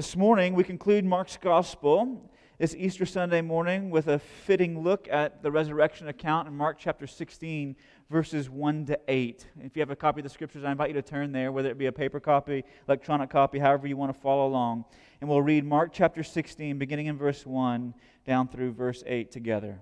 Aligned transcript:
This 0.00 0.16
morning, 0.16 0.54
we 0.54 0.64
conclude 0.64 1.04
Mark's 1.04 1.36
Gospel 1.36 2.30
this 2.56 2.74
Easter 2.74 3.04
Sunday 3.04 3.42
morning 3.42 3.90
with 3.90 4.08
a 4.08 4.18
fitting 4.18 4.82
look 4.82 5.06
at 5.10 5.42
the 5.42 5.50
resurrection 5.50 6.08
account 6.08 6.48
in 6.48 6.56
Mark 6.56 6.78
chapter 6.78 7.06
16, 7.06 7.76
verses 8.08 8.48
1 8.48 8.86
to 8.86 8.98
8. 9.08 9.46
If 9.60 9.76
you 9.76 9.80
have 9.80 9.90
a 9.90 9.96
copy 9.96 10.20
of 10.20 10.24
the 10.24 10.30
scriptures, 10.30 10.64
I 10.64 10.70
invite 10.70 10.88
you 10.88 10.94
to 10.94 11.02
turn 11.02 11.32
there, 11.32 11.52
whether 11.52 11.68
it 11.68 11.76
be 11.76 11.84
a 11.84 11.92
paper 11.92 12.18
copy, 12.18 12.64
electronic 12.88 13.28
copy, 13.28 13.58
however 13.58 13.86
you 13.86 13.98
want 13.98 14.14
to 14.14 14.18
follow 14.18 14.46
along. 14.46 14.86
And 15.20 15.28
we'll 15.28 15.42
read 15.42 15.66
Mark 15.66 15.90
chapter 15.92 16.22
16, 16.22 16.78
beginning 16.78 17.04
in 17.04 17.18
verse 17.18 17.44
1 17.44 17.92
down 18.24 18.48
through 18.48 18.72
verse 18.72 19.04
8 19.06 19.30
together. 19.30 19.80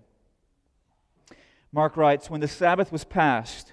Mark 1.71 1.97
writes 1.97 2.29
When 2.29 2.41
the 2.41 2.49
Sabbath 2.49 2.91
was 2.91 3.05
past, 3.05 3.73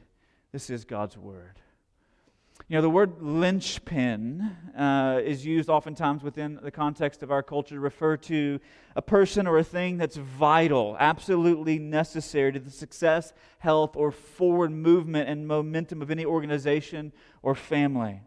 This 0.51 0.69
is 0.69 0.83
God's 0.83 1.17
word. 1.17 1.61
You 2.67 2.75
know, 2.75 2.81
the 2.81 2.89
word 2.89 3.21
linchpin 3.21 4.41
uh, 4.77 5.21
is 5.23 5.45
used 5.45 5.69
oftentimes 5.69 6.23
within 6.23 6.59
the 6.61 6.71
context 6.71 7.23
of 7.23 7.31
our 7.31 7.41
culture 7.41 7.75
to 7.75 7.79
refer 7.79 8.17
to 8.17 8.59
a 8.97 9.01
person 9.01 9.47
or 9.47 9.59
a 9.59 9.63
thing 9.63 9.95
that's 9.95 10.17
vital, 10.17 10.97
absolutely 10.99 11.79
necessary 11.79 12.51
to 12.51 12.59
the 12.59 12.69
success, 12.69 13.31
health, 13.59 13.95
or 13.95 14.11
forward 14.11 14.71
movement 14.71 15.29
and 15.29 15.47
momentum 15.47 16.01
of 16.01 16.11
any 16.11 16.25
organization 16.25 17.13
or 17.41 17.55
family. 17.55 18.19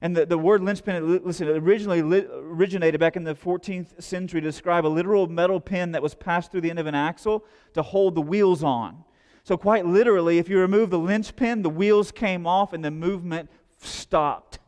And 0.00 0.16
the, 0.16 0.24
the 0.24 0.38
word 0.38 0.62
linchpin, 0.62 1.22
listen, 1.22 1.46
it 1.46 1.58
originally 1.58 2.00
originated 2.00 2.98
back 3.00 3.16
in 3.16 3.24
the 3.24 3.34
14th 3.34 4.02
century 4.02 4.40
to 4.40 4.48
describe 4.48 4.86
a 4.86 4.88
literal 4.88 5.26
metal 5.26 5.60
pin 5.60 5.92
that 5.92 6.02
was 6.02 6.14
passed 6.14 6.50
through 6.50 6.62
the 6.62 6.70
end 6.70 6.78
of 6.78 6.86
an 6.86 6.94
axle 6.94 7.44
to 7.74 7.82
hold 7.82 8.14
the 8.14 8.22
wheels 8.22 8.64
on. 8.64 9.04
So, 9.42 9.56
quite 9.56 9.86
literally, 9.86 10.38
if 10.38 10.48
you 10.48 10.58
remove 10.58 10.90
the 10.90 10.98
linchpin, 10.98 11.62
the 11.62 11.70
wheels 11.70 12.12
came 12.12 12.46
off 12.46 12.72
and 12.72 12.84
the 12.84 12.90
movement 12.90 13.50
stopped. 13.78 14.58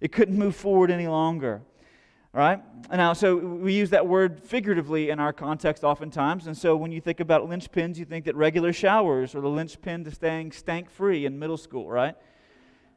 It 0.00 0.12
couldn't 0.12 0.38
move 0.38 0.56
forward 0.56 0.90
any 0.90 1.08
longer. 1.08 1.62
All 2.34 2.40
right? 2.40 2.60
And 2.90 2.98
now, 2.98 3.12
so 3.12 3.36
we 3.36 3.74
use 3.74 3.90
that 3.90 4.06
word 4.06 4.40
figuratively 4.42 5.10
in 5.10 5.20
our 5.20 5.32
context 5.32 5.84
oftentimes. 5.84 6.46
And 6.46 6.56
so 6.56 6.76
when 6.76 6.90
you 6.90 7.00
think 7.00 7.20
about 7.20 7.48
linchpins, 7.48 7.98
you 7.98 8.06
think 8.06 8.24
that 8.24 8.34
regular 8.34 8.72
showers 8.72 9.34
are 9.34 9.40
the 9.40 9.48
linchpin 9.48 10.04
to 10.04 10.10
staying 10.10 10.52
stank 10.52 10.88
free 10.88 11.26
in 11.26 11.38
middle 11.38 11.58
school, 11.58 11.90
right? 11.90 12.14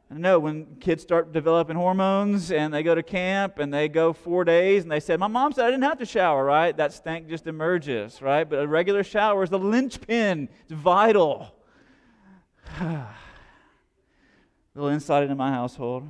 I 0.08 0.14
know 0.18 0.38
when 0.38 0.76
kids 0.76 1.02
start 1.02 1.32
developing 1.32 1.76
hormones 1.76 2.52
and 2.52 2.72
they 2.72 2.84
go 2.84 2.94
to 2.94 3.02
camp 3.02 3.58
and 3.58 3.74
they 3.74 3.88
go 3.88 4.12
four 4.12 4.44
days 4.44 4.84
and 4.84 4.92
they 4.92 5.00
said, 5.00 5.18
My 5.18 5.26
mom 5.26 5.52
said 5.52 5.64
I 5.64 5.70
didn't 5.70 5.82
have 5.82 5.98
to 5.98 6.06
shower, 6.06 6.44
right? 6.44 6.76
That 6.76 6.92
stank 6.92 7.28
just 7.28 7.48
emerges, 7.48 8.22
right? 8.22 8.44
But 8.44 8.60
a 8.60 8.68
regular 8.68 9.02
shower 9.02 9.42
is 9.42 9.50
the 9.50 9.58
linchpin, 9.58 10.48
it's 10.62 10.72
vital. 10.72 11.52
little 14.74 14.90
insight 14.90 15.24
into 15.24 15.34
my 15.34 15.50
household. 15.50 16.08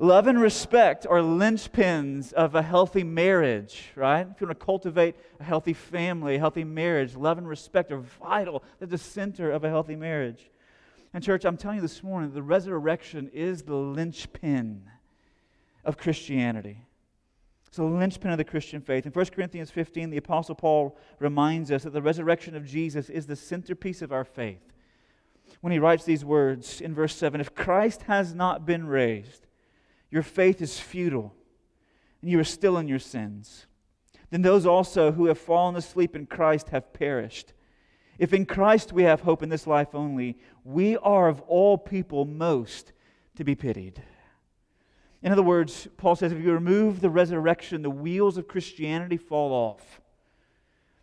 Love 0.00 0.26
and 0.26 0.40
respect 0.40 1.06
are 1.06 1.18
linchpins 1.18 2.32
of 2.32 2.54
a 2.54 2.62
healthy 2.62 3.04
marriage, 3.04 3.90
right? 3.94 4.26
If 4.28 4.40
you 4.40 4.46
want 4.46 4.58
to 4.58 4.64
cultivate 4.64 5.14
a 5.38 5.44
healthy 5.44 5.74
family, 5.74 6.36
a 6.36 6.38
healthy 6.38 6.64
marriage, 6.64 7.14
love 7.14 7.38
and 7.38 7.46
respect 7.46 7.92
are 7.92 7.98
vital. 7.98 8.64
They're 8.78 8.88
the 8.88 8.98
center 8.98 9.50
of 9.52 9.62
a 9.62 9.68
healthy 9.68 9.96
marriage. 9.96 10.50
And, 11.12 11.24
church, 11.24 11.44
I'm 11.44 11.56
telling 11.56 11.76
you 11.76 11.82
this 11.82 12.02
morning, 12.02 12.32
the 12.32 12.42
resurrection 12.42 13.30
is 13.32 13.62
the 13.62 13.74
linchpin 13.74 14.88
of 15.84 15.96
Christianity. 15.96 16.84
It's 17.66 17.76
the 17.76 17.84
linchpin 17.84 18.30
of 18.30 18.38
the 18.38 18.44
Christian 18.44 18.80
faith. 18.80 19.06
In 19.06 19.12
1 19.12 19.26
Corinthians 19.26 19.70
15, 19.70 20.10
the 20.10 20.16
Apostle 20.16 20.54
Paul 20.54 20.96
reminds 21.18 21.70
us 21.70 21.82
that 21.82 21.92
the 21.92 22.02
resurrection 22.02 22.56
of 22.56 22.66
Jesus 22.66 23.08
is 23.08 23.26
the 23.26 23.36
centerpiece 23.36 24.02
of 24.02 24.12
our 24.12 24.24
faith. 24.24 24.72
When 25.60 25.72
he 25.72 25.78
writes 25.78 26.04
these 26.04 26.24
words 26.24 26.80
in 26.80 26.94
verse 26.94 27.14
7 27.14 27.40
If 27.40 27.54
Christ 27.54 28.02
has 28.02 28.34
not 28.34 28.64
been 28.64 28.86
raised, 28.86 29.46
your 30.10 30.22
faith 30.22 30.62
is 30.62 30.78
futile, 30.78 31.34
and 32.22 32.30
you 32.30 32.38
are 32.38 32.44
still 32.44 32.76
in 32.78 32.88
your 32.88 32.98
sins. 32.98 33.66
Then 34.30 34.42
those 34.42 34.66
also 34.66 35.12
who 35.12 35.26
have 35.26 35.38
fallen 35.38 35.76
asleep 35.76 36.14
in 36.14 36.26
Christ 36.26 36.70
have 36.70 36.92
perished. 36.92 37.52
If 38.20 38.34
in 38.34 38.44
Christ 38.44 38.92
we 38.92 39.04
have 39.04 39.22
hope 39.22 39.42
in 39.42 39.48
this 39.48 39.66
life 39.66 39.94
only, 39.94 40.36
we 40.62 40.98
are 40.98 41.26
of 41.26 41.40
all 41.48 41.78
people 41.78 42.26
most 42.26 42.92
to 43.36 43.44
be 43.44 43.54
pitied. 43.54 44.02
In 45.22 45.32
other 45.32 45.42
words, 45.42 45.88
Paul 45.96 46.16
says 46.16 46.30
if 46.30 46.38
you 46.38 46.52
remove 46.52 47.00
the 47.00 47.08
resurrection, 47.08 47.80
the 47.80 47.88
wheels 47.88 48.36
of 48.36 48.46
Christianity 48.46 49.16
fall 49.16 49.52
off. 49.52 50.02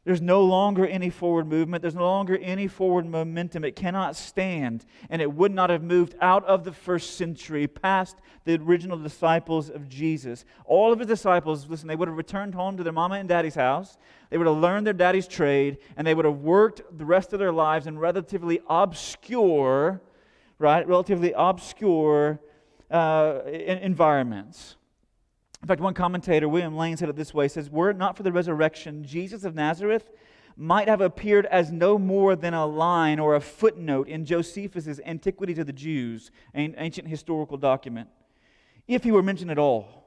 There's 0.07 0.22
no 0.22 0.41
longer 0.45 0.88
any 0.88 1.09
forward 1.09 1.50
movement. 1.50 1.81
There's 1.81 1.94
no 1.94 2.06
longer 2.06 2.38
any 2.38 2.69
forward 2.69 3.06
momentum. 3.06 3.66
It 3.66 3.75
cannot 3.75 4.16
stand. 4.16 4.85
And 5.09 5.22
it 5.22 5.34
would 5.34 5.53
not 5.53 5.69
have 5.69 5.84
moved 5.84 6.16
out 6.22 6.45
of 6.45 6.63
the 6.63 6.72
first 6.72 7.18
century 7.18 7.68
past 7.68 8.16
the 8.45 8.56
original 8.56 8.97
disciples 8.97 9.69
of 9.69 9.90
Jesus. 9.90 10.45
All 10.63 10.94
of 10.94 11.00
his 11.00 11.09
disciples, 11.09 11.68
listen, 11.68 11.90
they 11.90 11.97
would 11.97 12.07
have 12.07 12.16
returned 12.16 12.56
home 12.56 12.78
to 12.78 12.84
their 12.84 12.94
mama 12.94 13.16
and 13.16 13.28
daddy's 13.28 13.56
house. 13.56 13.97
They 14.29 14.38
would 14.38 14.47
have 14.47 14.56
learned 14.56 14.88
their 14.88 14.94
daddy's 14.94 15.28
trade. 15.28 15.78
And 15.97 16.07
they 16.07 16.16
would 16.16 16.24
have 16.24 16.38
worked 16.38 16.84
the 16.97 17.03
rest 17.03 17.34
of 17.34 17.39
their 17.39 17.51
lives 17.51 17.85
in 17.85 18.00
relatively 18.00 18.62
obscure, 18.69 20.01
right? 20.57 20.88
Relatively 20.88 21.34
obscure 21.35 22.39
uh, 22.89 23.41
environments. 23.45 24.78
In 25.67 25.69
fact, 25.69 25.81
one 25.81 25.95
commentator, 25.95 26.47
William 26.47 26.78
Lane, 26.78 26.95
said 26.95 27.09
it 27.09 27.17
this 27.17 27.33
way 27.33 27.50
says, 27.50 27.69
Were 27.69 27.89
it 27.89 27.97
not 27.97 28.16
for 28.16 28.23
the 28.23 28.31
resurrection, 28.31 29.03
Jesus 29.03 29.44
of 29.44 29.53
Nazareth 29.53 30.09
might 30.55 30.88
have 30.88 31.01
appeared 31.01 31.45
as 31.47 31.73
no 31.73 32.00
more 32.00 32.38
than 32.38 32.53
a 32.53 32.66
line 32.66 33.19
or 33.19 33.35
a 33.35 33.41
footnote 33.41 34.07
in 34.07 34.23
Josephus' 34.23 35.01
Antiquity 35.06 35.53
to 35.56 35.66
the 35.66 35.73
Jews, 35.73 36.31
an 36.53 36.73
ancient 36.77 37.09
historical 37.09 37.57
document, 37.57 38.07
if 38.88 39.03
he 39.03 39.11
were 39.11 39.22
mentioned 39.22 39.51
at 39.51 39.57
all. 39.57 40.06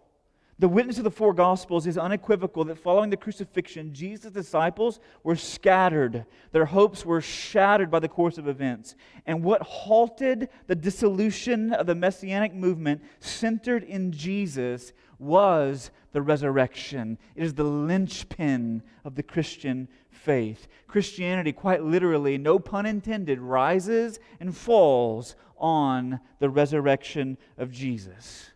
The 0.61 0.69
witness 0.69 0.99
of 0.99 1.05
the 1.05 1.11
four 1.11 1.33
Gospels 1.33 1.87
is 1.87 1.97
unequivocal 1.97 2.65
that 2.65 2.77
following 2.77 3.09
the 3.09 3.17
crucifixion, 3.17 3.95
Jesus' 3.95 4.31
disciples 4.31 5.01
were 5.23 5.35
scattered. 5.35 6.27
Their 6.53 6.67
hopes 6.67 7.03
were 7.07 7.23
shattered 7.23 7.91
by 7.91 7.99
the 7.99 8.11
course 8.11 8.37
of 8.37 8.47
events. 8.47 8.95
And 9.25 9.43
what 9.43 9.63
halted 9.63 10.51
the 10.67 10.75
dissolution 10.75 11.73
of 11.73 11.87
the 11.87 11.95
Messianic 11.95 12.53
movement 12.53 13.01
centered 13.21 13.85
in 13.85 14.13
Jesus 14.13 14.93
was 15.19 15.91
the 16.13 16.21
resurrection. 16.21 17.17
It 17.35 17.43
is 17.43 17.55
the 17.55 17.65
linchpin 17.65 18.83
of 19.03 19.15
the 19.15 19.23
Christian 19.23 19.89
faith. 20.11 20.69
Christianity, 20.87 21.53
quite 21.53 21.85
literally, 21.85 22.37
no 22.37 22.59
pun 22.59 22.85
intended, 22.85 23.39
rises 23.39 24.21
and 24.41 24.55
falls 24.55 25.37
on 25.57 26.21
the 26.39 26.51
resurrection 26.51 27.39
of 27.57 27.73
Jesus. 27.73 28.51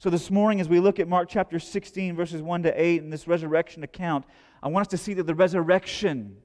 So, 0.00 0.10
this 0.10 0.30
morning, 0.30 0.60
as 0.60 0.68
we 0.68 0.78
look 0.78 1.00
at 1.00 1.08
Mark 1.08 1.28
chapter 1.28 1.58
16, 1.58 2.14
verses 2.14 2.40
1 2.40 2.62
to 2.62 2.80
8, 2.80 3.02
in 3.02 3.10
this 3.10 3.26
resurrection 3.26 3.82
account, 3.82 4.26
I 4.62 4.68
want 4.68 4.86
us 4.86 4.90
to 4.92 4.96
see 4.96 5.12
that 5.14 5.26
the 5.26 5.34
resurrection, 5.34 6.36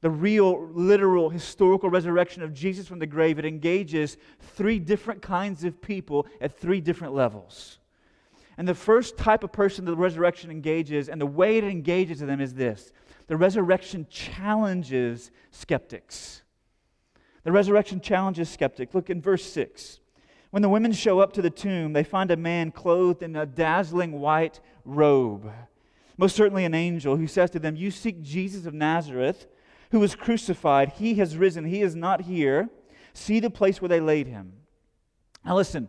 the 0.00 0.10
real, 0.10 0.68
literal, 0.72 1.30
historical 1.30 1.88
resurrection 1.88 2.42
of 2.42 2.52
Jesus 2.52 2.88
from 2.88 2.98
the 2.98 3.06
grave, 3.06 3.38
it 3.38 3.44
engages 3.44 4.16
three 4.40 4.80
different 4.80 5.22
kinds 5.22 5.62
of 5.62 5.80
people 5.80 6.26
at 6.40 6.58
three 6.58 6.80
different 6.80 7.14
levels. 7.14 7.78
And 8.58 8.66
the 8.66 8.74
first 8.74 9.16
type 9.16 9.44
of 9.44 9.52
person 9.52 9.84
the 9.84 9.94
resurrection 9.94 10.50
engages, 10.50 11.08
and 11.08 11.20
the 11.20 11.26
way 11.26 11.58
it 11.58 11.64
engages 11.64 12.18
them 12.18 12.40
is 12.40 12.54
this 12.54 12.90
the 13.28 13.36
resurrection 13.36 14.04
challenges 14.10 15.30
skeptics. 15.52 16.42
The 17.44 17.52
resurrection 17.52 18.00
challenges 18.00 18.48
skeptics. 18.48 18.96
Look 18.96 19.10
in 19.10 19.22
verse 19.22 19.44
6. 19.44 20.00
When 20.50 20.62
the 20.62 20.68
women 20.68 20.92
show 20.92 21.20
up 21.20 21.32
to 21.34 21.42
the 21.42 21.50
tomb, 21.50 21.92
they 21.92 22.02
find 22.02 22.30
a 22.30 22.36
man 22.36 22.72
clothed 22.72 23.22
in 23.22 23.36
a 23.36 23.46
dazzling 23.46 24.20
white 24.20 24.60
robe, 24.84 25.50
most 26.16 26.34
certainly 26.34 26.64
an 26.64 26.74
angel, 26.74 27.16
who 27.16 27.26
says 27.26 27.50
to 27.50 27.58
them, 27.58 27.76
You 27.76 27.90
seek 27.90 28.22
Jesus 28.22 28.66
of 28.66 28.74
Nazareth, 28.74 29.46
who 29.90 30.00
was 30.00 30.14
crucified. 30.14 30.90
He 30.90 31.14
has 31.14 31.36
risen, 31.36 31.64
he 31.64 31.82
is 31.82 31.94
not 31.94 32.22
here. 32.22 32.68
See 33.12 33.40
the 33.40 33.50
place 33.50 33.80
where 33.80 33.88
they 33.88 34.00
laid 34.00 34.26
him. 34.26 34.52
Now, 35.44 35.56
listen, 35.56 35.88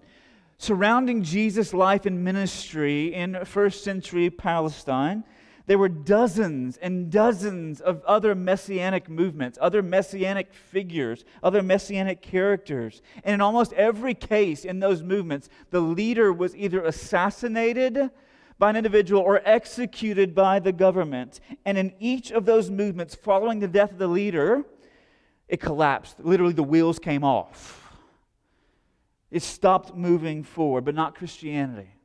surrounding 0.57 1.23
Jesus' 1.23 1.73
life 1.73 2.05
and 2.05 2.23
ministry 2.23 3.13
in 3.13 3.43
first 3.45 3.83
century 3.83 4.29
Palestine, 4.29 5.23
there 5.71 5.77
were 5.77 5.87
dozens 5.87 6.75
and 6.75 7.09
dozens 7.09 7.79
of 7.79 8.03
other 8.03 8.35
messianic 8.35 9.07
movements, 9.07 9.57
other 9.61 9.81
messianic 9.81 10.53
figures, 10.53 11.23
other 11.41 11.63
messianic 11.63 12.21
characters. 12.21 13.01
And 13.23 13.35
in 13.35 13.39
almost 13.39 13.71
every 13.71 14.13
case 14.13 14.65
in 14.65 14.81
those 14.81 15.01
movements, 15.01 15.47
the 15.69 15.79
leader 15.79 16.33
was 16.33 16.53
either 16.57 16.83
assassinated 16.83 18.09
by 18.59 18.71
an 18.71 18.75
individual 18.75 19.21
or 19.21 19.41
executed 19.45 20.35
by 20.35 20.59
the 20.59 20.73
government. 20.73 21.39
And 21.63 21.77
in 21.77 21.93
each 22.01 22.31
of 22.31 22.43
those 22.43 22.69
movements, 22.69 23.15
following 23.15 23.61
the 23.61 23.69
death 23.69 23.93
of 23.93 23.97
the 23.97 24.07
leader, 24.07 24.65
it 25.47 25.61
collapsed. 25.61 26.19
Literally, 26.19 26.51
the 26.51 26.63
wheels 26.63 26.99
came 26.99 27.23
off. 27.23 27.95
It 29.31 29.41
stopped 29.41 29.95
moving 29.95 30.43
forward, 30.43 30.83
but 30.83 30.95
not 30.95 31.15
Christianity. 31.15 31.95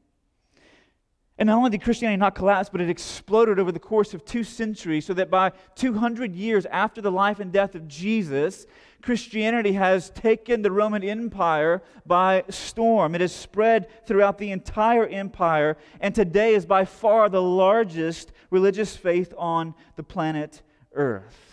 And 1.39 1.49
not 1.49 1.59
only 1.59 1.71
did 1.71 1.83
Christianity 1.83 2.19
not 2.19 2.35
collapse, 2.35 2.71
but 2.71 2.81
it 2.81 2.89
exploded 2.89 3.59
over 3.59 3.71
the 3.71 3.79
course 3.79 4.15
of 4.15 4.25
two 4.25 4.43
centuries, 4.43 5.05
so 5.05 5.13
that 5.15 5.31
by 5.31 5.53
200 5.75 6.35
years 6.35 6.65
after 6.67 7.03
the 7.03 7.11
life 7.11 7.41
and 7.41 7.53
death 7.53 7.75
of 7.75 7.87
Jesus, 7.87 8.67
Christianity 9.03 9.73
has 9.73 10.09
taken 10.11 10.63
the 10.63 10.71
Roman 10.71 11.05
Empire 11.05 11.83
by 12.07 12.43
storm. 12.49 13.15
It 13.15 13.21
has 13.21 13.35
spread 13.35 14.07
throughout 14.07 14.39
the 14.39 14.51
entire 14.51 15.07
empire, 15.07 15.77
and 16.01 16.15
today 16.15 16.55
is 16.55 16.65
by 16.65 16.87
far 16.87 17.29
the 17.29 17.43
largest 17.43 18.33
religious 18.51 18.97
faith 18.97 19.35
on 19.37 19.75
the 19.97 20.03
planet 20.03 20.63
Earth. 20.95 21.46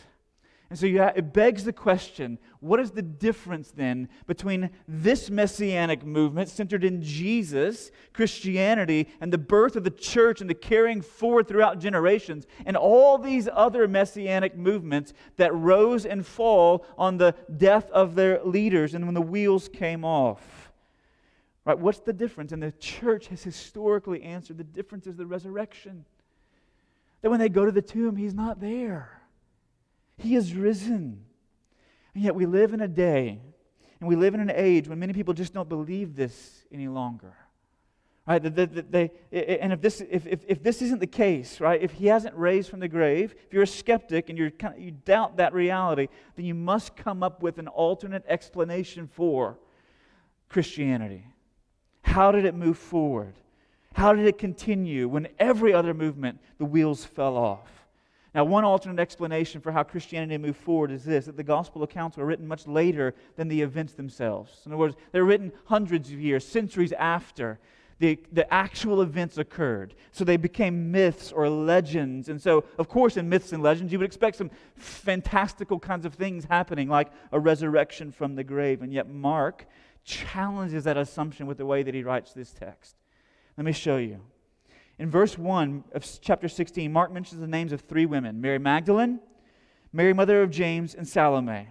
And 0.74 0.80
so 0.80 0.88
it 0.88 1.34
begs 1.34 1.66
the 1.66 1.72
question 1.72 2.40
what 2.60 2.80
is 2.80 2.90
the 2.90 3.04
difference 3.04 3.70
then 3.70 4.10
between 4.26 4.72
this 4.88 5.30
messianic 5.30 6.04
movement 6.04 6.50
centered 6.50 6.84
in 6.84 7.00
Jesus, 7.00 7.92
Christianity, 8.12 9.08
and 9.22 9.32
the 9.32 9.38
birth 9.38 9.76
of 9.76 9.84
the 9.84 9.92
church 9.92 10.42
and 10.42 10.50
the 10.50 10.56
carrying 10.56 11.04
forward 11.04 11.48
throughout 11.48 11.78
generations, 11.78 12.48
and 12.66 12.76
all 12.76 13.20
these 13.20 13.48
other 13.54 13.88
messianic 13.88 14.58
movements 14.58 15.14
that 15.38 15.54
rose 15.54 16.08
and 16.08 16.26
fall 16.26 16.84
on 16.98 17.18
the 17.18 17.36
death 17.56 17.88
of 17.92 18.16
their 18.16 18.44
leaders 18.44 18.96
and 18.96 19.06
when 19.06 19.14
the 19.14 19.22
wheels 19.22 19.70
came 19.70 20.04
off? 20.04 20.72
Right? 21.66 21.78
What's 21.78 22.00
the 22.00 22.14
difference? 22.14 22.52
And 22.52 22.64
the 22.64 22.72
church 22.72 23.28
has 23.28 23.44
historically 23.44 24.24
answered 24.24 24.58
the 24.58 24.64
difference 24.64 25.06
is 25.06 25.18
the 25.18 25.28
resurrection. 25.28 26.04
That 27.22 27.30
when 27.30 27.40
they 27.40 27.50
go 27.50 27.64
to 27.64 27.72
the 27.72 27.84
tomb, 27.84 28.16
he's 28.16 28.34
not 28.34 28.60
there. 28.60 29.20
He 30.18 30.36
is 30.36 30.54
risen. 30.54 31.26
And 32.14 32.24
yet 32.24 32.36
we 32.36 32.46
live 32.46 32.74
in 32.74 32.82
a 32.82 32.88
day 32.88 33.40
and 34.00 34.10
we 34.10 34.16
live 34.16 34.34
in 34.34 34.42
an 34.42 34.52
age 34.54 34.88
when 34.88 35.00
many 35.00 35.14
people 35.14 35.34
just 35.34 35.54
don't 35.54 35.70
believe 35.70 36.16
this 36.16 36.66
any 36.72 36.88
longer. 36.88 37.34
Right? 38.28 38.42
They, 38.42 38.66
they, 38.66 39.12
they, 39.32 39.58
and 39.60 39.74
if 39.74 39.82
this, 39.82 40.02
if, 40.02 40.26
if, 40.28 40.46
if, 40.48 40.64
this 40.64 40.82
isn't 40.82 41.00
the 41.00 41.08
case, 41.08 41.60
right, 41.60 41.82
if 41.82 41.92
he 41.92 42.08
hasn't 42.08 42.36
raised 42.36 42.70
from 42.70 42.80
the 42.80 42.88
grave, 42.88 43.36
if 43.48 43.54
you're 43.54 43.64
a 43.64 43.68
skeptic 43.68 44.30
and 44.30 44.38
you're 44.38 44.50
kind 44.52 44.76
of, 44.76 44.82
you 44.82 44.92
doubt 44.92 45.38
that 45.38 45.54
reality, 45.54 46.08
then 46.36 46.46
you 46.46 46.54
must 46.54 46.96
come 46.96 47.22
up 47.22 47.42
with 47.42 47.58
an 47.58 47.68
alternate 47.68 48.24
explanation 48.28 49.08
for 49.08 49.58
Christianity. 50.48 51.26
How 52.02 52.32
did 52.32 52.46
it 52.46 52.56
move 52.56 52.78
forward? 52.78 53.34
How 53.94 54.14
did 54.14 54.26
it 54.26 54.38
continue 54.38 55.08
when 55.08 55.28
every 55.38 55.74
other 55.74 55.94
movement, 55.94 56.40
the 56.58 56.66
wheels 56.66 57.04
fell 57.04 57.36
off? 57.38 57.83
Now, 58.34 58.44
one 58.44 58.64
alternate 58.64 59.00
explanation 59.00 59.62
for 59.62 59.72
how 59.72 59.84
Christianity 59.84 60.38
moved 60.38 60.58
forward 60.58 60.92
is 60.92 61.04
this 61.04 61.26
that 61.26 61.38
the 61.38 61.44
gospel 61.44 61.84
accounts 61.84 62.18
were 62.18 62.26
written 62.26 62.48
much 62.48 62.68
later 62.68 63.14
than 63.36 63.48
the 63.48 63.62
events 63.62 63.94
themselves. 63.94 64.62
In 64.66 64.72
other 64.72 64.80
words, 64.80 64.96
they 65.12 65.20
were 65.20 65.28
written 65.28 65.52
hundreds 65.66 66.12
of 66.12 66.20
years, 66.20 66.46
centuries 66.46 66.94
after 66.94 67.60
the, 68.00 68.20
the 68.32 68.52
actual 68.52 69.02
events 69.02 69.38
occurred. 69.38 69.94
So 70.12 70.24
they 70.24 70.38
became 70.38 70.92
myths 70.92 71.32
or 71.32 71.48
legends. 71.48 72.28
And 72.28 72.42
so, 72.42 72.66
of 72.78 72.90
course, 72.90 73.18
in 73.18 73.30
myths 73.30 73.54
and 73.54 73.62
legends, 73.62 73.94
you 73.94 74.00
would 74.00 74.06
expect 74.06 74.38
some 74.38 74.52
fantastical 74.76 75.80
kinds 75.80 76.06
of 76.06 76.16
things 76.16 76.46
happening, 76.46 76.90
like 76.90 77.12
a 77.32 77.40
resurrection 77.40 78.12
from 78.12 78.36
the 78.36 78.44
grave. 78.44 78.82
And 78.82 78.92
yet, 78.92 79.10
Mark 79.10 79.68
challenges 80.04 80.84
that 80.84 80.98
assumption 80.98 81.46
with 81.46 81.58
the 81.58 81.66
way 81.66 81.84
that 81.84 81.94
he 81.94 82.04
writes 82.04 82.34
this 82.34 82.52
text. 82.52 82.96
Let 83.58 83.66
me 83.66 83.72
show 83.72 83.98
you. 83.98 84.20
In 85.04 85.10
verse 85.10 85.38
1 85.38 85.84
of 85.92 86.20
chapter 86.22 86.48
16, 86.48 86.90
Mark 86.90 87.12
mentions 87.12 87.42
the 87.42 87.46
names 87.46 87.74
of 87.74 87.82
three 87.82 88.06
women 88.06 88.40
Mary 88.40 88.58
Magdalene, 88.58 89.20
Mary, 89.92 90.14
mother 90.14 90.42
of 90.42 90.50
James, 90.50 90.96
and 90.96 91.06
Salome. 91.06 91.68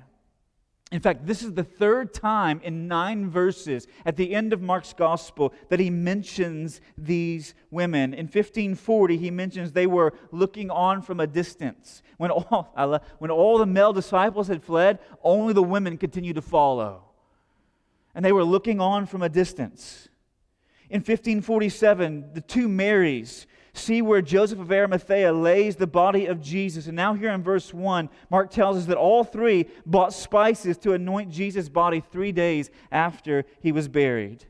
In 0.91 1.01
fact, 1.01 1.25
this 1.27 1.43
is 1.43 1.55
the 1.55 1.65
third 1.65 2.13
time 2.13 2.61
in 2.63 2.89
nine 2.89 3.31
verses 3.31 3.87
at 4.05 4.17
the 4.17 4.35
end 4.35 4.53
of 4.53 4.61
Mark's 4.61 4.93
gospel 4.93 5.55
that 5.71 5.81
he 5.81 5.89
mentions 5.89 6.83
these 6.99 7.55
women. 7.71 8.13
In 8.13 8.27
1540, 8.27 9.17
he 9.17 9.31
mentions 9.31 9.73
they 9.73 9.87
were 9.87 10.13
looking 10.31 10.71
on 10.71 11.01
from 11.01 11.19
a 11.19 11.27
distance. 11.27 12.03
When 12.19 12.31
all, 12.31 12.71
when 13.19 13.31
all 13.31 13.57
the 13.57 13.65
male 13.65 13.95
disciples 13.95 14.49
had 14.49 14.63
fled, 14.63 14.99
only 15.23 15.55
the 15.55 15.63
women 15.63 15.97
continued 15.97 16.37
to 16.37 16.43
follow. 16.43 17.05
And 18.15 18.23
they 18.23 18.33
were 18.33 18.45
looking 18.45 18.79
on 18.79 19.07
from 19.07 19.23
a 19.23 19.31
distance. 19.31 20.11
In 20.93 20.99
1547, 20.99 22.35
the 22.35 22.43
two 22.43 22.69
Marys 22.69 23.47
see 23.73 24.03
where 24.03 24.21
Joseph 24.21 24.59
of 24.59 24.71
Arimathea 24.71 25.33
lays 25.33 25.75
the 25.75 25.87
body 25.87 26.27
of 26.27 26.43
Jesus. 26.43 26.87
And 26.87 26.95
now, 26.95 27.15
here 27.15 27.31
in 27.31 27.43
verse 27.43 27.73
1, 27.73 28.11
Mark 28.29 28.51
tells 28.51 28.77
us 28.77 28.85
that 28.85 28.99
all 28.99 29.25
three 29.25 29.71
bought 29.87 30.13
spices 30.13 30.77
to 30.77 30.93
anoint 30.93 31.31
Jesus' 31.31 31.71
body 31.71 32.05
three 32.13 32.31
days 32.31 32.71
after 32.91 33.47
he 33.63 33.73
was 33.73 33.89
buried. 33.89 34.45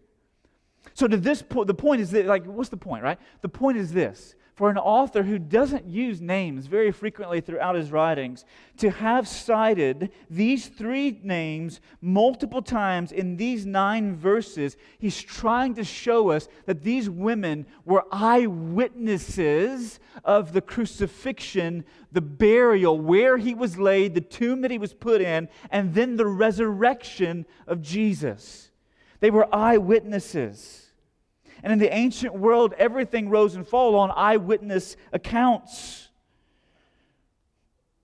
So, 0.94 1.06
to 1.06 1.16
this 1.16 1.42
point, 1.42 1.68
the 1.68 1.74
point 1.74 2.00
is 2.00 2.10
that, 2.10 2.26
like, 2.26 2.44
what's 2.44 2.70
the 2.70 2.76
point, 2.76 3.04
right? 3.04 3.20
The 3.42 3.48
point 3.48 3.78
is 3.78 3.92
this 3.92 4.34
for 4.54 4.68
an 4.68 4.76
author 4.76 5.22
who 5.22 5.38
doesn't 5.38 5.86
use 5.86 6.20
names 6.20 6.66
very 6.66 6.92
frequently 6.92 7.40
throughout 7.40 7.74
his 7.74 7.90
writings 7.90 8.44
to 8.76 8.90
have 8.90 9.26
cited 9.26 10.10
these 10.28 10.68
three 10.68 11.18
names 11.22 11.80
multiple 12.02 12.60
times 12.60 13.12
in 13.12 13.36
these 13.36 13.64
nine 13.64 14.14
verses, 14.14 14.76
he's 14.98 15.20
trying 15.20 15.74
to 15.74 15.84
show 15.84 16.30
us 16.30 16.48
that 16.66 16.82
these 16.82 17.08
women 17.08 17.66
were 17.86 18.04
eyewitnesses 18.12 19.98
of 20.24 20.52
the 20.52 20.60
crucifixion, 20.60 21.84
the 22.12 22.20
burial, 22.20 23.00
where 23.00 23.38
he 23.38 23.54
was 23.54 23.78
laid, 23.78 24.14
the 24.14 24.20
tomb 24.20 24.60
that 24.60 24.70
he 24.70 24.78
was 24.78 24.92
put 24.92 25.22
in, 25.22 25.48
and 25.70 25.94
then 25.94 26.16
the 26.16 26.26
resurrection 26.26 27.46
of 27.66 27.80
Jesus. 27.80 28.70
They 29.20 29.30
were 29.30 29.52
eyewitnesses. 29.54 30.91
And 31.62 31.72
in 31.72 31.78
the 31.78 31.94
ancient 31.94 32.34
world, 32.34 32.74
everything 32.76 33.28
rose 33.28 33.54
and 33.54 33.66
fell 33.66 33.94
on 33.94 34.10
eyewitness 34.14 34.96
accounts. 35.12 36.08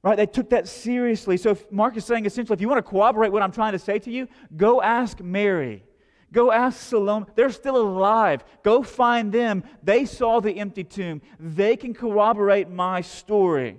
Right? 0.03 0.17
They 0.17 0.27
took 0.27 0.51
that 0.51 0.69
seriously. 0.69 1.37
So 1.37 1.51
if 1.51 1.71
Mark 1.73 1.97
is 1.97 2.05
saying 2.05 2.25
essentially, 2.25 2.55
if 2.55 2.61
you 2.61 2.69
want 2.69 2.85
to 2.85 2.89
corroborate 2.89 3.33
what 3.33 3.43
I'm 3.43 3.53
trying 3.53 3.73
to 3.73 3.79
say 3.79 3.99
to 3.99 4.11
you, 4.11 4.29
go 4.57 4.81
ask 4.81 5.21
Mary. 5.21 5.85
Go 6.33 6.53
ask 6.53 6.79
Salome. 6.81 7.27
They're 7.35 7.51
still 7.51 7.77
alive. 7.77 8.45
Go 8.63 8.83
find 8.83 9.33
them. 9.33 9.65
They 9.83 10.05
saw 10.05 10.41
the 10.41 10.59
empty 10.59 10.85
tomb. 10.85 11.23
They 11.41 11.75
can 11.77 11.95
corroborate 11.95 12.69
my 12.69 13.01
story. 13.01 13.79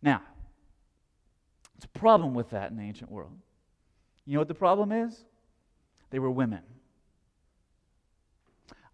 Now, 0.00 0.22
there's 1.74 1.84
a 1.84 1.98
problem 1.98 2.34
with 2.34 2.50
that 2.50 2.70
in 2.70 2.76
the 2.76 2.82
ancient 2.82 3.10
world. 3.10 3.32
You 4.24 4.34
know 4.34 4.40
what 4.40 4.48
the 4.48 4.54
problem 4.54 4.92
is? 4.92 5.24
They 6.10 6.18
were 6.18 6.30
women. 6.30 6.62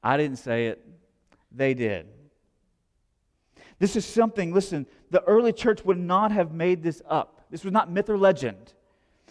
I 0.03 0.17
didn't 0.17 0.39
say 0.39 0.67
it, 0.67 0.85
they 1.53 1.75
did. 1.75 2.07
This 3.79 3.97
is 3.97 4.05
something, 4.05 4.53
listen, 4.53 4.87
the 5.11 5.23
early 5.25 5.53
church 5.53 5.85
would 5.85 5.99
not 5.99 6.33
have 6.33 6.53
made 6.53 6.83
this 6.83 7.01
up. 7.09 7.47
This 7.51 7.65
was 7.65 7.73
not 7.73 7.91
myth 7.91 8.09
or 8.09 8.19
legend. 8.19 8.75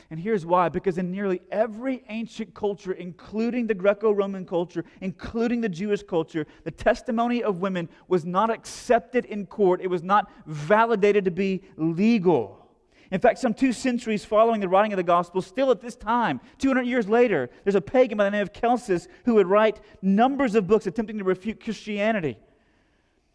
And 0.09 0.19
here's 0.19 0.45
why 0.45 0.69
because 0.69 0.97
in 0.97 1.11
nearly 1.11 1.41
every 1.51 2.03
ancient 2.07 2.53
culture, 2.53 2.93
including 2.93 3.67
the 3.67 3.73
Greco 3.73 4.11
Roman 4.11 4.45
culture, 4.45 4.85
including 5.01 5.59
the 5.59 5.69
Jewish 5.69 6.01
culture, 6.01 6.47
the 6.63 6.71
testimony 6.71 7.43
of 7.43 7.59
women 7.59 7.89
was 8.07 8.23
not 8.23 8.49
accepted 8.49 9.25
in 9.25 9.45
court, 9.45 9.81
it 9.81 9.89
was 9.89 10.03
not 10.03 10.31
validated 10.45 11.25
to 11.25 11.31
be 11.31 11.63
legal. 11.75 12.66
In 13.11 13.19
fact, 13.19 13.39
some 13.39 13.53
two 13.53 13.71
centuries 13.71 14.25
following 14.25 14.59
the 14.59 14.67
writing 14.67 14.91
of 14.93 14.97
the 14.97 15.03
gospel, 15.03 15.41
still 15.41 15.71
at 15.71 15.81
this 15.81 15.95
time, 15.95 16.41
200 16.57 16.83
years 16.83 17.07
later, 17.07 17.49
there's 17.63 17.75
a 17.75 17.81
pagan 17.81 18.17
by 18.17 18.25
the 18.25 18.31
name 18.31 18.41
of 18.41 18.53
Celsus 18.53 19.07
who 19.25 19.35
would 19.35 19.47
write 19.47 19.79
numbers 20.01 20.55
of 20.55 20.67
books 20.67 20.87
attempting 20.87 21.17
to 21.17 21.23
refute 21.23 21.63
Christianity. 21.63 22.37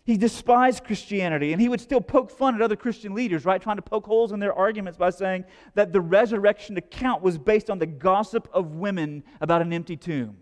He 0.04 0.16
despised 0.16 0.84
Christianity, 0.84 1.52
and 1.52 1.62
he 1.62 1.68
would 1.68 1.80
still 1.80 2.00
poke 2.00 2.30
fun 2.30 2.56
at 2.56 2.60
other 2.60 2.74
Christian 2.74 3.14
leaders, 3.14 3.44
right? 3.44 3.62
Trying 3.62 3.76
to 3.76 3.82
poke 3.82 4.06
holes 4.06 4.32
in 4.32 4.40
their 4.40 4.52
arguments 4.52 4.98
by 4.98 5.10
saying 5.10 5.44
that 5.74 5.92
the 5.92 6.00
resurrection 6.00 6.76
account 6.76 7.22
was 7.22 7.38
based 7.38 7.70
on 7.70 7.78
the 7.78 7.86
gossip 7.86 8.48
of 8.52 8.74
women 8.74 9.22
about 9.40 9.62
an 9.62 9.72
empty 9.72 9.96
tomb. 9.96 10.36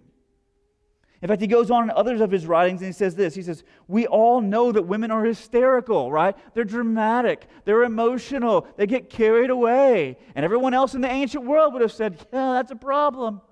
In 1.22 1.28
fact, 1.28 1.42
he 1.42 1.46
goes 1.46 1.70
on 1.70 1.84
in 1.84 1.90
others 1.90 2.22
of 2.22 2.30
his 2.30 2.46
writings 2.46 2.80
and 2.80 2.88
he 2.88 2.92
says 2.92 3.14
this 3.14 3.34
He 3.34 3.42
says, 3.42 3.62
We 3.88 4.06
all 4.06 4.40
know 4.40 4.72
that 4.72 4.82
women 4.82 5.10
are 5.10 5.24
hysterical, 5.24 6.10
right? 6.10 6.36
They're 6.54 6.64
dramatic, 6.64 7.46
they're 7.64 7.82
emotional, 7.82 8.66
they 8.76 8.86
get 8.86 9.10
carried 9.10 9.50
away. 9.50 10.16
And 10.34 10.44
everyone 10.44 10.72
else 10.72 10.94
in 10.94 11.02
the 11.02 11.10
ancient 11.10 11.44
world 11.44 11.74
would 11.74 11.82
have 11.82 11.92
said, 11.92 12.26
Yeah, 12.32 12.54
that's 12.54 12.70
a 12.70 12.76
problem. 12.76 13.42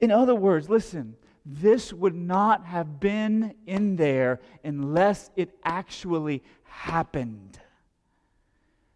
In 0.00 0.10
other 0.10 0.34
words, 0.34 0.68
listen, 0.68 1.16
this 1.46 1.92
would 1.92 2.14
not 2.14 2.66
have 2.66 2.98
been 2.98 3.54
in 3.66 3.96
there 3.96 4.40
unless 4.64 5.30
it 5.36 5.50
actually 5.62 6.42
happened. 6.64 7.60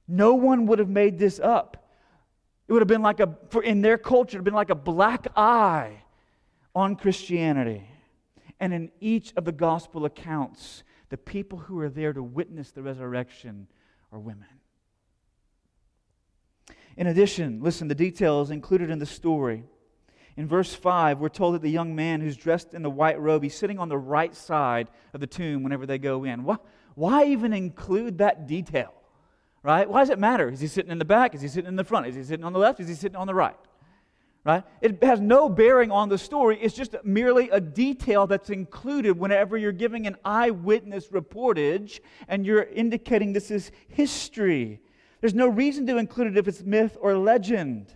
No 0.08 0.34
one 0.34 0.66
would 0.66 0.78
have 0.78 0.88
made 0.88 1.18
this 1.18 1.38
up. 1.38 1.87
It 2.68 2.72
would 2.72 2.82
have 2.82 2.88
been 2.88 3.02
like 3.02 3.20
a, 3.20 3.34
for 3.48 3.62
in 3.62 3.80
their 3.80 3.96
culture, 3.96 4.36
it 4.36 4.40
would 4.40 4.46
have 4.46 4.52
been 4.52 4.54
like 4.54 4.70
a 4.70 4.74
black 4.74 5.26
eye 5.36 6.02
on 6.74 6.96
Christianity. 6.96 7.88
And 8.60 8.74
in 8.74 8.90
each 9.00 9.32
of 9.36 9.44
the 9.44 9.52
gospel 9.52 10.04
accounts, 10.04 10.82
the 11.08 11.16
people 11.16 11.58
who 11.58 11.80
are 11.80 11.88
there 11.88 12.12
to 12.12 12.22
witness 12.22 12.70
the 12.70 12.82
resurrection 12.82 13.68
are 14.12 14.18
women. 14.18 14.48
In 16.96 17.06
addition, 17.06 17.62
listen, 17.62 17.88
the 17.88 17.94
details 17.94 18.50
included 18.50 18.90
in 18.90 18.98
the 18.98 19.06
story. 19.06 19.64
In 20.36 20.46
verse 20.46 20.74
5, 20.74 21.20
we're 21.20 21.28
told 21.28 21.54
that 21.54 21.62
the 21.62 21.70
young 21.70 21.94
man 21.94 22.20
who's 22.20 22.36
dressed 22.36 22.74
in 22.74 22.82
the 22.82 22.90
white 22.90 23.18
robe, 23.18 23.44
he's 23.44 23.56
sitting 23.56 23.78
on 23.78 23.88
the 23.88 23.96
right 23.96 24.34
side 24.34 24.88
of 25.14 25.20
the 25.20 25.26
tomb 25.26 25.62
whenever 25.62 25.86
they 25.86 25.98
go 25.98 26.24
in. 26.24 26.44
Why, 26.44 26.56
why 26.94 27.24
even 27.24 27.52
include 27.52 28.18
that 28.18 28.46
detail? 28.46 28.92
Right? 29.62 29.88
Why 29.88 30.00
does 30.00 30.10
it 30.10 30.18
matter? 30.18 30.48
Is 30.48 30.60
he 30.60 30.66
sitting 30.66 30.90
in 30.90 30.98
the 30.98 31.04
back? 31.04 31.34
Is 31.34 31.40
he 31.40 31.48
sitting 31.48 31.68
in 31.68 31.76
the 31.76 31.84
front? 31.84 32.06
Is 32.06 32.14
he 32.14 32.22
sitting 32.22 32.44
on 32.44 32.52
the 32.52 32.58
left? 32.58 32.80
Is 32.80 32.88
he 32.88 32.94
sitting 32.94 33.16
on 33.16 33.26
the 33.26 33.34
right? 33.34 33.56
Right? 34.44 34.62
It 34.80 35.02
has 35.02 35.20
no 35.20 35.48
bearing 35.48 35.90
on 35.90 36.08
the 36.08 36.16
story. 36.16 36.58
It's 36.60 36.74
just 36.74 36.94
merely 37.04 37.50
a 37.50 37.60
detail 37.60 38.26
that's 38.26 38.50
included 38.50 39.18
whenever 39.18 39.58
you're 39.58 39.72
giving 39.72 40.06
an 40.06 40.16
eyewitness 40.24 41.08
reportage 41.08 42.00
and 42.28 42.46
you're 42.46 42.62
indicating 42.62 43.32
this 43.32 43.50
is 43.50 43.72
history. 43.88 44.80
There's 45.20 45.34
no 45.34 45.48
reason 45.48 45.86
to 45.88 45.98
include 45.98 46.28
it 46.28 46.38
if 46.38 46.46
it's 46.46 46.62
myth 46.62 46.96
or 47.00 47.18
legend. 47.18 47.94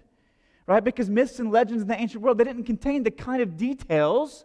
Right? 0.66 0.83
Because 0.83 1.09
myths 1.09 1.38
and 1.38 1.52
legends 1.52 1.83
in 1.83 1.88
the 1.88 1.99
ancient 1.99 2.23
world, 2.23 2.38
they 2.38 2.45
didn't 2.45 2.64
contain 2.64 3.04
the 3.04 3.11
kind 3.11 3.40
of 3.40 3.57
details 3.57 4.45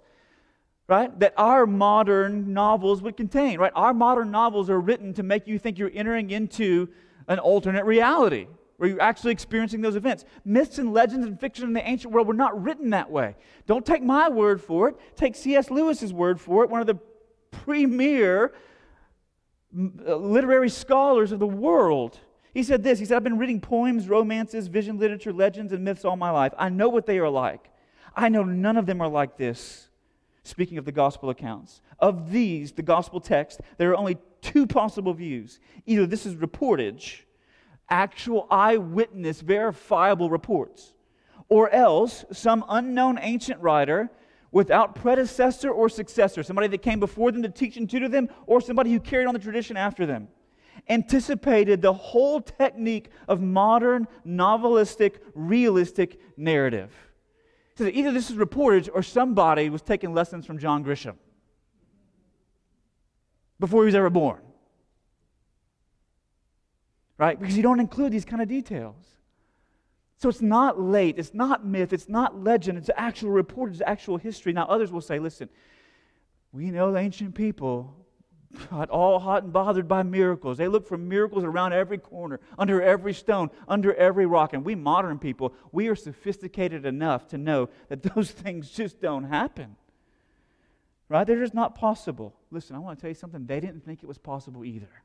right, 0.88 1.20
that 1.20 1.34
our 1.38 1.66
modern 1.66 2.54
novels 2.54 3.02
would 3.02 3.18
contain, 3.18 3.60
right? 3.60 3.72
Our 3.76 3.94
modern 3.94 4.32
novels 4.32 4.70
are 4.70 4.80
written 4.80 5.14
to 5.16 5.24
make 5.24 5.48
you 5.48 5.60
think 5.60 5.78
you're 5.78 5.92
entering 5.94 6.30
into 6.30 6.88
an 7.28 7.40
alternate 7.40 7.86
reality 7.86 8.48
where 8.78 8.90
you're 8.90 9.02
actually 9.02 9.32
experiencing 9.32 9.82
those 9.82 9.96
events. 9.96 10.24
Myths 10.46 10.78
and 10.78 10.94
legends 10.94 11.26
and 11.26 11.40
fiction 11.40 11.66
in 11.66 11.74
the 11.74 11.88
ancient 11.88 12.14
world 12.14 12.28
were 12.28 12.34
not 12.34 12.62
written 12.62 12.92
that 12.92 13.10
way. 13.10 13.36
Don't 13.66 13.86
take 13.86 14.04
my 14.04 14.30
word 14.30 14.62
for 14.62 14.90
it. 14.90 14.96
Take 15.16 15.36
C.S. 15.36 15.70
Lewis's 15.70 16.14
word 16.14 16.40
for 16.40 16.64
it, 16.64 16.70
one 16.70 16.82
of 16.82 16.88
the 16.88 17.00
premier 17.52 18.54
uh, 19.76 20.16
literary 20.16 20.70
scholars 20.70 21.32
of 21.32 21.40
the 21.40 21.48
world. 21.48 22.20
He 22.54 22.64
said 22.64 22.84
this 22.84 23.00
He 23.00 23.06
said, 23.06 23.18
I've 23.18 23.24
been 23.24 23.38
reading 23.38 23.62
poems, 23.62 24.08
romances, 24.08 24.68
vision 24.68 24.98
literature, 24.98 25.34
legends, 25.34 25.74
and 25.74 25.84
myths 25.84 26.06
all 26.06 26.16
my 26.16 26.32
life. 26.32 26.54
I 26.58 26.70
know 26.70 26.90
what 26.90 27.06
they 27.06 27.20
are 27.20 27.30
like. 27.30 27.70
I 28.16 28.30
know 28.30 28.44
none 28.44 28.78
of 28.78 28.86
them 28.86 29.02
are 29.02 29.10
like 29.10 29.38
this. 29.38 29.87
Speaking 30.48 30.78
of 30.78 30.86
the 30.86 30.94
gospel 30.94 31.30
accounts, 31.30 31.82
of 32.00 32.32
these, 32.32 32.72
the 32.72 32.82
gospel 32.82 33.20
text, 33.20 33.60
there 33.78 33.92
are 33.92 33.98
only 33.98 34.18
two 34.42 34.66
possible 34.66 35.14
views. 35.14 35.60
Either 35.86 36.06
this 36.06 36.26
is 36.26 36.36
reportage, 36.36 37.24
actual 37.90 38.48
eyewitness, 38.50 39.42
verifiable 39.42 40.30
reports, 40.30 40.94
or 41.50 41.70
else 41.72 42.24
some 42.32 42.64
unknown 42.70 43.20
ancient 43.22 43.60
writer 43.60 44.10
without 44.54 44.96
predecessor 44.96 45.70
or 45.70 45.90
successor, 45.90 46.42
somebody 46.44 46.70
that 46.70 46.82
came 46.82 47.02
before 47.02 47.30
them 47.34 47.44
to 47.44 47.50
teach 47.50 47.76
and 47.76 47.90
tutor 47.90 48.08
them, 48.08 48.30
or 48.46 48.62
somebody 48.62 48.94
who 48.94 49.02
carried 49.02 49.28
on 49.28 49.34
the 49.34 49.40
tradition 49.42 49.76
after 49.76 50.06
them, 50.06 50.30
anticipated 50.88 51.82
the 51.82 51.92
whole 51.92 52.40
technique 52.40 53.10
of 53.28 53.42
modern, 53.42 54.08
novelistic, 54.26 55.16
realistic 55.36 56.22
narrative. 56.38 57.07
So 57.78 57.86
either 57.86 58.12
this 58.12 58.30
is 58.30 58.36
reportage 58.36 58.90
or 58.92 59.04
somebody 59.04 59.70
was 59.70 59.82
taking 59.82 60.14
lessons 60.14 60.46
from 60.46 60.58
John 60.58 60.84
Grisham 60.84 61.16
before 63.60 63.84
he 63.84 63.86
was 63.86 63.96
ever 63.96 64.10
born 64.10 64.42
right? 67.18 67.40
Because 67.40 67.58
you 67.58 67.64
don't 67.64 67.80
include 67.80 68.14
these 68.14 68.26
kind 68.26 68.42
of 68.42 68.48
details. 68.48 69.06
So 70.18 70.30
it's 70.30 70.42
not 70.42 70.80
late, 70.80 71.20
it's 71.20 71.34
not 71.34 71.66
myth, 71.66 71.94
it's 71.94 72.10
not 72.10 72.44
legend, 72.44 72.78
it's 72.78 72.90
actual 72.96 73.30
report, 73.30 73.72
it's 73.72 73.82
actual 73.86 74.18
history. 74.18 74.54
Now, 74.54 74.66
others 74.66 74.92
will 74.92 75.02
say, 75.02 75.20
listen, 75.20 75.50
we 76.52 76.72
know 76.72 76.92
the 76.92 77.00
ancient 77.00 77.36
people 77.36 78.07
got 78.70 78.90
all 78.90 79.20
hot 79.20 79.44
and 79.44 79.54
bothered 79.54 79.88
by 79.88 80.04
miracles. 80.04 80.58
They 80.58 80.68
look 80.68 80.88
for 80.88 80.98
miracles 80.98 81.44
around 81.44 81.74
every 81.74 81.98
corner, 81.98 82.40
under 82.58 82.82
every 82.82 83.14
stone, 83.14 83.50
under 83.68 83.94
every 83.96 84.26
rock. 84.26 84.54
And 84.54 84.66
we 84.66 84.76
modern 84.76 85.20
people, 85.20 85.54
we 85.72 85.88
are 85.90 85.96
sophisticated 85.96 86.86
enough 86.86 87.28
to 87.30 87.38
know 87.38 87.70
that 87.90 88.04
those 88.04 88.32
things 88.44 88.70
just 88.70 89.02
don't 89.02 89.26
happen. 89.26 89.76
Right? 91.10 91.26
They're 91.26 91.40
just 91.40 91.54
not 91.54 91.76
possible. 91.76 92.36
Listen, 92.52 92.76
I 92.76 92.80
want 92.80 92.98
to 92.98 93.02
tell 93.02 93.10
you 93.10 93.16
something. 93.16 93.46
They 93.46 93.60
didn't 93.60 93.86
think 93.86 94.04
it 94.04 94.08
was 94.08 94.18
possible 94.18 94.66
either. 94.66 95.04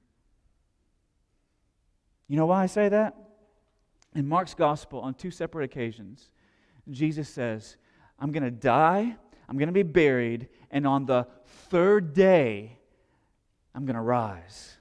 You 2.29 2.37
know 2.37 2.47
why 2.47 2.63
I 2.63 2.67
say 2.67 2.89
that? 2.89 3.17
In 4.15 4.29
Mark's 4.29 4.55
gospel, 4.55 5.01
on 5.01 5.15
two 5.15 5.31
separate 5.31 5.65
occasions, 5.65 6.31
Jesus 6.91 7.29
says, 7.29 7.77
I'm 8.19 8.31
going 8.31 8.43
to 8.43 8.51
die, 8.51 9.17
I'm 9.49 9.59
going 9.59 9.69
to 9.69 9.73
be 9.73 9.83
buried, 9.83 10.49
and 10.71 10.87
on 10.87 11.07
the 11.07 11.27
third 11.71 12.15
day, 12.15 12.79
I'm 13.75 13.87
going 13.87 13.97
to 13.97 14.03
rise. 14.03 14.77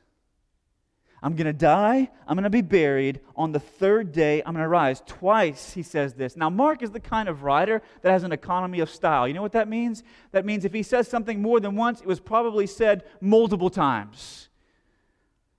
I'm 1.24 1.36
going 1.36 1.46
to 1.46 1.54
die. 1.54 2.10
I'm 2.28 2.36
going 2.36 2.44
to 2.44 2.50
be 2.50 2.62
buried. 2.62 3.20
On 3.36 3.52
the 3.52 3.60
third 3.60 4.12
day, 4.12 4.42
I'm 4.44 4.54
going 4.54 4.64
to 4.64 4.68
rise. 4.68 5.04
Twice 5.06 5.74
he 5.74 5.84
says 5.84 6.16
this. 6.16 6.36
Now, 6.36 6.50
Mark 6.50 6.82
is 6.82 6.92
the 6.92 7.00
kind 7.00 7.30
of 7.30 7.44
writer 7.44 7.82
that 8.02 8.12
has 8.12 8.24
an 8.24 8.32
economy 8.32 8.80
of 8.80 8.90
style. 8.90 9.28
You 9.28 9.36
know 9.36 9.42
what 9.44 9.52
that 9.52 9.68
means? 9.68 10.04
That 10.32 10.46
means 10.46 10.66
if 10.66 10.74
he 10.74 10.82
says 10.82 11.08
something 11.08 11.42
more 11.42 11.60
than 11.60 11.76
once, 11.76 12.02
it 12.02 12.08
was 12.08 12.20
probably 12.20 12.66
said 12.66 13.04
multiple 13.22 13.70
times. 13.70 14.50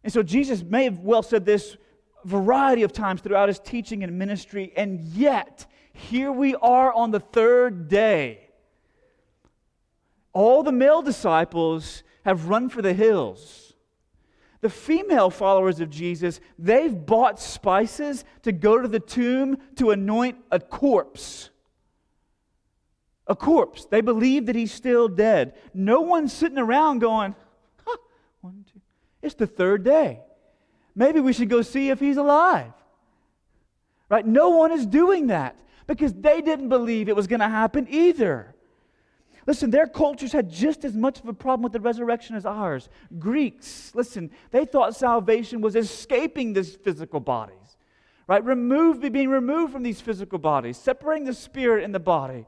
And 0.03 0.13
so 0.13 0.23
Jesus 0.25 0.65
may 0.65 0.85
have 0.85 0.99
well 0.99 1.23
said 1.23 1.47
this 1.47 1.77
variety 2.25 2.83
of 2.83 2.93
times 2.93 3.21
throughout 3.21 3.49
his 3.49 3.61
teaching 3.61 4.03
and 4.03 4.19
ministry, 4.19 4.73
and 4.77 5.01
yet 5.01 5.67
here 5.93 6.33
we 6.33 6.55
are 6.57 6.93
on 6.93 7.11
the 7.11 7.21
third 7.21 7.89
day. 7.89 8.49
All 10.33 10.63
the 10.63 10.73
male 10.73 11.03
disciples 11.03 12.03
have 12.25 12.49
run 12.49 12.69
for 12.69 12.83
the 12.83 12.93
hills. 12.93 13.75
The 14.61 14.71
female 14.71 15.29
followers 15.29 15.81
of 15.81 15.91
Jesus, 15.91 16.41
they've 16.59 16.95
bought 16.95 17.41
spices 17.41 18.25
to 18.43 18.53
go 18.53 18.79
to 18.79 18.87
the 18.87 19.01
tomb 19.01 19.59
to 19.77 19.91
anoint 19.91 20.39
a 20.53 20.61
corpse. 20.61 21.51
A 23.27 23.35
corpse. 23.35 23.87
They 23.87 24.01
believe 24.01 24.47
that 24.47 24.55
he's 24.55 24.73
still 24.73 25.09
dead. 25.09 25.55
No 25.75 26.03
one's 26.03 26.33
sitting 26.33 26.59
around 26.59 27.01
going, 27.01 27.35
huh, 27.85 27.97
one, 28.41 28.65
two. 28.73 28.81
It's 29.21 29.35
the 29.35 29.47
third 29.47 29.85
day. 29.85 30.21
Maybe 30.95 31.21
we 31.21 31.33
should 31.33 31.49
go 31.49 31.63
see 31.63 31.91
if 31.91 31.99
he's 31.99 32.17
alive. 32.17 32.73
Right? 34.09 34.27
No 34.27 34.51
one 34.51 34.73
is 34.73 34.87
doing 34.87 35.29
that 35.29 35.57
because 35.87 36.13
they 36.13 36.41
didn't 36.41 36.69
believe 36.69 37.09
it 37.09 37.17
was 37.17 37.27
going 37.27 37.41
to 37.41 37.49
happen 37.49 37.87
either. 37.91 38.55
Listen, 39.47 39.71
their 39.71 39.87
cultures 39.87 40.33
had 40.33 40.51
just 40.51 40.85
as 40.85 40.95
much 40.95 41.19
of 41.21 41.27
a 41.27 41.33
problem 41.33 41.63
with 41.63 41.73
the 41.73 41.81
resurrection 41.81 42.37
as 42.37 42.47
ours. 42.47 42.89
Greeks, 43.19 43.93
listen, 43.95 44.31
they 44.51 44.65
thought 44.65 44.95
salvation 44.95 45.61
was 45.61 45.75
escaping 45.75 46.53
these 46.53 46.77
physical 46.77 47.19
bodies, 47.19 47.77
right? 48.29 48.45
Remove, 48.45 49.01
being 49.13 49.31
removed 49.31 49.73
from 49.73 49.83
these 49.83 50.01
physical 50.01 50.39
bodies, 50.39 50.77
separating 50.77 51.25
the 51.25 51.35
spirit 51.35 51.85
and 51.85 51.95
the 51.95 52.01
body. 52.01 52.47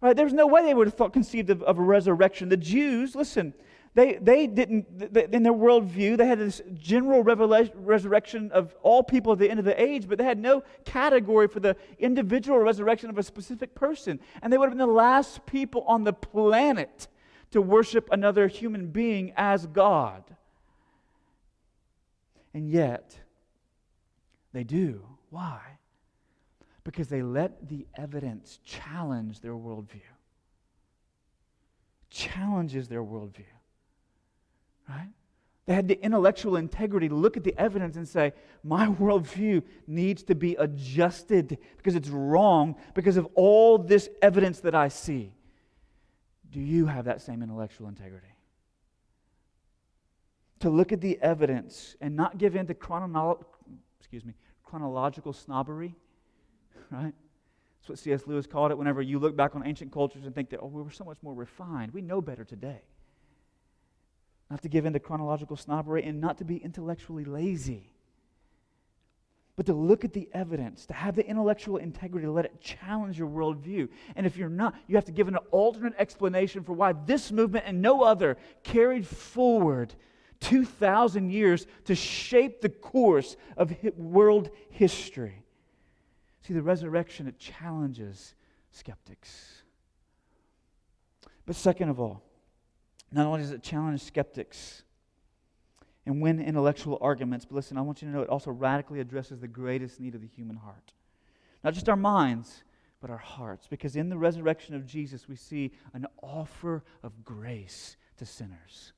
Right? 0.00 0.16
There's 0.16 0.34
no 0.34 0.46
way 0.46 0.62
they 0.62 0.74
would 0.74 0.86
have 0.86 0.94
thought 0.94 1.12
conceived 1.12 1.48
of, 1.50 1.62
of 1.62 1.78
a 1.78 1.82
resurrection. 1.82 2.48
The 2.48 2.56
Jews, 2.56 3.14
listen, 3.14 3.54
they, 3.96 4.18
they 4.20 4.46
didn't, 4.46 4.86
in 5.32 5.42
their 5.42 5.54
worldview, 5.54 6.18
they 6.18 6.26
had 6.26 6.38
this 6.38 6.60
general 6.74 7.22
resurrection 7.22 8.52
of 8.52 8.76
all 8.82 9.02
people 9.02 9.32
at 9.32 9.38
the 9.38 9.48
end 9.48 9.58
of 9.58 9.64
the 9.64 9.82
age, 9.82 10.06
but 10.06 10.18
they 10.18 10.24
had 10.24 10.38
no 10.38 10.62
category 10.84 11.48
for 11.48 11.60
the 11.60 11.78
individual 11.98 12.58
resurrection 12.58 13.08
of 13.08 13.16
a 13.16 13.22
specific 13.22 13.74
person. 13.74 14.20
And 14.42 14.52
they 14.52 14.58
would 14.58 14.66
have 14.66 14.76
been 14.76 14.86
the 14.86 14.92
last 14.92 15.46
people 15.46 15.82
on 15.88 16.04
the 16.04 16.12
planet 16.12 17.08
to 17.52 17.62
worship 17.62 18.10
another 18.12 18.48
human 18.48 18.88
being 18.88 19.32
as 19.34 19.66
God. 19.66 20.22
And 22.52 22.68
yet, 22.68 23.18
they 24.52 24.62
do. 24.62 25.06
Why? 25.30 25.60
Because 26.84 27.08
they 27.08 27.22
let 27.22 27.66
the 27.66 27.86
evidence 27.96 28.60
challenge 28.62 29.40
their 29.40 29.54
worldview 29.54 30.02
challenges 32.10 32.88
their 32.88 33.02
worldview. 33.02 33.44
Right? 34.88 35.08
They 35.66 35.74
had 35.74 35.88
the 35.88 36.00
intellectual 36.00 36.56
integrity 36.56 37.08
to 37.08 37.14
look 37.14 37.36
at 37.36 37.42
the 37.42 37.54
evidence 37.58 37.96
and 37.96 38.06
say, 38.06 38.32
my 38.62 38.86
worldview 38.86 39.64
needs 39.88 40.22
to 40.24 40.36
be 40.36 40.54
adjusted 40.54 41.58
because 41.76 41.96
it's 41.96 42.08
wrong 42.08 42.76
because 42.94 43.16
of 43.16 43.26
all 43.34 43.76
this 43.76 44.08
evidence 44.22 44.60
that 44.60 44.76
I 44.76 44.88
see. 44.88 45.32
Do 46.52 46.60
you 46.60 46.86
have 46.86 47.06
that 47.06 47.20
same 47.20 47.42
intellectual 47.42 47.88
integrity? 47.88 48.28
To 50.60 50.70
look 50.70 50.92
at 50.92 51.00
the 51.00 51.18
evidence 51.20 51.96
and 52.00 52.14
not 52.14 52.38
give 52.38 52.54
in 52.54 52.68
to 52.68 52.74
chronolo- 52.74 53.44
excuse 53.98 54.24
me, 54.24 54.34
chronological 54.62 55.32
snobbery, 55.32 55.96
right? 56.90 57.12
That's 57.80 57.88
what 57.88 57.98
C.S. 57.98 58.26
Lewis 58.26 58.46
called 58.46 58.70
it 58.70 58.78
whenever 58.78 59.02
you 59.02 59.18
look 59.18 59.36
back 59.36 59.56
on 59.56 59.66
ancient 59.66 59.92
cultures 59.92 60.24
and 60.24 60.34
think 60.34 60.50
that, 60.50 60.60
oh, 60.62 60.68
we 60.68 60.80
were 60.80 60.90
so 60.92 61.04
much 61.04 61.18
more 61.22 61.34
refined. 61.34 61.92
We 61.92 62.02
know 62.02 62.20
better 62.20 62.44
today. 62.44 62.82
Not 64.50 64.62
to 64.62 64.68
give 64.68 64.86
in 64.86 64.92
to 64.92 65.00
chronological 65.00 65.56
snobbery 65.56 66.04
and 66.04 66.20
not 66.20 66.38
to 66.38 66.44
be 66.44 66.56
intellectually 66.56 67.24
lazy. 67.24 67.92
But 69.56 69.66
to 69.66 69.74
look 69.74 70.04
at 70.04 70.12
the 70.12 70.28
evidence, 70.34 70.84
to 70.86 70.92
have 70.92 71.16
the 71.16 71.26
intellectual 71.26 71.78
integrity, 71.78 72.26
to 72.26 72.32
let 72.32 72.44
it 72.44 72.60
challenge 72.60 73.18
your 73.18 73.28
worldview. 73.28 73.88
And 74.14 74.26
if 74.26 74.36
you're 74.36 74.50
not, 74.50 74.74
you 74.86 74.96
have 74.96 75.06
to 75.06 75.12
give 75.12 75.28
an 75.28 75.36
alternate 75.50 75.94
explanation 75.98 76.62
for 76.62 76.74
why 76.74 76.92
this 76.92 77.32
movement 77.32 77.64
and 77.66 77.80
no 77.80 78.02
other 78.02 78.36
carried 78.62 79.06
forward 79.06 79.94
2,000 80.40 81.30
years 81.30 81.66
to 81.86 81.94
shape 81.94 82.60
the 82.60 82.68
course 82.68 83.36
of 83.56 83.74
world 83.96 84.50
history. 84.68 85.42
See, 86.42 86.52
the 86.52 86.62
resurrection, 86.62 87.26
it 87.26 87.38
challenges 87.38 88.34
skeptics. 88.70 89.62
But 91.46 91.56
second 91.56 91.88
of 91.88 91.98
all, 91.98 92.22
not 93.12 93.26
only 93.26 93.40
does 93.40 93.52
it 93.52 93.62
challenge 93.62 94.02
skeptics 94.02 94.82
and 96.04 96.20
win 96.20 96.40
intellectual 96.40 96.98
arguments, 97.00 97.44
but 97.44 97.54
listen, 97.54 97.78
I 97.78 97.82
want 97.82 98.02
you 98.02 98.08
to 98.08 98.14
know 98.14 98.22
it 98.22 98.28
also 98.28 98.50
radically 98.50 99.00
addresses 99.00 99.40
the 99.40 99.48
greatest 99.48 100.00
need 100.00 100.14
of 100.14 100.20
the 100.20 100.26
human 100.26 100.56
heart. 100.56 100.92
Not 101.64 101.74
just 101.74 101.88
our 101.88 101.96
minds, 101.96 102.62
but 103.00 103.10
our 103.10 103.16
hearts. 103.16 103.66
Because 103.66 103.96
in 103.96 104.08
the 104.08 104.18
resurrection 104.18 104.74
of 104.74 104.86
Jesus, 104.86 105.28
we 105.28 105.36
see 105.36 105.72
an 105.94 106.06
offer 106.22 106.82
of 107.02 107.24
grace 107.24 107.96
to 108.18 108.26
sinners. 108.26 108.92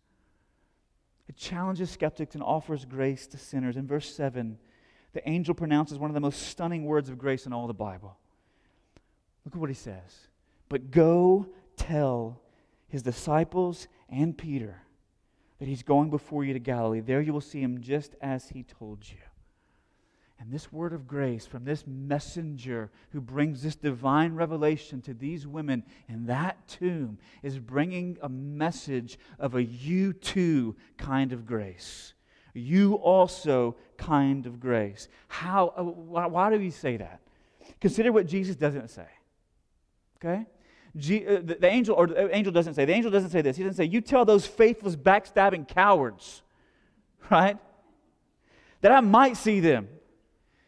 It 1.29 1.37
challenges 1.37 1.91
skeptics 1.91 2.35
and 2.35 2.43
offers 2.43 2.85
grace 2.85 3.27
to 3.29 3.39
sinners. 3.39 3.77
In 3.77 3.87
verse 3.87 4.15
7, 4.15 4.59
the 5.13 5.29
angel 5.29 5.55
pronounces 5.55 5.99
one 5.99 6.11
of 6.11 6.15
the 6.15 6.21
most 6.21 6.43
stunning 6.49 6.85
words 6.85 7.09
of 7.09 7.19
grace 7.19 7.47
in 7.47 7.53
all 7.53 7.67
the 7.67 7.75
Bible. 7.75 8.17
Look 9.45 9.55
at 9.55 9.61
what 9.61 9.71
he 9.71 9.75
says. 9.75 10.29
But 10.69 10.91
go 10.91 11.49
tell 11.77 12.41
his 12.89 13.03
disciples 13.03 13.89
and 14.09 14.37
Peter 14.37 14.83
that 15.59 15.69
he's 15.69 15.83
going 15.83 16.11
before 16.11 16.45
you 16.45 16.53
to 16.53 16.59
Galilee. 16.59 17.01
There 17.01 17.21
you 17.21 17.33
will 17.33 17.41
see 17.41 17.61
him 17.61 17.81
just 17.81 18.15
as 18.21 18.49
he 18.51 18.63
told 18.63 19.09
you. 19.09 19.19
And 20.41 20.53
this 20.53 20.73
word 20.73 20.93
of 20.93 21.09
grace 21.09 21.47
from 21.47 21.65
this 21.65 21.85
messenger 21.85 22.93
who 23.11 23.21
brings 23.21 23.63
this 23.63 23.75
divine 23.75 24.35
revelation 24.35 25.01
to 25.03 25.15
these 25.15 25.49
women 25.49 25.83
in 26.09 26.27
that 26.27 26.69
tomb 26.69 27.19
is 27.43 27.59
bringing 27.59 28.19
a 28.23 28.29
message 28.29 29.19
of 29.41 29.57
a 29.57 29.63
you 29.63 30.13
too 30.13 30.77
kind 30.97 31.33
of 31.33 31.45
grace 31.45 32.15
you 32.59 32.95
also 32.95 33.77
kind 33.97 34.47
of 34.47 34.61
grace. 34.61 35.09
How, 35.29 35.73
uh, 35.77 35.83
why, 35.83 36.27
why 36.27 36.51
do 36.51 36.59
we 36.59 36.71
say 36.71 36.97
that? 36.97 37.21
Consider 37.81 38.13
what 38.13 38.27
Jesus 38.27 38.57
doesn't 38.57 38.91
say. 38.91 39.07
Okay? 40.17 40.47
Uh, 40.97 41.41
the, 41.43 41.57
the, 41.61 41.67
angel, 41.67 41.95
or 41.95 42.07
the 42.07 42.35
angel 42.35 42.53
doesn't 42.53 42.75
say, 42.75 42.85
the 42.85 42.93
angel 42.93 43.11
doesn't 43.11 43.31
say 43.31 43.43
this. 43.43 43.57
He 43.57 43.63
doesn't 43.63 43.77
say, 43.77 43.85
you 43.85 44.01
tell 44.01 44.25
those 44.25 44.47
faithless, 44.47 44.97
backstabbing 44.97 45.69
cowards, 45.69 46.43
right? 47.31 47.59
That 48.81 48.93
I 48.93 49.01
might 49.01 49.37
see 49.37 49.61
them. 49.61 49.89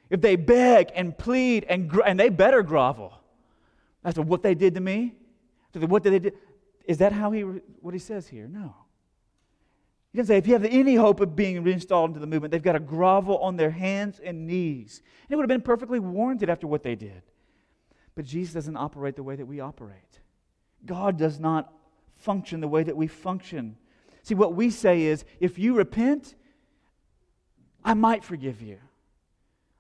If 0.08 0.20
they 0.20 0.36
beg 0.36 0.90
and 0.94 1.16
plead 1.16 1.64
and, 1.68 1.88
gro- 1.88 2.04
and 2.04 2.18
they 2.18 2.28
better 2.28 2.62
grovel. 2.62 3.12
That's 4.02 4.18
what 4.18 4.42
they 4.42 4.54
did 4.54 4.74
to 4.74 4.80
me. 4.80 5.14
after 5.72 5.86
What 5.86 6.02
did 6.02 6.12
they 6.12 6.18
do? 6.18 6.36
Is 6.84 6.98
that 6.98 7.12
how 7.12 7.30
he, 7.30 7.42
what 7.42 7.94
he 7.94 8.00
says 8.00 8.26
here? 8.26 8.48
No. 8.48 8.74
He 10.12 10.18
can 10.18 10.26
say, 10.26 10.36
if 10.36 10.46
you 10.46 10.54
have 10.54 10.64
any 10.64 10.96
hope 10.96 11.20
of 11.20 11.36
being 11.36 11.62
reinstalled 11.62 12.10
into 12.10 12.20
the 12.20 12.26
movement, 12.26 12.50
they've 12.50 12.62
got 12.62 12.72
to 12.72 12.80
grovel 12.80 13.38
on 13.38 13.56
their 13.56 13.70
hands 13.70 14.20
and 14.22 14.46
knees. 14.46 15.02
And 15.24 15.32
it 15.32 15.36
would 15.36 15.44
have 15.44 15.48
been 15.48 15.62
perfectly 15.62 16.00
warranted 16.00 16.50
after 16.50 16.66
what 16.66 16.82
they 16.82 16.96
did. 16.96 17.22
But 18.14 18.24
Jesus 18.24 18.54
doesn't 18.54 18.76
operate 18.76 19.16
the 19.16 19.22
way 19.22 19.36
that 19.36 19.46
we 19.46 19.60
operate. 19.60 20.20
God 20.84 21.16
does 21.16 21.38
not 21.38 21.72
function 22.16 22.60
the 22.60 22.68
way 22.68 22.82
that 22.82 22.96
we 22.96 23.06
function. 23.06 23.76
See, 24.22 24.34
what 24.34 24.54
we 24.54 24.70
say 24.70 25.02
is, 25.02 25.24
if 25.38 25.58
you 25.58 25.74
repent, 25.74 26.34
I 27.84 27.94
might 27.94 28.24
forgive 28.24 28.60
you, 28.60 28.78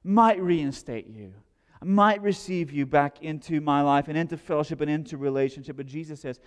might 0.02 0.40
reinstate 0.40 1.06
you, 1.06 1.34
might 1.82 2.22
receive 2.22 2.70
you 2.72 2.86
back 2.86 3.22
into 3.22 3.60
my 3.60 3.82
life 3.82 4.08
and 4.08 4.16
into 4.16 4.36
fellowship 4.36 4.80
and 4.80 4.90
into 4.90 5.16
relationship. 5.16 5.76
But 5.76 5.86
Jesus 5.86 6.20
says, 6.20 6.40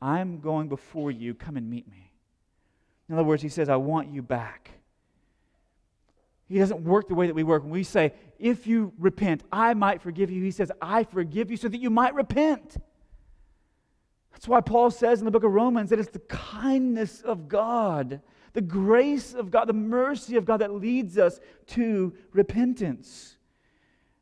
I'm 0.00 0.40
going 0.40 0.68
before 0.68 1.10
you. 1.10 1.34
Come 1.34 1.56
and 1.56 1.68
meet 1.68 1.88
me. 1.90 2.12
In 3.08 3.14
other 3.14 3.24
words, 3.24 3.42
he 3.42 3.48
says, 3.48 3.68
I 3.68 3.76
want 3.76 4.12
you 4.12 4.22
back. 4.22 4.70
He 6.48 6.58
doesn't 6.58 6.82
work 6.82 7.08
the 7.08 7.14
way 7.14 7.26
that 7.26 7.34
we 7.34 7.42
work. 7.42 7.62
When 7.62 7.72
we 7.72 7.82
say, 7.82 8.12
if 8.38 8.66
you 8.66 8.92
repent, 8.98 9.42
I 9.50 9.74
might 9.74 10.00
forgive 10.00 10.30
you, 10.30 10.42
he 10.42 10.50
says, 10.50 10.70
I 10.80 11.04
forgive 11.04 11.50
you 11.50 11.56
so 11.56 11.68
that 11.68 11.80
you 11.80 11.90
might 11.90 12.14
repent. 12.14 12.76
That's 14.32 14.46
why 14.46 14.60
Paul 14.60 14.90
says 14.90 15.18
in 15.18 15.24
the 15.24 15.30
book 15.30 15.44
of 15.44 15.52
Romans 15.52 15.90
that 15.90 15.98
it's 15.98 16.10
the 16.10 16.18
kindness 16.20 17.22
of 17.22 17.48
God, 17.48 18.20
the 18.52 18.60
grace 18.60 19.34
of 19.34 19.50
God, 19.50 19.66
the 19.66 19.72
mercy 19.72 20.36
of 20.36 20.44
God 20.44 20.58
that 20.58 20.72
leads 20.72 21.18
us 21.18 21.40
to 21.68 22.14
repentance. 22.32 23.38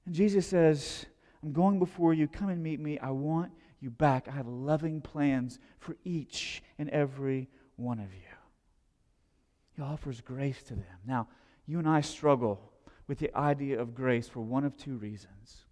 And 0.06 0.14
Jesus 0.14 0.46
says, 0.46 1.04
I'm 1.42 1.52
going 1.52 1.78
before 1.78 2.14
you. 2.14 2.26
Come 2.26 2.48
and 2.48 2.62
meet 2.62 2.80
me. 2.80 2.98
I 2.98 3.10
want 3.10 3.52
you 3.80 3.90
back. 3.90 4.28
I 4.28 4.32
have 4.32 4.46
loving 4.46 5.00
plans 5.00 5.58
for 5.78 5.96
each 6.04 6.62
and 6.78 6.88
every 6.90 7.48
one 7.76 7.98
of 7.98 8.14
you. 8.14 8.20
He 9.76 9.82
offers 9.82 10.20
grace 10.20 10.62
to 10.64 10.74
them. 10.74 10.84
Now, 11.04 11.28
you 11.66 11.78
and 11.78 11.88
I 11.88 12.00
struggle 12.00 12.72
with 13.06 13.18
the 13.18 13.34
idea 13.36 13.80
of 13.80 13.94
grace 13.94 14.28
for 14.28 14.40
one 14.40 14.64
of 14.64 14.76
two 14.76 14.96
reasons. 14.96 15.64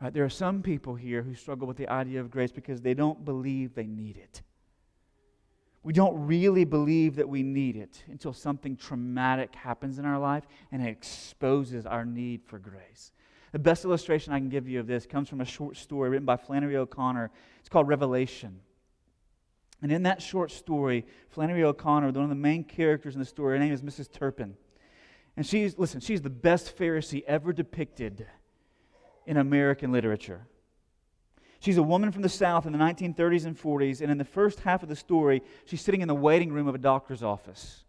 Right, 0.00 0.12
there 0.12 0.24
are 0.24 0.30
some 0.30 0.62
people 0.62 0.94
here 0.94 1.22
who 1.22 1.34
struggle 1.34 1.68
with 1.68 1.76
the 1.76 1.88
idea 1.88 2.20
of 2.20 2.30
grace 2.30 2.52
because 2.52 2.80
they 2.80 2.94
don't 2.94 3.24
believe 3.24 3.74
they 3.74 3.86
need 3.86 4.16
it. 4.16 4.42
We 5.82 5.92
don't 5.92 6.26
really 6.26 6.64
believe 6.64 7.16
that 7.16 7.28
we 7.28 7.42
need 7.42 7.76
it 7.76 8.02
until 8.08 8.32
something 8.32 8.76
traumatic 8.76 9.54
happens 9.54 9.98
in 9.98 10.04
our 10.04 10.18
life 10.18 10.44
and 10.72 10.82
it 10.82 10.90
exposes 10.90 11.86
our 11.86 12.04
need 12.04 12.42
for 12.44 12.58
grace. 12.58 13.12
The 13.52 13.58
best 13.58 13.84
illustration 13.84 14.32
I 14.32 14.38
can 14.38 14.48
give 14.48 14.68
you 14.68 14.78
of 14.80 14.86
this 14.86 15.06
comes 15.06 15.28
from 15.28 15.40
a 15.40 15.46
short 15.46 15.76
story 15.76 16.10
written 16.10 16.26
by 16.26 16.36
Flannery 16.36 16.76
O'Connor. 16.76 17.30
It's 17.58 17.68
called 17.68 17.88
Revelation. 17.88 18.60
And 19.82 19.90
in 19.90 20.02
that 20.02 20.20
short 20.20 20.50
story, 20.50 21.06
Flannery 21.30 21.64
O'Connor, 21.64 22.10
one 22.12 22.24
of 22.24 22.28
the 22.28 22.34
main 22.34 22.64
characters 22.64 23.14
in 23.14 23.20
the 23.20 23.26
story, 23.26 23.56
her 23.56 23.64
name 23.64 23.72
is 23.72 23.82
Mrs. 23.82 24.12
Turpin. 24.12 24.56
And 25.36 25.46
she's, 25.46 25.78
listen, 25.78 26.00
she's 26.00 26.20
the 26.20 26.30
best 26.30 26.76
Pharisee 26.76 27.22
ever 27.26 27.52
depicted 27.52 28.26
in 29.26 29.36
American 29.36 29.92
literature. 29.92 30.46
She's 31.60 31.76
a 31.76 31.82
woman 31.82 32.10
from 32.10 32.22
the 32.22 32.28
South 32.28 32.66
in 32.66 32.72
the 32.72 32.78
1930s 32.78 33.44
and 33.44 33.58
40s, 33.58 34.00
and 34.00 34.10
in 34.10 34.18
the 34.18 34.24
first 34.24 34.60
half 34.60 34.82
of 34.82 34.88
the 34.88 34.96
story, 34.96 35.42
she's 35.66 35.80
sitting 35.80 36.00
in 36.00 36.08
the 36.08 36.14
waiting 36.14 36.52
room 36.52 36.66
of 36.66 36.74
a 36.74 36.78
doctor's 36.78 37.22
office. 37.22 37.84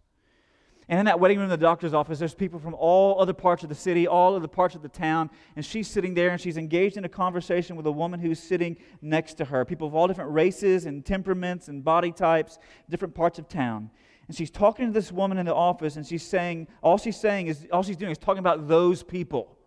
And 0.91 0.99
in 0.99 1.05
that 1.05 1.21
waiting 1.21 1.37
room 1.37 1.45
in 1.45 1.49
the 1.49 1.55
doctor's 1.55 1.93
office, 1.93 2.19
there's 2.19 2.35
people 2.35 2.59
from 2.59 2.73
all 2.73 3.21
other 3.21 3.31
parts 3.31 3.63
of 3.63 3.69
the 3.69 3.75
city, 3.75 4.07
all 4.07 4.35
other 4.35 4.49
parts 4.49 4.75
of 4.75 4.81
the 4.81 4.89
town. 4.89 5.29
And 5.55 5.65
she's 5.65 5.87
sitting 5.87 6.13
there 6.13 6.31
and 6.31 6.41
she's 6.41 6.57
engaged 6.57 6.97
in 6.97 7.05
a 7.05 7.09
conversation 7.09 7.77
with 7.77 7.87
a 7.87 7.91
woman 7.91 8.19
who's 8.19 8.39
sitting 8.39 8.75
next 9.01 9.35
to 9.35 9.45
her. 9.45 9.63
People 9.63 9.87
of 9.87 9.95
all 9.95 10.05
different 10.05 10.31
races 10.31 10.85
and 10.85 11.05
temperaments 11.05 11.69
and 11.69 11.81
body 11.81 12.11
types, 12.11 12.59
different 12.89 13.15
parts 13.15 13.39
of 13.39 13.47
town. 13.47 13.89
And 14.27 14.35
she's 14.35 14.51
talking 14.51 14.87
to 14.87 14.91
this 14.91 15.13
woman 15.13 15.37
in 15.37 15.45
the 15.45 15.55
office 15.55 15.95
and 15.95 16.05
she's 16.05 16.23
saying, 16.23 16.67
all 16.83 16.97
she's 16.97 17.17
saying 17.17 17.47
is, 17.47 17.65
all 17.71 17.83
she's 17.83 17.95
doing 17.95 18.11
is 18.11 18.17
talking 18.17 18.39
about 18.39 18.67
those 18.67 19.01
people. 19.01 19.57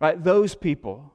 Right? 0.00 0.20
Those 0.20 0.56
people. 0.56 1.14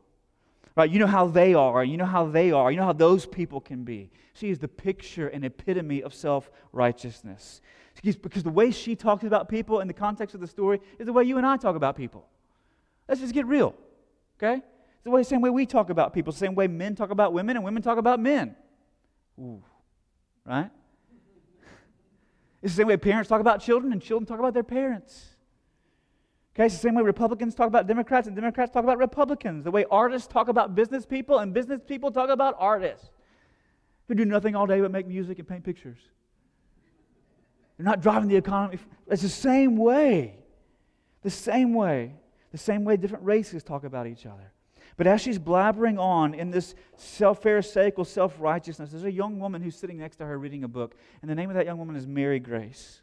Right? 0.79 0.89
You 0.89 0.99
know 0.99 1.07
how 1.07 1.27
they 1.27 1.53
are. 1.53 1.83
You 1.83 1.97
know 1.97 2.05
how 2.05 2.27
they 2.27 2.53
are. 2.53 2.71
You 2.71 2.77
know 2.77 2.85
how 2.85 2.93
those 2.93 3.25
people 3.25 3.59
can 3.59 3.83
be. 3.83 4.11
She 4.33 4.49
is 4.49 4.59
the 4.59 4.69
picture 4.69 5.27
and 5.27 5.43
epitome 5.43 6.01
of 6.01 6.13
self 6.13 6.49
righteousness. 6.71 7.59
Because 8.01 8.43
the 8.43 8.49
way 8.49 8.71
she 8.71 8.95
talks 8.95 9.25
about 9.25 9.49
people 9.49 9.81
in 9.81 9.89
the 9.89 9.93
context 9.93 10.35
of 10.35 10.39
the 10.39 10.47
story 10.47 10.79
is 10.97 11.05
the 11.05 11.11
way 11.11 11.25
you 11.25 11.35
and 11.35 11.45
I 11.45 11.57
talk 11.57 11.75
about 11.75 11.97
people. 11.97 12.25
Let's 13.09 13.19
just 13.19 13.33
get 13.33 13.45
real, 13.45 13.75
okay? 14.37 14.55
It's 14.55 15.03
the 15.03 15.09
way, 15.09 15.21
same 15.23 15.41
way 15.41 15.49
we 15.49 15.65
talk 15.65 15.89
about 15.89 16.13
people, 16.13 16.31
same 16.31 16.55
way 16.55 16.67
men 16.67 16.95
talk 16.95 17.09
about 17.09 17.33
women 17.33 17.57
and 17.57 17.65
women 17.65 17.83
talk 17.83 17.97
about 17.97 18.21
men. 18.21 18.55
Ooh, 19.37 19.61
right? 20.45 20.69
It's 22.61 22.73
the 22.73 22.83
same 22.83 22.87
way 22.87 22.95
parents 22.95 23.27
talk 23.27 23.41
about 23.41 23.59
children 23.59 23.91
and 23.91 24.01
children 24.01 24.25
talk 24.25 24.39
about 24.39 24.53
their 24.53 24.63
parents. 24.63 25.35
Okay, 26.59 26.65
it's 26.65 26.75
the 26.75 26.81
same 26.81 26.95
way 26.95 27.03
Republicans 27.03 27.55
talk 27.55 27.67
about 27.67 27.87
Democrats 27.87 28.27
and 28.27 28.35
Democrats 28.35 28.73
talk 28.73 28.83
about 28.83 28.97
Republicans. 28.97 29.63
The 29.63 29.71
way 29.71 29.85
artists 29.89 30.27
talk 30.27 30.49
about 30.49 30.75
business 30.75 31.05
people 31.05 31.39
and 31.39 31.53
business 31.53 31.79
people 31.87 32.11
talk 32.11 32.29
about 32.29 32.53
artists. 32.59 33.11
who 34.09 34.15
do 34.15 34.25
nothing 34.25 34.57
all 34.57 34.67
day 34.67 34.81
but 34.81 34.91
make 34.91 35.07
music 35.07 35.39
and 35.39 35.47
paint 35.47 35.63
pictures. 35.63 35.99
They're 37.77 37.85
not 37.85 38.01
driving 38.01 38.27
the 38.27 38.35
economy. 38.35 38.77
It's 39.07 39.21
the 39.21 39.29
same 39.29 39.77
way. 39.77 40.35
The 41.21 41.29
same 41.29 41.73
way. 41.73 42.15
The 42.51 42.57
same 42.57 42.83
way 42.83 42.97
different 42.97 43.23
races 43.23 43.63
talk 43.63 43.85
about 43.85 44.05
each 44.05 44.25
other. 44.25 44.51
But 44.97 45.07
as 45.07 45.21
she's 45.21 45.39
blabbering 45.39 45.97
on 45.97 46.33
in 46.33 46.51
this 46.51 46.75
self 46.97 47.41
pharisaical 47.41 48.05
self 48.05 48.35
righteousness, 48.37 48.91
there's 48.91 49.05
a 49.05 49.11
young 49.11 49.39
woman 49.39 49.61
who's 49.61 49.77
sitting 49.77 49.97
next 49.97 50.17
to 50.17 50.25
her 50.25 50.37
reading 50.37 50.65
a 50.65 50.67
book. 50.67 50.95
And 51.21 51.31
the 51.31 51.35
name 51.35 51.49
of 51.49 51.55
that 51.55 51.67
young 51.67 51.77
woman 51.77 51.95
is 51.95 52.05
Mary 52.05 52.41
Grace. 52.41 53.01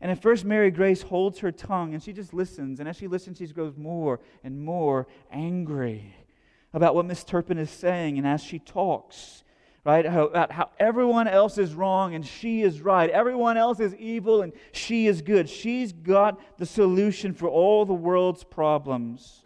And 0.00 0.10
at 0.10 0.22
first, 0.22 0.44
Mary 0.44 0.70
Grace 0.70 1.02
holds 1.02 1.40
her 1.40 1.52
tongue 1.52 1.92
and 1.92 2.02
she 2.02 2.12
just 2.12 2.32
listens. 2.32 2.80
And 2.80 2.88
as 2.88 2.96
she 2.96 3.06
listens, 3.06 3.38
she 3.38 3.46
grows 3.48 3.76
more 3.76 4.20
and 4.42 4.64
more 4.64 5.06
angry 5.30 6.14
about 6.72 6.94
what 6.94 7.04
Miss 7.04 7.22
Turpin 7.22 7.58
is 7.58 7.70
saying. 7.70 8.16
And 8.16 8.26
as 8.26 8.42
she 8.42 8.58
talks, 8.58 9.44
right, 9.84 10.06
about 10.06 10.52
how 10.52 10.70
everyone 10.78 11.28
else 11.28 11.58
is 11.58 11.74
wrong 11.74 12.14
and 12.14 12.26
she 12.26 12.62
is 12.62 12.80
right, 12.80 13.10
everyone 13.10 13.58
else 13.58 13.78
is 13.78 13.94
evil 13.96 14.40
and 14.40 14.54
she 14.72 15.06
is 15.06 15.20
good. 15.20 15.50
She's 15.50 15.92
got 15.92 16.40
the 16.58 16.66
solution 16.66 17.34
for 17.34 17.48
all 17.48 17.84
the 17.84 17.92
world's 17.92 18.44
problems. 18.44 19.44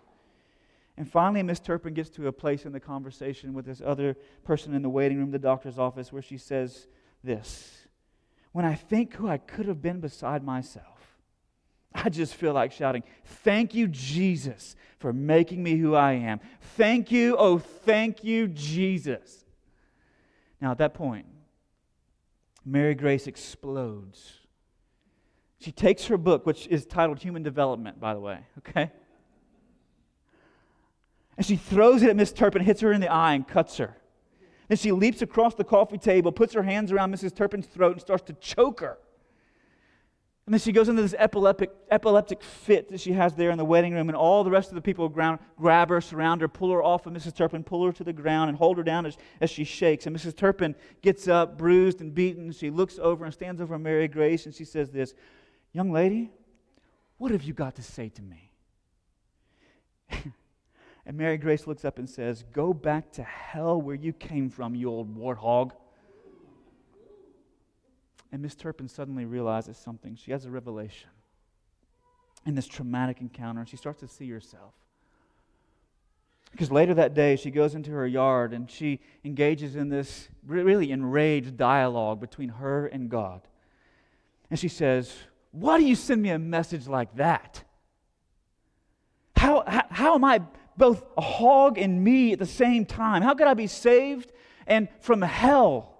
And 0.96 1.10
finally, 1.10 1.42
Miss 1.42 1.58
Turpin 1.58 1.94
gets 1.94 2.10
to 2.10 2.28
a 2.28 2.32
place 2.32 2.64
in 2.64 2.70
the 2.70 2.78
conversation 2.78 3.52
with 3.52 3.66
this 3.66 3.82
other 3.84 4.16
person 4.44 4.74
in 4.74 4.82
the 4.82 4.88
waiting 4.88 5.18
room, 5.18 5.32
the 5.32 5.40
doctor's 5.40 5.80
office, 5.80 6.12
where 6.12 6.22
she 6.22 6.38
says 6.38 6.86
this 7.24 7.83
When 8.54 8.64
I 8.64 8.76
think 8.76 9.14
who 9.14 9.28
I 9.28 9.38
could 9.38 9.66
have 9.66 9.82
been 9.82 9.98
beside 9.98 10.44
myself, 10.44 11.18
I 11.92 12.08
just 12.08 12.36
feel 12.36 12.52
like 12.52 12.70
shouting, 12.70 13.02
Thank 13.42 13.74
you, 13.74 13.88
Jesus, 13.88 14.76
for 15.00 15.12
making 15.12 15.60
me 15.60 15.76
who 15.76 15.96
I 15.96 16.12
am. 16.12 16.38
Thank 16.76 17.10
you, 17.10 17.36
oh, 17.36 17.58
thank 17.58 18.22
you, 18.22 18.46
Jesus. 18.46 19.44
Now, 20.60 20.70
at 20.70 20.78
that 20.78 20.94
point, 20.94 21.26
Mary 22.64 22.94
Grace 22.94 23.26
explodes. 23.26 24.34
She 25.58 25.72
takes 25.72 26.04
her 26.04 26.16
book, 26.16 26.46
which 26.46 26.68
is 26.68 26.86
titled 26.86 27.18
Human 27.18 27.42
Development, 27.42 27.98
by 27.98 28.14
the 28.14 28.20
way, 28.20 28.38
okay? 28.58 28.92
And 31.36 31.44
she 31.44 31.56
throws 31.56 32.04
it 32.04 32.08
at 32.08 32.14
Miss 32.14 32.32
Turpin, 32.32 32.62
hits 32.62 32.82
her 32.82 32.92
in 32.92 33.00
the 33.00 33.10
eye, 33.10 33.34
and 33.34 33.48
cuts 33.48 33.78
her. 33.78 33.96
Then 34.68 34.78
she 34.78 34.92
leaps 34.92 35.22
across 35.22 35.54
the 35.54 35.64
coffee 35.64 35.98
table, 35.98 36.32
puts 36.32 36.54
her 36.54 36.62
hands 36.62 36.92
around 36.92 37.14
Mrs. 37.14 37.34
Turpin's 37.34 37.66
throat, 37.66 37.92
and 37.92 38.00
starts 38.00 38.22
to 38.24 38.32
choke 38.34 38.80
her. 38.80 38.98
And 40.46 40.52
then 40.52 40.60
she 40.60 40.72
goes 40.72 40.90
into 40.90 41.00
this 41.00 41.14
epileptic, 41.18 41.70
epileptic 41.90 42.42
fit 42.42 42.90
that 42.90 43.00
she 43.00 43.12
has 43.12 43.34
there 43.34 43.50
in 43.50 43.56
the 43.56 43.64
waiting 43.64 43.94
room, 43.94 44.10
and 44.10 44.16
all 44.16 44.44
the 44.44 44.50
rest 44.50 44.68
of 44.68 44.74
the 44.74 44.82
people 44.82 45.08
ground, 45.08 45.38
grab 45.56 45.88
her, 45.88 46.02
surround 46.02 46.42
her, 46.42 46.48
pull 46.48 46.70
her 46.70 46.82
off 46.82 47.06
of 47.06 47.14
Mrs. 47.14 47.34
Turpin, 47.34 47.64
pull 47.64 47.86
her 47.86 47.92
to 47.92 48.04
the 48.04 48.12
ground, 48.12 48.50
and 48.50 48.58
hold 48.58 48.76
her 48.76 48.82
down 48.82 49.06
as, 49.06 49.16
as 49.40 49.48
she 49.48 49.64
shakes. 49.64 50.06
And 50.06 50.14
Mrs. 50.14 50.36
Turpin 50.36 50.74
gets 51.00 51.28
up, 51.28 51.56
bruised 51.56 52.02
and 52.02 52.14
beaten. 52.14 52.52
She 52.52 52.68
looks 52.68 52.98
over 52.98 53.24
and 53.24 53.32
stands 53.32 53.62
over 53.62 53.78
Mary 53.78 54.06
Grace, 54.06 54.44
and 54.44 54.54
she 54.54 54.64
says 54.64 54.90
this 54.90 55.14
Young 55.72 55.90
lady, 55.90 56.30
what 57.16 57.30
have 57.30 57.42
you 57.42 57.54
got 57.54 57.76
to 57.76 57.82
say 57.82 58.10
to 58.10 58.22
me? 58.22 58.50
And 61.06 61.16
Mary 61.16 61.36
Grace 61.36 61.66
looks 61.66 61.84
up 61.84 61.98
and 61.98 62.08
says, 62.08 62.44
Go 62.52 62.72
back 62.72 63.12
to 63.12 63.22
hell 63.22 63.80
where 63.80 63.94
you 63.94 64.12
came 64.12 64.48
from, 64.48 64.74
you 64.74 64.88
old 64.88 65.16
warthog. 65.16 65.72
And 68.32 68.42
Miss 68.42 68.54
Turpin 68.54 68.88
suddenly 68.88 69.26
realizes 69.26 69.76
something. 69.76 70.16
She 70.16 70.32
has 70.32 70.44
a 70.44 70.50
revelation 70.50 71.10
in 72.46 72.54
this 72.54 72.66
traumatic 72.66 73.20
encounter, 73.20 73.60
and 73.60 73.68
she 73.68 73.76
starts 73.76 74.00
to 74.00 74.08
see 74.08 74.28
herself. 74.28 74.72
Because 76.50 76.70
later 76.70 76.94
that 76.94 77.14
day, 77.14 77.36
she 77.36 77.50
goes 77.50 77.74
into 77.74 77.90
her 77.90 78.06
yard 78.06 78.52
and 78.52 78.70
she 78.70 79.00
engages 79.24 79.74
in 79.74 79.88
this 79.88 80.28
really 80.46 80.92
enraged 80.92 81.56
dialogue 81.56 82.20
between 82.20 82.48
her 82.48 82.86
and 82.86 83.08
God. 83.10 83.40
And 84.50 84.58
she 84.58 84.68
says, 84.68 85.12
Why 85.50 85.78
do 85.78 85.84
you 85.84 85.96
send 85.96 86.22
me 86.22 86.30
a 86.30 86.38
message 86.38 86.86
like 86.86 87.16
that? 87.16 87.64
How, 89.36 89.64
how, 89.66 89.82
how 89.90 90.14
am 90.14 90.24
I 90.24 90.42
both 90.76 91.02
a 91.16 91.20
hog 91.20 91.78
and 91.78 92.02
me 92.02 92.32
at 92.32 92.38
the 92.38 92.46
same 92.46 92.84
time? 92.84 93.22
How 93.22 93.34
could 93.34 93.46
I 93.46 93.54
be 93.54 93.66
saved 93.66 94.32
and 94.66 94.88
from 95.00 95.22
hell? 95.22 95.94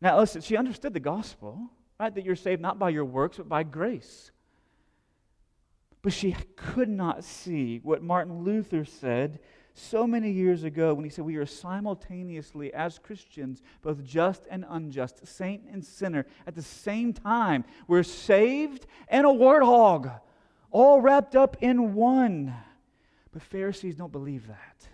Now, 0.00 0.18
listen, 0.18 0.40
she 0.40 0.56
understood 0.56 0.94
the 0.94 1.00
gospel, 1.00 1.70
right? 1.98 2.14
That 2.14 2.24
you're 2.24 2.36
saved 2.36 2.60
not 2.60 2.78
by 2.78 2.90
your 2.90 3.04
works, 3.04 3.36
but 3.36 3.48
by 3.48 3.62
grace. 3.62 4.30
But 6.02 6.12
she 6.12 6.34
could 6.56 6.88
not 6.88 7.24
see 7.24 7.80
what 7.82 8.02
Martin 8.02 8.42
Luther 8.42 8.84
said 8.84 9.40
so 9.74 10.06
many 10.06 10.30
years 10.30 10.64
ago 10.64 10.94
when 10.94 11.04
he 11.04 11.10
said, 11.10 11.24
We 11.24 11.36
are 11.36 11.46
simultaneously, 11.46 12.72
as 12.72 12.98
Christians, 12.98 13.62
both 13.82 14.02
just 14.04 14.46
and 14.50 14.64
unjust, 14.68 15.26
saint 15.26 15.64
and 15.70 15.84
sinner 15.84 16.26
at 16.46 16.54
the 16.54 16.62
same 16.62 17.12
time. 17.12 17.64
We're 17.86 18.02
saved 18.02 18.86
and 19.08 19.26
a 19.26 19.30
warthog, 19.30 20.20
all 20.70 21.00
wrapped 21.00 21.36
up 21.36 21.58
in 21.60 21.94
one. 21.94 22.54
But 23.32 23.42
Pharisees 23.42 23.94
don't 23.94 24.12
believe 24.12 24.46
that. 24.48 24.88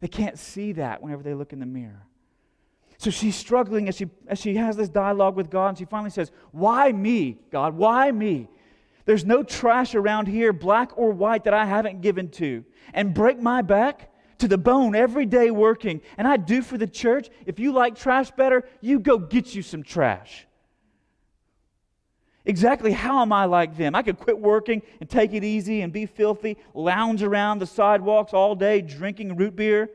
They 0.00 0.08
can't 0.08 0.38
see 0.38 0.72
that 0.72 1.02
whenever 1.02 1.22
they 1.22 1.34
look 1.34 1.52
in 1.52 1.60
the 1.60 1.66
mirror. 1.66 2.06
So 2.98 3.10
she's 3.10 3.36
struggling 3.36 3.88
as 3.88 3.96
she, 3.96 4.06
as 4.26 4.40
she 4.40 4.56
has 4.56 4.76
this 4.76 4.88
dialogue 4.88 5.36
with 5.36 5.50
God, 5.50 5.68
and 5.68 5.78
she 5.78 5.84
finally 5.84 6.10
says, 6.10 6.32
Why 6.50 6.90
me, 6.90 7.38
God? 7.50 7.74
Why 7.74 8.10
me? 8.10 8.48
There's 9.04 9.24
no 9.24 9.42
trash 9.42 9.94
around 9.94 10.26
here, 10.26 10.52
black 10.52 10.90
or 10.98 11.12
white, 11.12 11.44
that 11.44 11.54
I 11.54 11.64
haven't 11.64 12.00
given 12.00 12.28
to. 12.32 12.64
And 12.92 13.14
break 13.14 13.40
my 13.40 13.62
back 13.62 14.12
to 14.38 14.48
the 14.48 14.58
bone 14.58 14.94
every 14.94 15.26
day 15.26 15.50
working. 15.50 16.00
And 16.18 16.26
I 16.26 16.36
do 16.36 16.60
for 16.60 16.76
the 16.76 16.86
church. 16.86 17.30
If 17.46 17.58
you 17.58 17.72
like 17.72 17.94
trash 17.94 18.30
better, 18.32 18.68
you 18.80 18.98
go 18.98 19.16
get 19.16 19.54
you 19.54 19.62
some 19.62 19.82
trash. 19.82 20.47
Exactly 22.48 22.92
how 22.92 23.20
am 23.20 23.30
I 23.30 23.44
like 23.44 23.76
them? 23.76 23.94
I 23.94 24.02
could 24.02 24.18
quit 24.18 24.38
working 24.38 24.80
and 25.00 25.08
take 25.08 25.34
it 25.34 25.44
easy 25.44 25.82
and 25.82 25.92
be 25.92 26.06
filthy, 26.06 26.56
lounge 26.72 27.22
around 27.22 27.58
the 27.58 27.66
sidewalks 27.66 28.32
all 28.32 28.54
day 28.54 28.80
drinking 28.80 29.36
root 29.36 29.54
beer. 29.54 29.82
I 29.82 29.86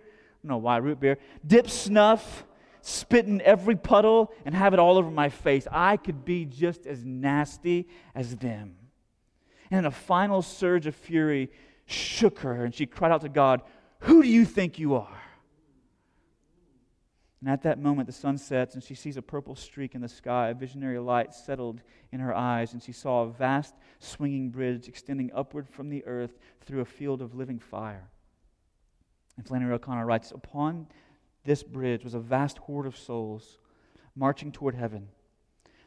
don't 0.44 0.52
know 0.52 0.58
why 0.58 0.78
root 0.78 1.00
beer. 1.00 1.18
Dip 1.46 1.68
snuff, 1.68 2.46
spit 2.82 3.26
in 3.26 3.42
every 3.42 3.76
puddle, 3.76 4.32
and 4.46 4.54
have 4.54 4.76
it 4.76 4.80
all 4.80 5.00
over 5.00 5.10
my 5.10 5.30
face. 5.30 5.68
I 5.72 5.98
could 5.98 6.26
be 6.26 6.46
just 6.46 6.86
as 6.86 7.04
nasty 7.04 7.88
as 8.14 8.36
them. 8.36 8.76
And 9.72 9.88
a 9.88 9.92
final 9.92 10.44
surge 10.44 10.86
of 10.86 10.94
fury 10.94 11.50
shook 11.88 12.38
her, 12.42 12.66
and 12.66 12.76
she 12.76 12.86
cried 12.86 13.12
out 13.12 13.22
to 13.22 13.30
God, 13.30 13.64
Who 14.02 14.22
do 14.22 14.30
you 14.30 14.46
think 14.46 14.78
you 14.78 14.94
are? 14.94 15.23
And 17.44 17.52
at 17.52 17.64
that 17.64 17.78
moment, 17.78 18.08
the 18.08 18.14
sun 18.14 18.38
sets, 18.38 18.74
and 18.74 18.82
she 18.82 18.96
sees 18.96 19.18
a 19.18 19.22
purple 19.22 19.54
streak 19.54 19.96
in 19.96 20.02
the 20.02 20.08
sky. 20.08 20.48
A 20.48 20.54
visionary 20.54 20.98
light 20.98 21.34
settled 21.34 21.82
in 22.14 22.22
her 22.22 22.34
eyes, 22.34 22.72
and 22.72 22.82
she 22.82 22.94
saw 22.94 23.24
a 23.24 23.30
vast 23.30 23.76
swinging 24.00 24.50
bridge 24.50 24.88
extending 24.88 25.30
upward 25.36 25.68
from 25.68 25.90
the 25.90 26.06
earth 26.06 26.38
through 26.62 26.80
a 26.80 26.86
field 26.86 27.22
of 27.22 27.36
living 27.36 27.60
fire. 27.60 28.08
And 29.36 29.46
Flannery 29.46 29.74
O'Connor 29.74 30.06
writes 30.06 30.32
Upon 30.32 30.88
this 31.44 31.64
bridge 31.64 32.06
was 32.06 32.14
a 32.14 32.20
vast 32.20 32.60
horde 32.60 32.86
of 32.86 32.96
souls 32.96 33.60
marching 34.16 34.54
toward 34.54 34.76
heaven. 34.76 35.10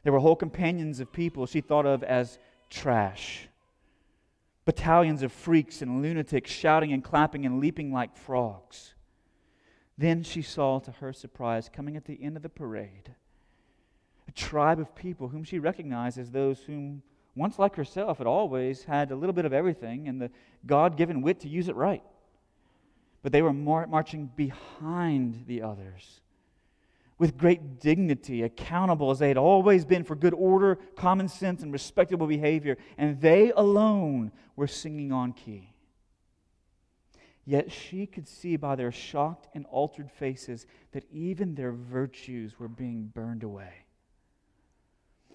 There 0.03 0.13
were 0.13 0.19
whole 0.19 0.37
companions 0.37 1.01
of 1.01 1.11
people 1.11 1.47
she 1.47 1.63
thought 1.63 1.87
of 1.87 2.03
as 2.03 2.39
trash. 2.69 3.49
Battalions 4.67 5.23
of 5.23 5.33
freaks 5.33 5.81
and 5.81 6.03
lunatics 6.03 6.51
shouting 6.51 6.93
and 6.93 7.03
clapping 7.03 7.47
and 7.47 7.61
leaping 7.61 7.95
like 7.95 8.15
frogs. 8.15 8.93
Then 9.99 10.23
she 10.23 10.43
saw, 10.43 10.79
to 10.81 10.91
her 10.93 11.13
surprise, 11.13 11.71
coming 11.73 11.97
at 11.97 12.05
the 12.05 12.23
end 12.23 12.37
of 12.37 12.43
the 12.43 12.49
parade, 12.49 13.15
a 14.29 14.33
tribe 14.33 14.79
of 14.79 14.95
people 14.95 15.29
whom 15.29 15.45
she 15.45 15.59
recognized 15.59 16.19
as 16.19 16.31
those 16.31 16.61
whom, 16.61 17.03
once 17.35 17.59
like 17.59 17.77
herself, 17.77 18.19
had 18.19 18.27
always 18.27 18.85
had 18.85 19.11
a 19.11 19.17
little 19.17 19.33
bit 19.33 19.45
of 19.45 19.53
everything 19.53 20.09
and 20.09 20.21
the 20.21 20.31
God 20.67 20.97
given 20.97 21.23
wit 21.23 21.41
to 21.41 21.49
use 21.49 21.69
it 21.69 21.77
right. 21.77 22.03
But 23.23 23.33
they 23.33 23.43
were 23.43 23.53
mar- 23.53 23.87
marching 23.87 24.31
behind 24.37 25.45
the 25.47 25.63
others 25.63 26.21
with 27.19 27.39
great 27.39 27.81
dignity, 27.81 28.43
accountable 28.43 29.11
as 29.11 29.19
they 29.19 29.29
had 29.29 29.39
always 29.39 29.85
been 29.85 30.05
for 30.05 30.15
good 30.15 30.35
order, 30.35 30.77
common 30.97 31.29
sense, 31.29 31.63
and 31.63 31.73
respectable 31.73 32.27
behavior. 32.27 32.77
And 32.99 33.21
they 33.21 33.53
alone 33.57 34.33
were 34.55 34.67
singing 34.67 35.13
on 35.13 35.33
key. 35.33 35.73
Yet 37.49 37.71
she 37.71 38.07
could 38.07 38.27
see 38.27 38.57
by 38.57 38.75
their 38.75 38.91
shocked 38.91 39.49
and 39.55 39.65
altered 39.67 40.11
faces 40.11 40.67
that 40.91 41.07
even 41.13 41.55
their 41.55 41.71
virtues 41.71 42.59
were 42.59 42.69
being 42.69 43.07
burned 43.15 43.45
away. 43.45 43.87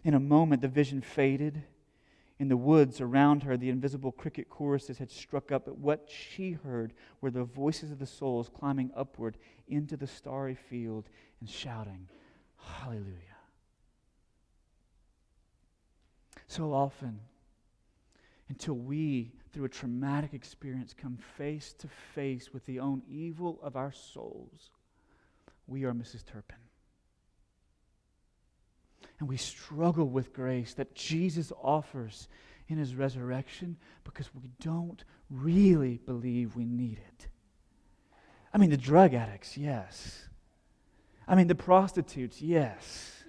In 0.04 0.14
a 0.14 0.20
moment, 0.20 0.62
the 0.62 0.68
vision 0.68 1.02
faded. 1.02 1.64
In 2.38 2.50
the 2.50 2.58
woods 2.58 3.00
around 3.00 3.44
her, 3.44 3.56
the 3.56 3.70
invisible 3.70 4.12
cricket 4.12 4.50
choruses 4.50 4.98
had 4.98 5.10
struck 5.10 5.54
up, 5.54 5.64
but 5.66 5.78
what 5.78 6.10
she 6.10 6.52
heard 6.52 6.94
were 7.22 7.32
the 7.32 7.46
voices 7.46 7.92
of 7.92 8.00
the 8.00 8.06
souls 8.06 8.50
climbing 8.50 8.92
upward 8.94 9.38
into 9.70 9.96
the 9.96 10.08
starry 10.08 10.56
field 10.56 11.08
and 11.40 11.50
shouting, 11.50 12.10
Hallelujah. 12.58 13.16
So 16.48 16.74
often, 16.74 17.22
until 18.50 18.74
we 18.74 19.32
through 19.52 19.66
a 19.66 19.70
traumatic 19.70 20.34
experience, 20.34 20.94
come 20.94 21.18
face 21.38 21.74
to 21.80 21.88
face 22.16 22.54
with 22.54 22.66
the 22.66 22.80
own 22.80 23.02
evil 23.10 23.60
of 23.62 23.76
our 23.76 23.92
souls, 23.92 24.72
we 25.68 25.84
are 25.84 25.94
Mrs. 25.94 26.26
Turpin. 26.26 26.58
And 29.20 29.30
we 29.30 29.38
struggle 29.38 30.08
with 30.08 30.34
grace 30.34 30.74
that 30.76 30.96
Jesus 30.96 31.52
offers 31.62 32.28
in 32.68 32.78
his 32.78 32.96
resurrection 32.96 33.78
because 34.04 34.30
we 34.34 34.50
don't 34.60 35.04
really 35.30 35.98
believe 35.98 36.56
we 36.56 36.66
need 36.66 37.00
it. 37.00 37.28
I 38.54 38.58
mean, 38.58 38.70
the 38.70 38.78
drug 38.78 39.14
addicts, 39.14 39.58
yes. 39.58 40.28
I 41.28 41.36
mean, 41.36 41.48
the 41.48 41.56
prostitutes, 41.56 42.42
yes. 42.42 43.24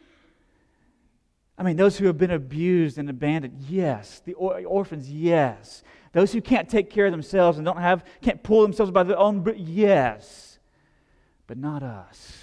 I 1.58 1.62
mean, 1.62 1.76
those 1.76 1.98
who 1.98 2.06
have 2.06 2.18
been 2.18 2.30
abused 2.30 2.98
and 2.98 3.08
abandoned, 3.08 3.62
yes. 3.68 4.20
The 4.24 4.34
or- 4.34 4.60
orphans, 4.64 5.10
yes. 5.10 5.82
Those 6.12 6.32
who 6.32 6.40
can't 6.42 6.68
take 6.68 6.90
care 6.90 7.06
of 7.06 7.12
themselves 7.12 7.58
and 7.58 7.64
don't 7.64 7.78
have, 7.78 8.04
can't 8.20 8.42
pull 8.42 8.62
themselves 8.62 8.92
by 8.92 9.02
their 9.02 9.18
own, 9.18 9.44
yes. 9.56 10.58
But 11.46 11.58
not 11.58 11.82
us. 11.82 12.38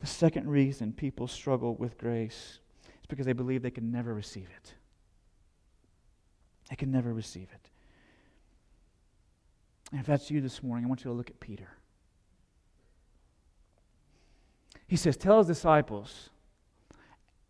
The 0.00 0.06
second 0.06 0.48
reason 0.48 0.92
people 0.92 1.26
struggle 1.26 1.74
with 1.74 1.96
grace 1.96 2.58
is 2.84 3.06
because 3.08 3.26
they 3.26 3.32
believe 3.32 3.62
they 3.62 3.70
can 3.70 3.90
never 3.90 4.12
receive 4.12 4.48
it. 4.56 4.74
They 6.68 6.76
can 6.76 6.90
never 6.90 7.14
receive 7.14 7.48
it. 7.54 7.70
And 9.92 10.00
if 10.00 10.06
that's 10.06 10.30
you 10.30 10.40
this 10.40 10.62
morning, 10.62 10.84
I 10.84 10.88
want 10.88 11.04
you 11.04 11.10
to 11.10 11.16
look 11.16 11.30
at 11.30 11.38
Peter. 11.38 11.68
He 14.88 14.96
says, 14.96 15.16
Tell 15.16 15.38
his 15.38 15.46
disciples 15.46 16.30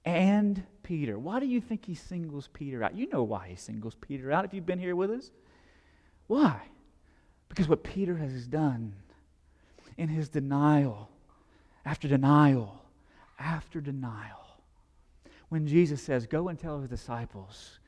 and 0.04 0.62
Peter. 0.86 1.18
Why 1.18 1.40
do 1.40 1.46
you 1.46 1.60
think 1.60 1.84
he 1.84 1.96
singles 1.96 2.48
Peter 2.52 2.84
out? 2.84 2.94
You 2.94 3.08
know 3.08 3.24
why 3.24 3.48
he 3.48 3.56
singles 3.56 3.96
Peter 4.00 4.30
out 4.30 4.44
if 4.44 4.54
you've 4.54 4.64
been 4.64 4.78
here 4.78 4.94
with 4.94 5.10
us. 5.10 5.32
Why? 6.28 6.62
Because 7.48 7.66
what 7.66 7.82
Peter 7.82 8.16
has 8.16 8.46
done 8.46 8.94
in 9.98 10.08
his 10.08 10.28
denial 10.28 11.10
after 11.84 12.06
denial 12.06 12.82
after 13.36 13.80
denial. 13.80 14.46
When 15.48 15.66
Jesus 15.66 16.00
says, 16.00 16.26
Go 16.26 16.48
and 16.48 16.58
tell 16.58 16.78
his 16.78 16.88
disciples 16.88 17.80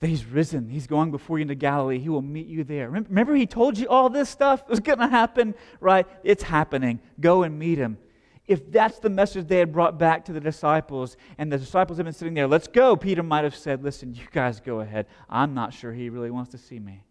that 0.00 0.08
he's 0.08 0.24
risen, 0.24 0.68
he's 0.68 0.88
going 0.88 1.12
before 1.12 1.38
you 1.38 1.42
into 1.42 1.54
Galilee, 1.54 2.00
he 2.00 2.08
will 2.08 2.20
meet 2.20 2.48
you 2.48 2.64
there. 2.64 2.90
Remember, 2.90 3.34
he 3.34 3.46
told 3.46 3.78
you 3.78 3.86
all 3.88 4.10
this 4.10 4.28
stuff 4.28 4.68
was 4.68 4.80
going 4.80 4.98
to 4.98 5.08
happen, 5.08 5.54
right? 5.80 6.06
It's 6.24 6.42
happening. 6.42 7.00
Go 7.20 7.44
and 7.44 7.58
meet 7.58 7.78
him. 7.78 7.98
If 8.46 8.70
that's 8.70 8.98
the 8.98 9.08
message 9.08 9.46
they 9.46 9.58
had 9.58 9.72
brought 9.72 9.98
back 9.98 10.24
to 10.26 10.32
the 10.32 10.40
disciples, 10.40 11.16
and 11.38 11.50
the 11.50 11.56
disciples 11.56 11.98
have 11.98 12.04
been 12.04 12.12
sitting 12.12 12.34
there, 12.34 12.46
let's 12.46 12.68
go, 12.68 12.94
Peter 12.94 13.22
might 13.22 13.44
have 13.44 13.56
said, 13.56 13.82
Listen, 13.82 14.14
you 14.14 14.26
guys 14.32 14.60
go 14.60 14.80
ahead. 14.80 15.06
I'm 15.30 15.54
not 15.54 15.72
sure 15.72 15.92
he 15.92 16.10
really 16.10 16.30
wants 16.30 16.50
to 16.50 16.58
see 16.58 16.78
me. 16.78 17.04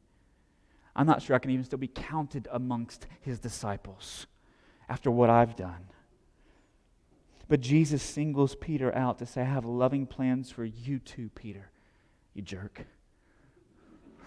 I'm 0.96 1.08
not 1.08 1.24
sure 1.24 1.36
I 1.36 1.40
can 1.40 1.50
even 1.50 1.66
still 1.66 1.80
be 1.80 1.88
counted 1.88 2.48
amongst 2.52 3.08
his 3.22 3.40
disciples 3.40 4.28
after 4.88 5.10
what 5.10 5.30
I've 5.30 5.56
done. 5.56 5.88
But 7.48 7.62
Jesus 7.62 8.04
singles 8.04 8.56
Peter 8.56 8.94
out 8.96 9.18
to 9.20 9.26
say, 9.26 9.42
I 9.42 9.46
have 9.46 9.66
loving 9.66 10.06
plans 10.06 10.52
for 10.52 10.66
you 10.66 11.00
too, 11.00 11.30
Peter, 11.36 11.70
you 12.34 12.42
jerk. 12.42 12.86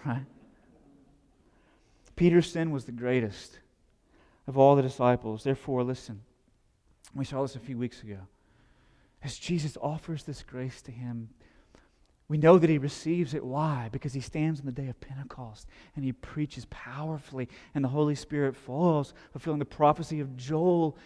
Right? 0.05 0.25
Peter's 2.15 2.51
sin 2.51 2.71
was 2.71 2.85
the 2.85 2.91
greatest 2.91 3.59
of 4.47 4.57
all 4.57 4.75
the 4.75 4.81
disciples. 4.81 5.43
Therefore, 5.43 5.83
listen. 5.83 6.21
We 7.15 7.25
saw 7.25 7.41
this 7.41 7.55
a 7.55 7.59
few 7.59 7.77
weeks 7.77 8.03
ago. 8.03 8.19
As 9.23 9.37
Jesus 9.37 9.77
offers 9.81 10.23
this 10.23 10.43
grace 10.43 10.81
to 10.83 10.91
him, 10.91 11.29
we 12.29 12.37
know 12.37 12.57
that 12.59 12.69
he 12.69 12.77
receives 12.77 13.33
it. 13.33 13.43
Why? 13.43 13.89
Because 13.91 14.13
he 14.13 14.19
stands 14.19 14.59
on 14.59 14.65
the 14.65 14.71
day 14.71 14.89
of 14.89 14.99
Pentecost 14.99 15.67
and 15.95 16.03
he 16.03 16.11
preaches 16.11 16.65
powerfully, 16.69 17.47
and 17.73 17.83
the 17.83 17.89
Holy 17.89 18.15
Spirit 18.15 18.55
falls, 18.55 19.13
fulfilling 19.31 19.59
the 19.59 19.65
prophecy 19.65 20.19
of 20.19 20.35
Joel. 20.35 20.97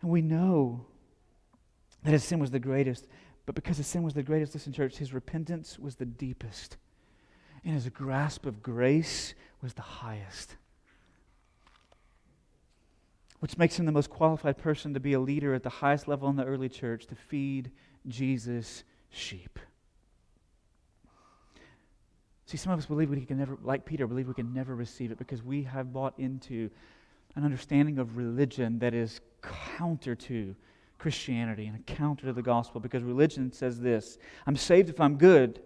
And 0.00 0.10
we 0.10 0.22
know 0.22 0.86
that 2.02 2.12
his 2.12 2.24
sin 2.24 2.38
was 2.38 2.50
the 2.50 2.58
greatest. 2.58 3.06
But 3.44 3.54
because 3.54 3.76
his 3.76 3.86
sin 3.86 4.02
was 4.02 4.14
the 4.14 4.22
greatest, 4.22 4.54
listen, 4.54 4.72
church, 4.72 4.96
his 4.96 5.12
repentance 5.12 5.78
was 5.78 5.96
the 5.96 6.06
deepest. 6.06 6.76
And 7.64 7.74
his 7.74 7.88
grasp 7.88 8.46
of 8.46 8.62
grace 8.62 9.34
was 9.60 9.74
the 9.74 9.82
highest. 9.82 10.56
Which 13.40 13.58
makes 13.58 13.78
him 13.78 13.86
the 13.86 13.92
most 13.92 14.10
qualified 14.10 14.58
person 14.58 14.94
to 14.94 15.00
be 15.00 15.14
a 15.14 15.20
leader 15.20 15.54
at 15.54 15.62
the 15.62 15.70
highest 15.70 16.06
level 16.08 16.28
in 16.28 16.36
the 16.36 16.44
early 16.44 16.68
church 16.68 17.06
to 17.06 17.14
feed 17.14 17.70
Jesus' 18.06 18.84
sheep. 19.10 19.58
See, 22.46 22.56
some 22.56 22.72
of 22.72 22.78
us 22.78 22.86
believe 22.86 23.10
we 23.10 23.24
can 23.24 23.38
never, 23.38 23.56
like 23.62 23.84
Peter, 23.84 24.06
believe 24.06 24.28
we 24.28 24.34
can 24.34 24.52
never 24.52 24.74
receive 24.74 25.10
it 25.12 25.18
because 25.18 25.42
we 25.42 25.62
have 25.62 25.92
bought 25.92 26.14
into 26.18 26.68
an 27.36 27.44
understanding 27.44 27.98
of 27.98 28.16
religion 28.16 28.78
that 28.80 28.92
is 28.92 29.20
counter 29.76 30.14
to 30.14 30.54
Christianity 30.98 31.66
and 31.66 31.86
counter 31.86 32.26
to 32.26 32.32
the 32.32 32.42
gospel 32.42 32.80
because 32.80 33.02
religion 33.02 33.52
says 33.52 33.80
this 33.80 34.18
I'm 34.46 34.56
saved 34.56 34.90
if 34.90 35.00
I'm 35.00 35.16
good 35.16 35.60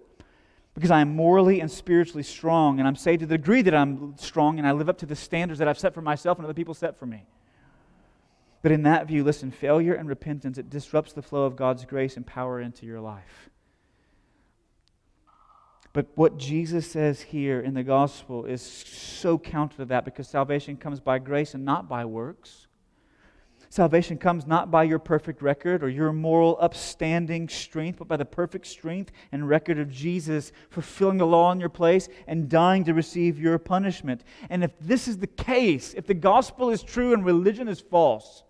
because 0.75 0.91
I 0.91 1.01
am 1.01 1.15
morally 1.15 1.61
and 1.61 1.71
spiritually 1.71 2.23
strong, 2.23 2.81
and 2.81 2.89
I'm 2.89 2.97
saved 2.97 3.21
to 3.21 3.27
the 3.27 3.39
degree 3.39 3.63
that 3.63 3.75
I'm 3.75 4.15
strong 4.19 4.59
and 4.59 4.67
I 4.67 4.73
live 4.73 4.89
up 4.89 4.99
to 4.99 5.07
the 5.07 5.17
standards 5.17 5.59
that 5.61 5.69
I've 5.69 5.79
set 5.79 5.95
for 5.95 6.03
myself 6.03 6.39
and 6.39 6.45
other 6.45 6.55
people 6.55 6.75
set 6.75 6.99
for 6.99 7.07
me. 7.07 7.25
But 8.65 8.73
in 8.73 8.85
that 8.85 9.07
view, 9.07 9.25
listen, 9.25 9.51
failure 9.51 9.93
and 9.93 10.09
repentance, 10.09 10.57
it 10.57 10.71
disrupts 10.71 11.13
the 11.13 11.21
flow 11.21 11.45
of 11.45 11.55
God's 11.55 11.85
grace 11.85 12.17
and 12.17 12.27
power 12.27 12.59
into 12.59 12.87
your 12.87 12.99
life. 12.99 13.51
But 15.93 16.07
what 16.15 16.39
Jesus 16.39 16.91
says 16.91 17.21
here 17.21 17.61
in 17.61 17.75
the 17.75 17.83
gospel 17.83 18.47
is 18.47 18.63
so 18.63 19.37
counter 19.37 19.77
to 19.77 19.85
that 19.85 20.07
because 20.07 20.29
salvation 20.29 20.79
comes 20.79 20.99
by 20.99 21.19
grace 21.19 21.53
and 21.53 21.67
not 21.67 21.91
by 21.91 22.07
works. 22.07 22.69
Salvation 23.69 24.17
comes 24.17 24.47
not 24.47 24.71
by 24.71 24.85
your 24.85 24.99
perfect 24.99 25.43
record 25.43 25.83
or 25.83 25.91
your 25.91 26.15
moral 26.15 26.57
upstanding 26.59 27.51
strength, 27.51 27.99
but 27.99 28.09
by 28.09 28.17
the 28.17 28.25
perfect 28.25 28.67
strength 28.67 29.13
and 29.31 29.47
record 29.47 29.79
of 29.79 29.91
Jesus 29.91 30.53
fulfilling 30.71 31.19
the 31.19 31.27
law 31.27 31.53
in 31.53 31.61
your 31.61 31.69
place 31.69 32.09
and 32.27 32.49
dying 32.49 32.85
to 32.85 32.95
receive 32.95 33.39
your 33.39 33.59
punishment. 33.59 34.25
And 34.49 34.65
if 34.65 34.71
this 34.81 35.07
is 35.07 35.19
the 35.19 35.27
case, 35.27 35.93
if 35.93 36.07
the 36.07 36.15
gospel 36.15 36.71
is 36.71 36.83
true 36.83 37.13
and 37.13 37.27
religion 37.27 37.69
is 37.69 37.81
false, 37.81 38.44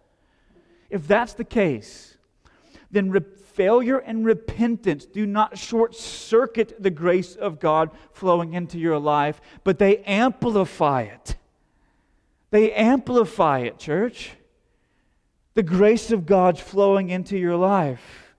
if 0.91 1.07
that's 1.07 1.35
the 1.35 1.45
case, 1.45 2.17
then 2.91 3.11
re- 3.11 3.21
failure 3.55 3.99
and 3.99 4.25
repentance 4.25 5.07
do 5.07 5.27
not 5.27 5.57
short 5.59 5.95
circuit 5.95 6.83
the 6.83 6.91
grace 6.91 7.37
of 7.37 7.61
God 7.61 7.91
flowing 8.13 8.55
into 8.55 8.79
your 8.79 8.99
life, 8.99 9.41
but 9.63 9.79
they 9.79 9.99
amplify 9.99 11.03
it. 11.03 11.37
They 12.51 12.73
amplify 12.73 13.61
it, 13.61 13.79
church. 13.79 14.33
The 15.55 15.63
grace 15.63 16.11
of 16.11 16.27
God 16.27 16.59
flowing 16.59 17.11
into 17.11 17.39
your 17.39 17.57
life. 17.57 18.35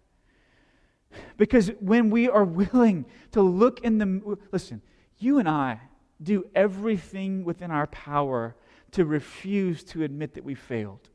Because 1.38 1.69
when 1.79 2.10
we 2.10 2.29
are 2.29 2.43
willing 2.43 3.05
to 3.31 3.41
look 3.41 3.81
in 3.81 3.97
the. 3.97 4.38
Listen, 4.51 4.81
you 5.17 5.39
and 5.39 5.49
I 5.49 5.79
do 6.21 6.45
everything 6.55 7.43
within 7.43 7.71
our 7.71 7.88
power 7.88 8.55
to 8.91 9.05
refuse 9.05 9.84
to 9.84 10.03
admit 10.03 10.34
that 10.36 10.43
we 10.43 10.55
failed, 10.55 11.10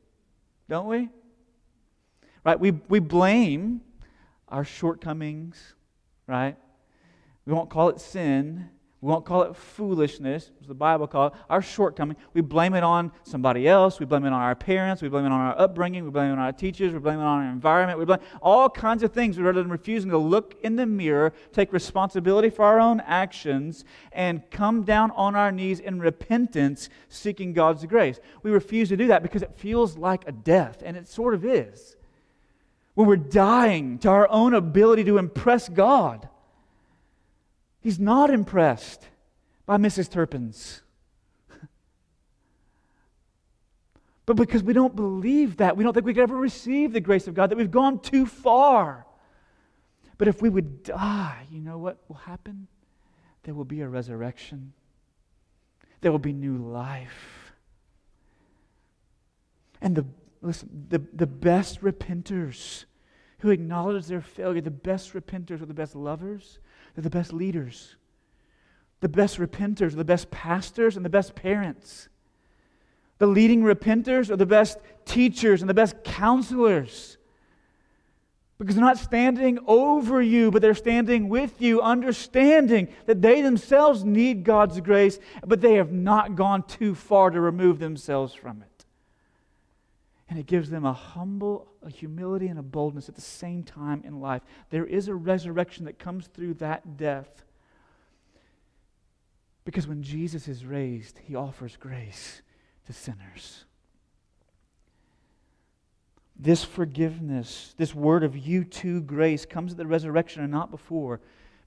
don't 0.69 0.87
we? 0.87 1.09
Right? 2.43 2.59
We, 2.59 2.71
we 2.89 2.99
blame 2.99 3.81
our 4.47 4.63
shortcomings, 4.65 5.73
right? 6.27 6.57
We 7.45 7.53
won't 7.53 7.69
call 7.69 7.89
it 7.89 7.99
sin. 7.99 8.69
We 9.01 9.07
won't 9.07 9.25
call 9.25 9.41
it 9.41 9.55
foolishness, 9.55 10.51
as 10.61 10.67
the 10.67 10.75
Bible 10.75 11.07
calls 11.07 11.33
it, 11.33 11.39
our 11.49 11.63
shortcoming. 11.63 12.17
We 12.35 12.41
blame 12.41 12.75
it 12.75 12.83
on 12.83 13.11
somebody 13.23 13.67
else. 13.67 13.99
We 13.99 14.05
blame 14.05 14.25
it 14.25 14.27
on 14.27 14.33
our 14.33 14.53
parents. 14.53 15.01
We 15.01 15.09
blame 15.09 15.25
it 15.25 15.31
on 15.31 15.41
our 15.41 15.59
upbringing. 15.59 16.03
We 16.03 16.11
blame 16.11 16.29
it 16.29 16.33
on 16.33 16.39
our 16.39 16.51
teachers. 16.51 16.93
We 16.93 16.99
blame 16.99 17.19
it 17.19 17.23
on 17.23 17.43
our 17.43 17.51
environment. 17.51 17.97
We 17.97 18.05
blame 18.05 18.19
all 18.43 18.69
kinds 18.69 19.01
of 19.01 19.11
things 19.11 19.39
rather 19.39 19.59
than 19.59 19.71
refusing 19.71 20.11
to 20.11 20.19
look 20.19 20.55
in 20.61 20.75
the 20.75 20.85
mirror, 20.85 21.33
take 21.51 21.73
responsibility 21.73 22.51
for 22.51 22.63
our 22.63 22.79
own 22.79 22.99
actions, 22.99 23.85
and 24.11 24.47
come 24.51 24.83
down 24.83 25.09
on 25.11 25.35
our 25.35 25.51
knees 25.51 25.79
in 25.79 25.99
repentance, 25.99 26.87
seeking 27.09 27.53
God's 27.53 27.83
grace. 27.87 28.19
We 28.43 28.51
refuse 28.51 28.89
to 28.89 28.97
do 28.97 29.07
that 29.07 29.23
because 29.23 29.41
it 29.41 29.57
feels 29.57 29.97
like 29.97 30.27
a 30.27 30.31
death, 30.31 30.83
and 30.85 30.95
it 30.95 31.07
sort 31.07 31.33
of 31.33 31.43
is 31.43 31.95
when 32.93 33.07
we're 33.07 33.15
dying 33.15 33.97
to 33.99 34.09
our 34.09 34.27
own 34.29 34.53
ability 34.53 35.03
to 35.05 35.17
impress 35.17 35.69
God. 35.69 36.27
He's 37.79 37.99
not 37.99 38.29
impressed 38.29 39.07
by 39.65 39.77
Mrs. 39.77 40.09
Turpin's. 40.09 40.81
but 44.25 44.35
because 44.35 44.61
we 44.63 44.73
don't 44.73 44.95
believe 44.95 45.57
that, 45.57 45.77
we 45.77 45.83
don't 45.83 45.93
think 45.93 46.05
we 46.05 46.13
could 46.13 46.23
ever 46.23 46.35
receive 46.35 46.93
the 46.93 46.99
grace 46.99 47.27
of 47.27 47.33
God, 47.33 47.49
that 47.49 47.57
we've 47.57 47.71
gone 47.71 47.99
too 47.99 48.25
far. 48.25 49.05
But 50.17 50.27
if 50.27 50.41
we 50.41 50.49
would 50.49 50.83
die, 50.83 51.47
you 51.49 51.61
know 51.61 51.77
what 51.77 51.97
will 52.07 52.17
happen? 52.17 52.67
There 53.43 53.55
will 53.55 53.65
be 53.65 53.81
a 53.81 53.87
resurrection, 53.87 54.73
there 56.01 56.11
will 56.11 56.19
be 56.19 56.33
new 56.33 56.57
life. 56.57 57.53
And 59.81 59.95
the 59.95 60.05
listen, 60.41 60.87
the, 60.89 60.99
the 61.13 61.27
best 61.27 61.81
repenters 61.81 62.85
who 63.39 63.49
acknowledge 63.49 64.05
their 64.05 64.21
failure, 64.21 64.61
the 64.61 64.71
best 64.71 65.13
repenters 65.13 65.61
are 65.61 65.65
the 65.65 65.73
best 65.73 65.95
lovers, 65.95 66.59
they're 66.95 67.03
the 67.03 67.09
best 67.09 67.33
leaders. 67.33 67.95
The 69.01 69.09
best 69.09 69.39
repenters 69.39 69.93
are 69.93 69.97
the 69.97 70.03
best 70.03 70.29
pastors 70.29 70.95
and 70.95 71.03
the 71.03 71.09
best 71.09 71.33
parents. 71.33 72.07
The 73.17 73.27
leading 73.27 73.63
repenters 73.63 74.29
are 74.29 74.35
the 74.35 74.45
best 74.45 74.77
teachers 75.05 75.61
and 75.61 75.69
the 75.69 75.75
best 75.75 76.03
counselors. 76.03 77.17
Because 78.59 78.75
they're 78.75 78.85
not 78.85 78.99
standing 78.99 79.57
over 79.65 80.21
you, 80.21 80.51
but 80.51 80.61
they're 80.61 80.75
standing 80.75 81.29
with 81.29 81.59
you, 81.61 81.81
understanding 81.81 82.89
that 83.07 83.21
they 83.23 83.41
themselves 83.41 84.03
need 84.03 84.43
God's 84.43 84.79
grace, 84.81 85.17
but 85.45 85.61
they 85.61 85.73
have 85.75 85.91
not 85.91 86.35
gone 86.35 86.61
too 86.63 86.93
far 86.93 87.31
to 87.31 87.41
remove 87.41 87.79
themselves 87.79 88.35
from 88.35 88.61
it. 88.61 88.70
And 90.31 90.39
it 90.39 90.45
gives 90.45 90.69
them 90.69 90.85
a 90.85 90.93
humble, 90.93 91.67
a 91.83 91.89
humility, 91.89 92.47
and 92.47 92.57
a 92.57 92.63
boldness 92.63 93.09
at 93.09 93.15
the 93.15 93.21
same 93.21 93.63
time 93.63 94.01
in 94.05 94.21
life. 94.21 94.41
There 94.69 94.85
is 94.85 95.09
a 95.09 95.13
resurrection 95.13 95.83
that 95.83 95.99
comes 95.99 96.27
through 96.27 96.53
that 96.53 96.95
death. 96.95 97.43
Because 99.65 99.87
when 99.87 100.01
Jesus 100.01 100.47
is 100.47 100.65
raised, 100.65 101.19
he 101.19 101.35
offers 101.35 101.75
grace 101.75 102.41
to 102.85 102.93
sinners. 102.93 103.65
This 106.39 106.63
forgiveness, 106.63 107.75
this 107.75 107.93
word 107.93 108.23
of 108.23 108.37
you 108.37 108.63
too 108.63 109.01
grace, 109.01 109.45
comes 109.45 109.73
at 109.73 109.77
the 109.77 109.85
resurrection 109.85 110.43
and 110.43 110.51
not 110.51 110.71
before, 110.71 111.19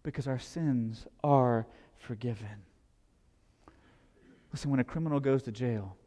because 0.03 0.27
our 0.27 0.39
sins 0.39 1.07
are 1.23 1.67
forgiven. 1.99 2.65
Listen, 4.53 4.71
when 4.71 4.81
a 4.81 4.85
criminal 4.85 5.21
goes 5.21 5.43
to 5.43 5.53
jail, 5.53 5.99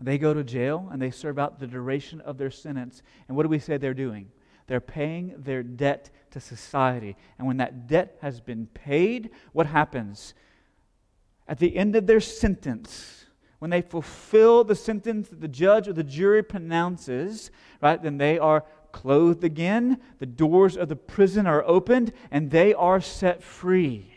they 0.00 0.18
go 0.18 0.34
to 0.34 0.42
jail 0.42 0.88
and 0.92 1.00
they 1.00 1.10
serve 1.10 1.38
out 1.38 1.58
the 1.58 1.66
duration 1.66 2.20
of 2.20 2.38
their 2.38 2.50
sentence. 2.50 3.02
And 3.28 3.36
what 3.36 3.44
do 3.44 3.48
we 3.48 3.58
say 3.58 3.76
they're 3.76 3.94
doing? 3.94 4.28
They're 4.66 4.80
paying 4.80 5.34
their 5.38 5.62
debt 5.62 6.10
to 6.30 6.40
society. 6.40 7.16
And 7.38 7.46
when 7.46 7.58
that 7.58 7.86
debt 7.86 8.18
has 8.22 8.40
been 8.40 8.66
paid, 8.66 9.30
what 9.52 9.66
happens? 9.66 10.34
At 11.46 11.58
the 11.58 11.76
end 11.76 11.94
of 11.96 12.06
their 12.06 12.20
sentence, 12.20 13.26
when 13.58 13.70
they 13.70 13.82
fulfill 13.82 14.64
the 14.64 14.74
sentence 14.74 15.28
that 15.28 15.40
the 15.40 15.48
judge 15.48 15.86
or 15.86 15.92
the 15.92 16.02
jury 16.02 16.42
pronounces, 16.42 17.50
right, 17.80 18.02
then 18.02 18.18
they 18.18 18.38
are 18.38 18.64
clothed 18.92 19.44
again, 19.44 20.00
the 20.18 20.26
doors 20.26 20.76
of 20.76 20.88
the 20.88 20.96
prison 20.96 21.46
are 21.46 21.64
opened, 21.64 22.12
and 22.30 22.50
they 22.50 22.72
are 22.72 23.00
set 23.00 23.42
free. 23.42 24.13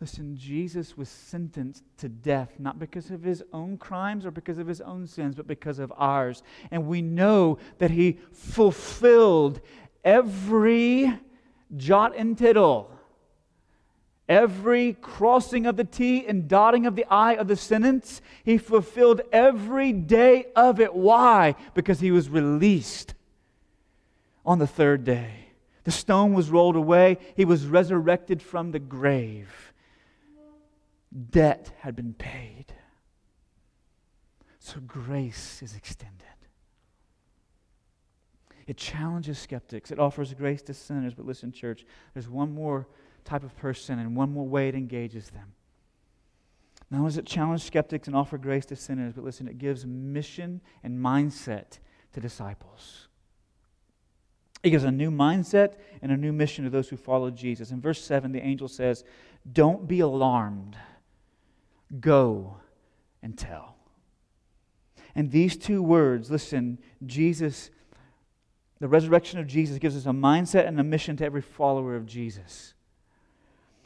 Listen, 0.00 0.36
Jesus 0.36 0.96
was 0.96 1.08
sentenced 1.08 1.82
to 1.98 2.08
death 2.08 2.52
not 2.60 2.78
because 2.78 3.10
of 3.10 3.24
his 3.24 3.42
own 3.52 3.76
crimes 3.76 4.24
or 4.24 4.30
because 4.30 4.58
of 4.58 4.68
his 4.68 4.80
own 4.80 5.08
sins, 5.08 5.34
but 5.34 5.48
because 5.48 5.80
of 5.80 5.92
ours. 5.96 6.42
And 6.70 6.86
we 6.86 7.02
know 7.02 7.58
that 7.78 7.90
he 7.90 8.18
fulfilled 8.32 9.60
every 10.04 11.18
jot 11.76 12.14
and 12.16 12.38
tittle, 12.38 12.92
every 14.28 14.92
crossing 14.92 15.66
of 15.66 15.76
the 15.76 15.84
T 15.84 16.24
and 16.24 16.46
dotting 16.46 16.86
of 16.86 16.94
the 16.94 17.06
I 17.10 17.34
of 17.34 17.48
the 17.48 17.56
sentence. 17.56 18.20
He 18.44 18.56
fulfilled 18.56 19.22
every 19.32 19.92
day 19.92 20.46
of 20.54 20.78
it. 20.78 20.94
Why? 20.94 21.56
Because 21.74 21.98
he 21.98 22.12
was 22.12 22.28
released 22.28 23.14
on 24.46 24.60
the 24.60 24.66
third 24.68 25.02
day. 25.02 25.46
The 25.82 25.90
stone 25.90 26.34
was 26.34 26.50
rolled 26.50 26.76
away, 26.76 27.18
he 27.34 27.44
was 27.44 27.66
resurrected 27.66 28.42
from 28.42 28.70
the 28.70 28.78
grave 28.78 29.67
debt 31.30 31.72
had 31.80 31.96
been 31.96 32.14
paid. 32.14 32.66
So 34.58 34.80
grace 34.80 35.62
is 35.62 35.74
extended. 35.74 36.14
It 38.66 38.76
challenges 38.76 39.38
skeptics, 39.38 39.90
it 39.90 39.98
offers 39.98 40.34
grace 40.34 40.60
to 40.62 40.74
sinners. 40.74 41.14
But 41.14 41.24
listen, 41.24 41.52
church, 41.52 41.86
there's 42.12 42.28
one 42.28 42.52
more 42.52 42.86
type 43.24 43.42
of 43.42 43.56
person 43.56 43.98
and 43.98 44.14
one 44.14 44.30
more 44.32 44.46
way 44.46 44.68
it 44.68 44.74
engages 44.74 45.30
them. 45.30 45.54
Not 46.90 46.98
only 46.98 47.08
does 47.08 47.18
it 47.18 47.26
challenge 47.26 47.62
skeptics 47.62 48.08
and 48.08 48.16
offer 48.16 48.38
grace 48.38 48.66
to 48.66 48.76
sinners, 48.76 49.12
but 49.14 49.24
listen, 49.24 49.48
it 49.48 49.58
gives 49.58 49.84
mission 49.86 50.60
and 50.82 50.98
mindset 50.98 51.78
to 52.12 52.20
disciples. 52.20 53.08
It 54.62 54.70
gives 54.70 54.84
a 54.84 54.90
new 54.90 55.10
mindset 55.10 55.74
and 56.02 56.10
a 56.10 56.16
new 56.16 56.32
mission 56.32 56.64
to 56.64 56.70
those 56.70 56.88
who 56.88 56.96
follow 56.96 57.30
Jesus. 57.30 57.70
In 57.70 57.80
verse 57.80 58.02
7, 58.02 58.32
the 58.32 58.44
angel 58.44 58.68
says, 58.68 59.04
Don't 59.50 59.86
be 59.86 60.00
alarmed. 60.00 60.76
Go 62.00 62.58
and 63.22 63.36
tell. 63.36 63.76
And 65.14 65.30
these 65.30 65.56
two 65.56 65.82
words, 65.82 66.30
listen, 66.30 66.78
Jesus, 67.04 67.70
the 68.78 68.88
resurrection 68.88 69.40
of 69.40 69.46
Jesus 69.46 69.78
gives 69.78 69.96
us 69.96 70.06
a 70.06 70.10
mindset 70.10 70.66
and 70.66 70.78
a 70.78 70.84
mission 70.84 71.16
to 71.16 71.24
every 71.24 71.42
follower 71.42 71.96
of 71.96 72.06
Jesus. 72.06 72.74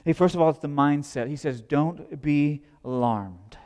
Hey, 0.05 0.12
first 0.12 0.35
of 0.35 0.41
all, 0.41 0.51
it's 0.51 0.59
the 0.59 0.69
mindset. 0.69 1.29
He 1.29 1.37
says, 1.37 1.61
Don't 1.61 2.21
be 2.21 2.62
alarmed. 2.85 3.57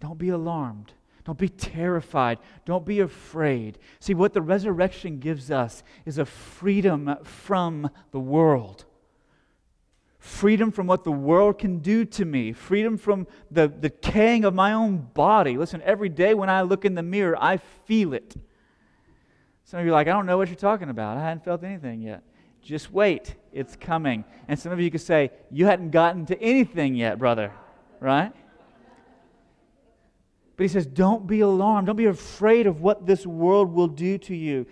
Don't 0.00 0.18
be 0.18 0.28
alarmed. 0.28 0.92
Don't 1.24 1.38
be 1.38 1.48
terrified. 1.48 2.38
Don't 2.64 2.84
be 2.84 3.00
afraid. 3.00 3.78
See, 4.00 4.12
what 4.12 4.32
the 4.32 4.42
resurrection 4.42 5.18
gives 5.18 5.50
us 5.50 5.82
is 6.04 6.18
a 6.18 6.24
freedom 6.24 7.16
from 7.22 7.90
the 8.10 8.20
world 8.20 8.84
freedom 10.22 10.70
from 10.70 10.86
what 10.86 11.02
the 11.02 11.10
world 11.10 11.58
can 11.58 11.80
do 11.80 12.04
to 12.04 12.24
me, 12.24 12.52
freedom 12.52 12.96
from 12.96 13.26
the, 13.50 13.66
decaying 13.66 14.44
of 14.44 14.54
my 14.54 14.72
own 14.72 14.96
body. 15.14 15.58
Listen, 15.58 15.82
every 15.82 16.08
day 16.08 16.32
when 16.32 16.48
I 16.48 16.62
look 16.62 16.84
in 16.84 16.94
the 16.94 17.02
mirror, 17.02 17.36
I 17.42 17.56
feel 17.56 18.14
it. 18.14 18.36
Some 19.64 19.80
of 19.80 19.84
you 19.84 19.90
are 19.90 19.94
like, 19.94 20.06
I 20.06 20.12
don't 20.12 20.26
know 20.26 20.38
what 20.38 20.46
you're 20.46 20.54
talking 20.54 20.90
about. 20.90 21.16
I 21.16 21.22
hadn't 21.22 21.44
felt 21.44 21.64
anything 21.64 22.02
yet. 22.02 22.22
Just 22.62 22.92
wait, 22.92 23.34
it's 23.52 23.74
coming. 23.74 24.24
And 24.46 24.56
some 24.56 24.70
of 24.70 24.78
you 24.78 24.92
could 24.92 25.00
say, 25.00 25.32
You 25.50 25.66
hadn't 25.66 25.90
gotten 25.90 26.24
to 26.26 26.40
anything 26.40 26.94
yet, 26.94 27.18
brother, 27.18 27.52
right? 27.98 28.32
But 30.56 30.62
he 30.62 30.68
says, 30.68 30.86
Don't 30.86 31.26
be 31.26 31.40
alarmed. 31.40 31.88
Don't 31.88 31.96
be 31.96 32.06
afraid 32.06 32.68
of 32.68 32.80
what 32.80 33.06
this 33.06 33.26
world 33.26 33.72
will 33.72 33.88
do 33.88 34.18
to 34.18 34.36
you. 34.36 34.66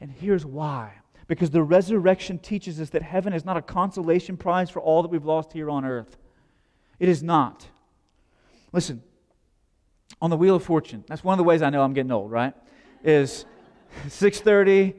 And 0.00 0.08
here's 0.08 0.46
why 0.46 0.92
because 1.28 1.50
the 1.50 1.62
resurrection 1.62 2.38
teaches 2.38 2.80
us 2.80 2.90
that 2.90 3.02
heaven 3.02 3.32
is 3.32 3.44
not 3.44 3.56
a 3.56 3.62
consolation 3.62 4.36
prize 4.36 4.70
for 4.70 4.80
all 4.80 5.02
that 5.02 5.08
we've 5.08 5.26
lost 5.26 5.52
here 5.52 5.70
on 5.70 5.84
earth. 5.84 6.16
It 6.98 7.08
is 7.08 7.22
not. 7.22 7.68
Listen, 8.72 9.02
on 10.20 10.30
the 10.30 10.36
wheel 10.36 10.56
of 10.56 10.64
fortune, 10.64 11.04
that's 11.06 11.22
one 11.22 11.34
of 11.34 11.38
the 11.38 11.44
ways 11.44 11.62
I 11.62 11.70
know 11.70 11.82
I'm 11.82 11.92
getting 11.92 12.10
old, 12.10 12.30
right? 12.30 12.54
Is 13.04 13.44
6:30 14.08 14.94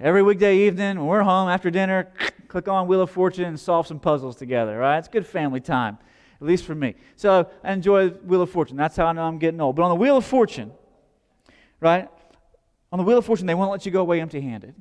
every 0.00 0.22
weekday 0.22 0.58
evening 0.58 0.98
when 0.98 1.06
we're 1.06 1.22
home 1.22 1.48
after 1.48 1.70
dinner, 1.70 2.12
click 2.48 2.68
on 2.68 2.86
Wheel 2.88 3.02
of 3.02 3.10
Fortune 3.10 3.44
and 3.44 3.58
solve 3.58 3.86
some 3.86 4.00
puzzles 4.00 4.36
together, 4.36 4.78
right? 4.78 4.98
It's 4.98 5.08
good 5.08 5.26
family 5.26 5.60
time, 5.60 5.98
at 6.40 6.46
least 6.46 6.64
for 6.64 6.74
me. 6.74 6.94
So 7.14 7.48
I 7.62 7.72
enjoy 7.72 8.10
Wheel 8.10 8.42
of 8.42 8.50
Fortune. 8.50 8.76
That's 8.76 8.96
how 8.96 9.06
I 9.06 9.12
know 9.12 9.22
I'm 9.22 9.38
getting 9.38 9.60
old. 9.60 9.76
But 9.76 9.82
on 9.82 9.90
the 9.90 9.96
Wheel 9.96 10.16
of 10.16 10.24
Fortune, 10.24 10.72
right? 11.80 12.08
On 12.92 12.98
the 12.98 13.04
Wheel 13.04 13.18
of 13.18 13.24
Fortune, 13.24 13.46
they 13.46 13.54
won't 13.54 13.70
let 13.70 13.86
you 13.86 13.92
go 13.92 14.00
away 14.00 14.20
empty 14.20 14.40
handed. 14.40 14.74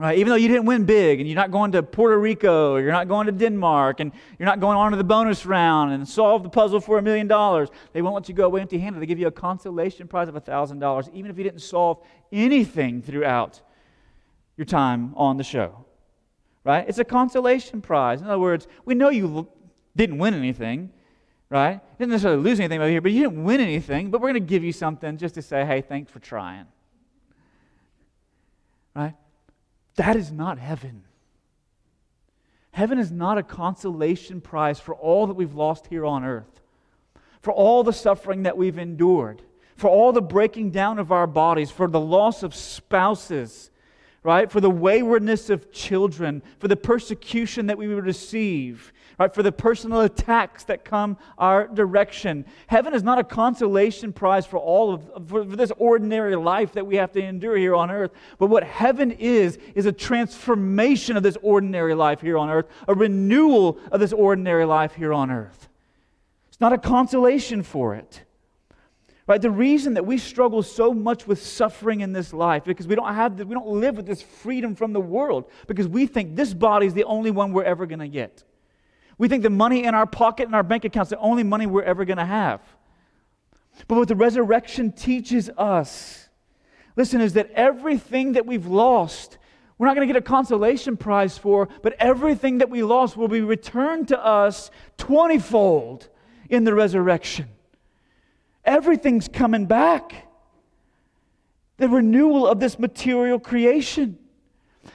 Right? 0.00 0.16
Even 0.16 0.30
though 0.30 0.36
you 0.36 0.48
didn't 0.48 0.64
win 0.64 0.86
big 0.86 1.20
and 1.20 1.28
you're 1.28 1.36
not 1.36 1.50
going 1.50 1.72
to 1.72 1.82
Puerto 1.82 2.18
Rico, 2.18 2.72
or 2.72 2.80
you're 2.80 2.90
not 2.90 3.06
going 3.06 3.26
to 3.26 3.32
Denmark, 3.32 4.00
and 4.00 4.12
you're 4.38 4.46
not 4.46 4.58
going 4.58 4.78
on 4.78 4.92
to 4.92 4.96
the 4.96 5.04
bonus 5.04 5.44
round 5.44 5.92
and 5.92 6.08
solve 6.08 6.42
the 6.42 6.48
puzzle 6.48 6.80
for 6.80 6.96
a 6.96 7.02
million 7.02 7.26
dollars, 7.26 7.68
they 7.92 8.00
won't 8.00 8.14
let 8.14 8.26
you 8.26 8.34
go 8.34 8.46
away 8.46 8.62
empty 8.62 8.78
handed. 8.78 9.02
They 9.02 9.04
give 9.04 9.18
you 9.18 9.26
a 9.26 9.30
consolation 9.30 10.08
prize 10.08 10.26
of 10.26 10.34
$1,000, 10.34 11.12
even 11.12 11.30
if 11.30 11.36
you 11.36 11.44
didn't 11.44 11.60
solve 11.60 12.02
anything 12.32 13.02
throughout 13.02 13.60
your 14.56 14.64
time 14.64 15.12
on 15.16 15.36
the 15.36 15.44
show. 15.44 15.84
Right? 16.64 16.88
It's 16.88 16.98
a 16.98 17.04
consolation 17.04 17.82
prize. 17.82 18.22
In 18.22 18.26
other 18.26 18.38
words, 18.38 18.68
we 18.86 18.94
know 18.94 19.10
you 19.10 19.48
didn't 19.94 20.16
win 20.16 20.32
anything, 20.32 20.94
right? 21.50 21.74
You 21.74 21.98
didn't 21.98 22.12
necessarily 22.12 22.42
lose 22.42 22.58
anything 22.58 22.80
over 22.80 22.88
here, 22.88 23.02
but 23.02 23.12
you 23.12 23.24
didn't 23.24 23.44
win 23.44 23.60
anything, 23.60 24.10
but 24.10 24.22
we're 24.22 24.30
going 24.30 24.42
to 24.42 24.48
give 24.48 24.64
you 24.64 24.72
something 24.72 25.18
just 25.18 25.34
to 25.34 25.42
say, 25.42 25.66
hey, 25.66 25.82
thanks 25.82 26.10
for 26.10 26.20
trying. 26.20 26.64
Right? 28.96 29.14
That 29.96 30.16
is 30.16 30.30
not 30.30 30.58
heaven. 30.58 31.04
Heaven 32.72 32.98
is 32.98 33.10
not 33.10 33.38
a 33.38 33.42
consolation 33.42 34.40
prize 34.40 34.78
for 34.78 34.94
all 34.94 35.26
that 35.26 35.34
we've 35.34 35.54
lost 35.54 35.88
here 35.88 36.06
on 36.06 36.24
earth, 36.24 36.60
for 37.40 37.52
all 37.52 37.82
the 37.82 37.92
suffering 37.92 38.44
that 38.44 38.56
we've 38.56 38.78
endured, 38.78 39.42
for 39.76 39.90
all 39.90 40.12
the 40.12 40.22
breaking 40.22 40.70
down 40.70 40.98
of 40.98 41.10
our 41.10 41.26
bodies, 41.26 41.70
for 41.70 41.88
the 41.88 42.00
loss 42.00 42.42
of 42.42 42.54
spouses, 42.54 43.70
right? 44.22 44.50
For 44.50 44.60
the 44.60 44.70
waywardness 44.70 45.50
of 45.50 45.72
children, 45.72 46.42
for 46.58 46.68
the 46.68 46.76
persecution 46.76 47.66
that 47.66 47.78
we 47.78 47.88
would 47.88 48.04
receive, 48.04 48.92
right? 49.20 49.34
For 49.34 49.42
the 49.42 49.52
personal 49.52 50.00
attacks 50.00 50.64
that 50.64 50.82
come 50.82 51.18
our 51.36 51.68
direction. 51.68 52.46
Heaven 52.68 52.94
is 52.94 53.02
not 53.02 53.18
a 53.18 53.24
consolation 53.24 54.14
prize 54.14 54.46
for 54.46 54.56
all 54.56 54.94
of 54.94 55.28
for, 55.28 55.44
for 55.44 55.56
this 55.56 55.70
ordinary 55.76 56.34
life 56.36 56.72
that 56.72 56.86
we 56.86 56.96
have 56.96 57.12
to 57.12 57.22
endure 57.22 57.56
here 57.56 57.74
on 57.74 57.90
earth. 57.90 58.12
But 58.38 58.46
what 58.46 58.64
heaven 58.64 59.10
is, 59.12 59.58
is 59.74 59.84
a 59.84 59.92
transformation 59.92 61.18
of 61.18 61.22
this 61.22 61.36
ordinary 61.42 61.94
life 61.94 62.22
here 62.22 62.38
on 62.38 62.48
earth, 62.48 62.66
a 62.88 62.94
renewal 62.94 63.78
of 63.92 64.00
this 64.00 64.14
ordinary 64.14 64.64
life 64.64 64.94
here 64.94 65.12
on 65.12 65.30
earth. 65.30 65.68
It's 66.48 66.60
not 66.60 66.72
a 66.72 66.78
consolation 66.78 67.62
for 67.62 67.94
it. 67.94 68.22
Right? 69.26 69.40
The 69.40 69.50
reason 69.50 69.94
that 69.94 70.06
we 70.06 70.16
struggle 70.16 70.62
so 70.62 70.94
much 70.94 71.26
with 71.26 71.40
suffering 71.40 72.00
in 72.00 72.14
this 72.14 72.32
life 72.32 72.64
because 72.64 72.88
we 72.88 72.94
don't 72.94 73.14
have 73.14 73.36
the, 73.36 73.44
we 73.44 73.54
don't 73.54 73.68
live 73.68 73.98
with 73.98 74.06
this 74.06 74.22
freedom 74.22 74.74
from 74.74 74.94
the 74.94 75.00
world 75.00 75.44
because 75.66 75.86
we 75.86 76.06
think 76.06 76.36
this 76.36 76.54
body 76.54 76.86
is 76.86 76.94
the 76.94 77.04
only 77.04 77.30
one 77.30 77.52
we're 77.52 77.62
ever 77.64 77.84
going 77.84 78.00
to 78.00 78.08
get. 78.08 78.44
We 79.20 79.28
think 79.28 79.42
the 79.42 79.50
money 79.50 79.84
in 79.84 79.94
our 79.94 80.06
pocket 80.06 80.46
and 80.46 80.54
our 80.54 80.62
bank 80.62 80.86
account's 80.86 81.08
is 81.08 81.10
the 81.10 81.18
only 81.18 81.42
money 81.42 81.66
we're 81.66 81.82
ever 81.82 82.06
going 82.06 82.16
to 82.16 82.24
have. 82.24 82.62
But 83.86 83.96
what 83.96 84.08
the 84.08 84.14
resurrection 84.16 84.92
teaches 84.92 85.50
us, 85.58 86.30
listen, 86.96 87.20
is 87.20 87.34
that 87.34 87.50
everything 87.50 88.32
that 88.32 88.46
we've 88.46 88.64
lost, 88.64 89.36
we're 89.76 89.88
not 89.88 89.94
going 89.94 90.08
to 90.08 90.14
get 90.14 90.18
a 90.18 90.24
consolation 90.26 90.96
prize 90.96 91.36
for, 91.36 91.68
but 91.82 91.96
everything 91.98 92.56
that 92.58 92.70
we 92.70 92.82
lost 92.82 93.14
will 93.14 93.28
be 93.28 93.42
returned 93.42 94.08
to 94.08 94.24
us 94.24 94.70
twentyfold 94.96 96.08
in 96.48 96.64
the 96.64 96.74
resurrection. 96.74 97.46
Everything's 98.64 99.28
coming 99.28 99.66
back. 99.66 100.28
The 101.76 101.90
renewal 101.90 102.46
of 102.46 102.58
this 102.58 102.78
material 102.78 103.38
creation. 103.38 104.18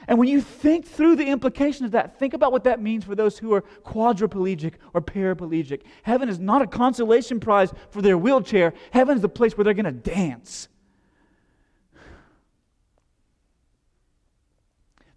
And 0.08 0.18
when 0.18 0.28
you 0.28 0.40
think 0.40 0.86
through 0.86 1.16
the 1.16 1.26
implications 1.26 1.86
of 1.86 1.90
that, 1.92 2.18
think 2.18 2.34
about 2.34 2.52
what 2.52 2.64
that 2.64 2.80
means 2.80 3.04
for 3.04 3.14
those 3.14 3.38
who 3.38 3.52
are 3.54 3.62
quadriplegic 3.84 4.74
or 4.94 5.00
paraplegic. 5.00 5.82
Heaven 6.02 6.28
is 6.28 6.38
not 6.38 6.62
a 6.62 6.66
consolation 6.66 7.40
prize 7.40 7.72
for 7.90 8.02
their 8.02 8.16
wheelchair, 8.16 8.72
heaven 8.92 9.16
is 9.16 9.22
the 9.22 9.28
place 9.28 9.56
where 9.56 9.64
they're 9.64 9.74
going 9.74 9.84
to 9.84 9.92
dance. 9.92 10.68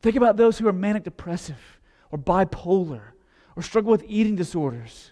Think 0.02 0.16
about 0.16 0.38
those 0.38 0.58
who 0.58 0.68
are 0.68 0.74
manic 0.74 1.04
depressive 1.04 1.80
or 2.12 2.18
bipolar 2.18 3.02
or 3.56 3.62
struggle 3.62 3.92
with 3.92 4.06
eating 4.08 4.36
disorders. 4.36 5.12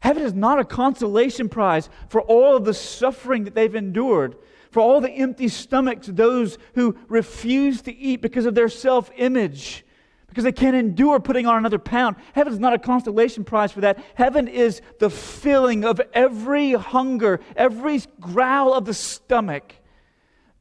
Heaven 0.00 0.22
is 0.22 0.34
not 0.34 0.58
a 0.58 0.64
consolation 0.64 1.48
prize 1.48 1.88
for 2.08 2.22
all 2.22 2.56
of 2.56 2.64
the 2.64 2.74
suffering 2.74 3.44
that 3.44 3.54
they've 3.54 3.74
endured 3.74 4.36
for 4.72 4.80
all 4.80 5.02
the 5.02 5.10
empty 5.10 5.48
stomachs, 5.48 6.06
those 6.06 6.56
who 6.74 6.96
refuse 7.08 7.82
to 7.82 7.94
eat 7.94 8.22
because 8.22 8.46
of 8.46 8.54
their 8.54 8.70
self 8.70 9.10
image, 9.16 9.84
because 10.28 10.44
they 10.44 10.52
can't 10.52 10.74
endure 10.74 11.20
putting 11.20 11.46
on 11.46 11.58
another 11.58 11.78
pound. 11.78 12.16
Heaven 12.32 12.54
is 12.54 12.58
not 12.58 12.72
a 12.72 12.78
consolation 12.78 13.44
prize 13.44 13.70
for 13.70 13.82
that. 13.82 14.02
Heaven 14.14 14.48
is 14.48 14.80
the 14.98 15.10
filling 15.10 15.84
of 15.84 16.00
every 16.14 16.72
hunger, 16.72 17.40
every 17.54 18.00
growl 18.18 18.72
of 18.72 18.86
the 18.86 18.94
stomach, 18.94 19.74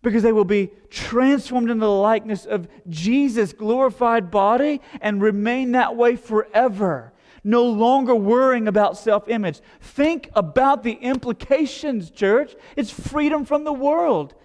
because 0.02 0.24
they 0.24 0.34
will 0.34 0.44
be 0.44 0.72
transformed 0.90 1.70
into 1.70 1.80
the 1.80 1.90
likeness 1.90 2.46
of 2.46 2.68
Jesus' 2.90 3.54
glorified 3.54 4.30
body 4.30 4.82
and 5.00 5.22
remain 5.22 5.72
that 5.72 5.96
way 5.96 6.18
forever 6.18 7.14
no 7.44 7.66
longer 7.66 8.16
worrying 8.16 8.68
about 8.68 8.98
self 8.98 9.28
image. 9.28 9.60
Think 9.80 10.30
about 10.34 10.84
the 10.84 10.94
implications, 10.94 12.12
church. 12.12 12.56
It's 12.76 12.92
freedom 12.92 13.46
from 13.46 13.64
the 13.64 13.74
world. 13.74 14.36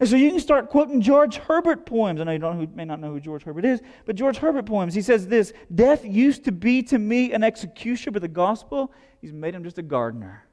And 0.00 0.08
so 0.08 0.16
you 0.16 0.30
can 0.30 0.40
start 0.40 0.70
quoting 0.70 1.02
George 1.02 1.36
Herbert 1.36 1.84
poems. 1.84 2.22
I 2.22 2.24
know 2.24 2.32
you 2.32 2.38
don't, 2.38 2.74
may 2.74 2.86
not 2.86 3.00
know 3.00 3.10
who 3.10 3.20
George 3.20 3.42
Herbert 3.42 3.66
is, 3.66 3.82
but 4.06 4.16
George 4.16 4.38
Herbert 4.38 4.64
poems. 4.64 4.94
He 4.94 5.02
says 5.02 5.26
this 5.26 5.52
Death 5.74 6.04
used 6.04 6.44
to 6.44 6.52
be 6.52 6.82
to 6.84 6.98
me 6.98 7.32
an 7.32 7.44
executioner, 7.44 8.12
but 8.12 8.22
the 8.22 8.28
gospel, 8.28 8.92
he's 9.20 9.32
made 9.32 9.54
him 9.54 9.62
just 9.62 9.76
a 9.76 9.82
gardener. 9.82 10.46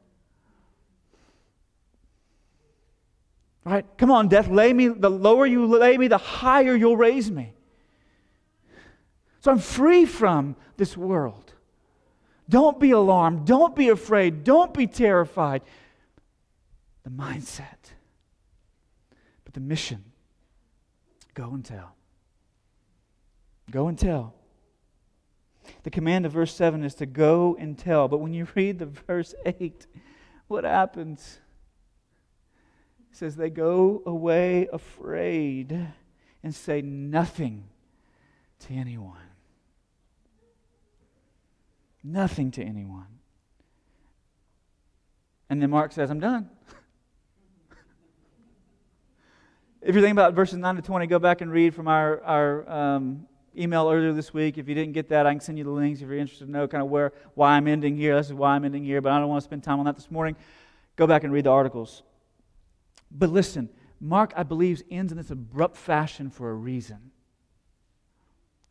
Right? 3.63 3.85
Come 3.97 4.11
on, 4.11 4.27
death, 4.27 4.47
lay 4.47 4.71
me, 4.71 4.87
the 4.87 5.09
lower 5.09 5.45
you 5.45 5.65
lay 5.65 5.97
me, 5.97 6.07
the 6.07 6.17
higher 6.17 6.75
you'll 6.75 6.95
raise 6.95 7.29
me. 7.31 7.53
So 9.47 9.53
I'm 9.53 9.59
free 9.59 10.03
from 10.03 10.57
this 10.75 10.97
world. 10.97 11.53
Don't 12.49 12.81
be 12.81 12.91
alarmed. 12.91 13.45
Don't 13.45 13.73
be 13.77 13.87
afraid. 13.87 14.43
Don't 14.43 14.73
be 14.73 14.87
terrified. 14.87 15.61
The 17.05 17.11
mindset. 17.11 17.93
But 19.45 19.53
the 19.53 19.61
mission 19.61 20.03
go 21.33 21.51
and 21.51 21.63
tell. 21.63 21.95
Go 23.71 23.87
and 23.87 23.97
tell. 23.97 24.33
The 25.83 25.91
command 25.91 26.25
of 26.25 26.33
verse 26.33 26.53
7 26.53 26.83
is 26.83 26.95
to 26.95 27.05
go 27.05 27.55
and 27.57 27.77
tell. 27.77 28.09
But 28.09 28.17
when 28.17 28.33
you 28.33 28.49
read 28.53 28.79
the 28.79 28.85
verse 29.07 29.33
8, 29.45 29.87
what 30.49 30.65
happens? 30.65 31.39
It 33.11 33.15
says, 33.15 33.37
They 33.37 33.49
go 33.49 34.03
away 34.05 34.67
afraid 34.73 35.87
and 36.43 36.53
say 36.53 36.81
nothing 36.81 37.63
to 38.59 38.73
anyone. 38.73 39.26
Nothing 42.10 42.51
to 42.51 42.64
anyone. 42.64 43.08
And 45.49 45.62
then 45.62 45.70
Mark 45.70 45.91
says, 45.91 46.10
I'm 46.10 46.22
done. 46.22 46.49
if 49.82 49.93
you're 49.93 50.01
thinking 50.01 50.12
about 50.12 50.34
verses 50.34 50.58
9 50.58 50.78
to 50.78 50.82
20, 50.82 51.08
go 51.08 51.20
back 51.20 51.41
and 51.41 51.51
read 51.51 51.76
from 51.76 51.89
our, 51.89 52.24
our 52.24 52.70
um, 52.70 53.28
email 53.58 53.89
earlier 53.89 54.14
this 54.14 54.34
week. 54.34 54.58
If 54.58 54.70
you 54.70 54.76
didn't 54.76 54.93
get 54.93 55.10
that, 55.10 55.26
I 55.26 55.34
can 55.34 55.41
send 55.41 55.58
you 55.58 55.66
the 55.66 55.70
links 55.70 56.01
if 56.01 56.08
you're 56.08 56.18
interested 56.18 56.45
to 56.45 56.51
know 56.51 56.66
kind 56.66 56.82
of 56.82 56.89
where 56.89 57.12
why 57.34 57.58
I'm 57.58 57.68
ending 57.68 57.97
here. 57.97 58.16
This 58.16 58.28
is 58.28 58.34
why 58.34 58.55
I'm 58.55 58.64
ending 58.64 58.86
here, 58.86 59.01
but 59.01 59.12
I 59.12 59.20
don't 59.20 59.28
want 59.28 59.41
to 59.41 59.45
spend 59.45 59.64
time 59.64 59.80
on 59.80 59.86
that 59.86 59.97
this 59.97 60.10
morning. 60.10 60.38
Go 60.95 61.08
back 61.08 61.26
and 61.26 61.34
read 61.34 61.43
the 61.43 61.51
articles. 61.51 62.03
But 63.12 63.32
listen, 63.32 63.70
Mark, 63.99 64.32
I 64.38 64.43
believe, 64.43 64.82
ends 64.89 65.12
in 65.12 65.18
this 65.18 65.30
abrupt 65.30 65.76
fashion 65.76 66.30
for 66.30 66.51
a 66.51 66.53
reason 66.53 67.12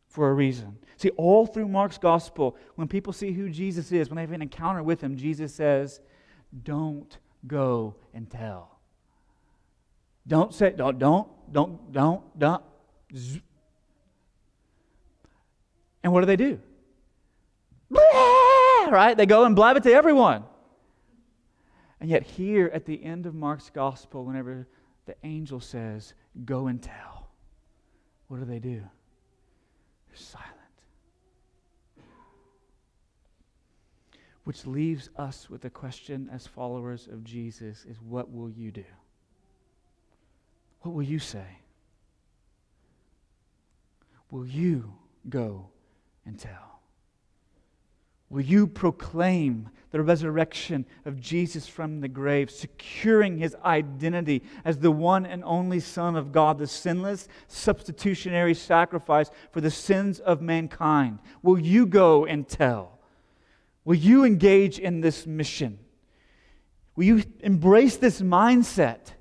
for 0.07 0.29
a 0.29 0.33
reason. 0.33 0.77
See, 0.97 1.09
all 1.11 1.45
through 1.45 1.67
Mark's 1.67 1.97
gospel, 1.97 2.57
when 2.75 2.87
people 2.87 3.13
see 3.13 3.31
who 3.31 3.49
Jesus 3.49 3.91
is, 3.91 4.09
when 4.09 4.15
they 4.15 4.23
have 4.23 4.31
an 4.31 4.41
encounter 4.41 4.81
with 4.81 5.01
him, 5.01 5.15
Jesus 5.15 5.53
says, 5.53 6.01
Don't 6.63 7.17
go 7.45 7.95
and 8.13 8.29
tell. 8.29 8.77
Don't 10.27 10.53
say, 10.53 10.73
don't, 10.75 10.99
don't, 10.99 11.27
don't, 11.51 11.91
don't, 11.91 12.39
don't. 12.39 12.63
And 16.03 16.11
what 16.11 16.21
do 16.21 16.25
they 16.25 16.35
do? 16.35 16.59
Blah! 17.89 18.89
Right? 18.89 19.15
They 19.15 19.25
go 19.25 19.45
and 19.45 19.55
blab 19.55 19.77
it 19.77 19.83
to 19.83 19.93
everyone. 19.93 20.43
And 21.99 22.09
yet, 22.09 22.23
here 22.23 22.69
at 22.73 22.85
the 22.85 23.03
end 23.03 23.25
of 23.25 23.33
Mark's 23.33 23.69
gospel, 23.69 24.25
whenever 24.25 24.67
the 25.05 25.15
angel 25.23 25.59
says, 25.59 26.13
Go 26.45 26.67
and 26.67 26.81
tell, 26.81 27.29
what 28.27 28.39
do 28.39 28.45
they 28.45 28.59
do? 28.59 28.83
Silent. 30.19 30.53
Which 34.43 34.65
leaves 34.65 35.09
us 35.17 35.49
with 35.49 35.61
the 35.61 35.69
question 35.69 36.29
as 36.31 36.47
followers 36.47 37.07
of 37.11 37.23
Jesus 37.23 37.85
is 37.85 38.01
what 38.01 38.31
will 38.31 38.49
you 38.49 38.71
do? 38.71 38.85
What 40.81 40.93
will 40.93 41.03
you 41.03 41.19
say? 41.19 41.59
Will 44.31 44.45
you 44.45 44.93
go 45.29 45.67
and 46.25 46.39
tell? 46.39 46.76
Will 48.29 48.41
you 48.41 48.67
proclaim 48.67 49.69
the 49.91 50.01
resurrection 50.01 50.85
of 51.05 51.19
Jesus 51.19 51.67
from 51.67 52.01
the 52.01 52.09
grave, 52.09 52.51
securing 52.51 53.37
his 53.37 53.55
identity 53.63 54.43
as 54.65 54.77
the 54.79 54.91
one 54.91 55.25
and 55.25 55.43
only 55.45 55.79
Son 55.79 56.15
of 56.15 56.31
God, 56.33 56.57
the 56.57 56.67
sinless 56.67 57.29
substitutionary 57.47 58.53
sacrifice 58.53 59.31
for 59.51 59.61
the 59.61 59.71
sins 59.71 60.19
of 60.19 60.41
mankind? 60.41 61.19
Will 61.41 61.57
you 61.57 61.85
go 61.85 62.25
and 62.25 62.47
tell? 62.47 62.99
Will 63.85 63.95
you 63.95 64.25
engage 64.25 64.77
in 64.77 64.99
this 64.99 65.25
mission? 65.25 65.79
Will 66.97 67.05
you 67.05 67.23
embrace 67.39 67.95
this 67.95 68.21
mindset? 68.21 69.13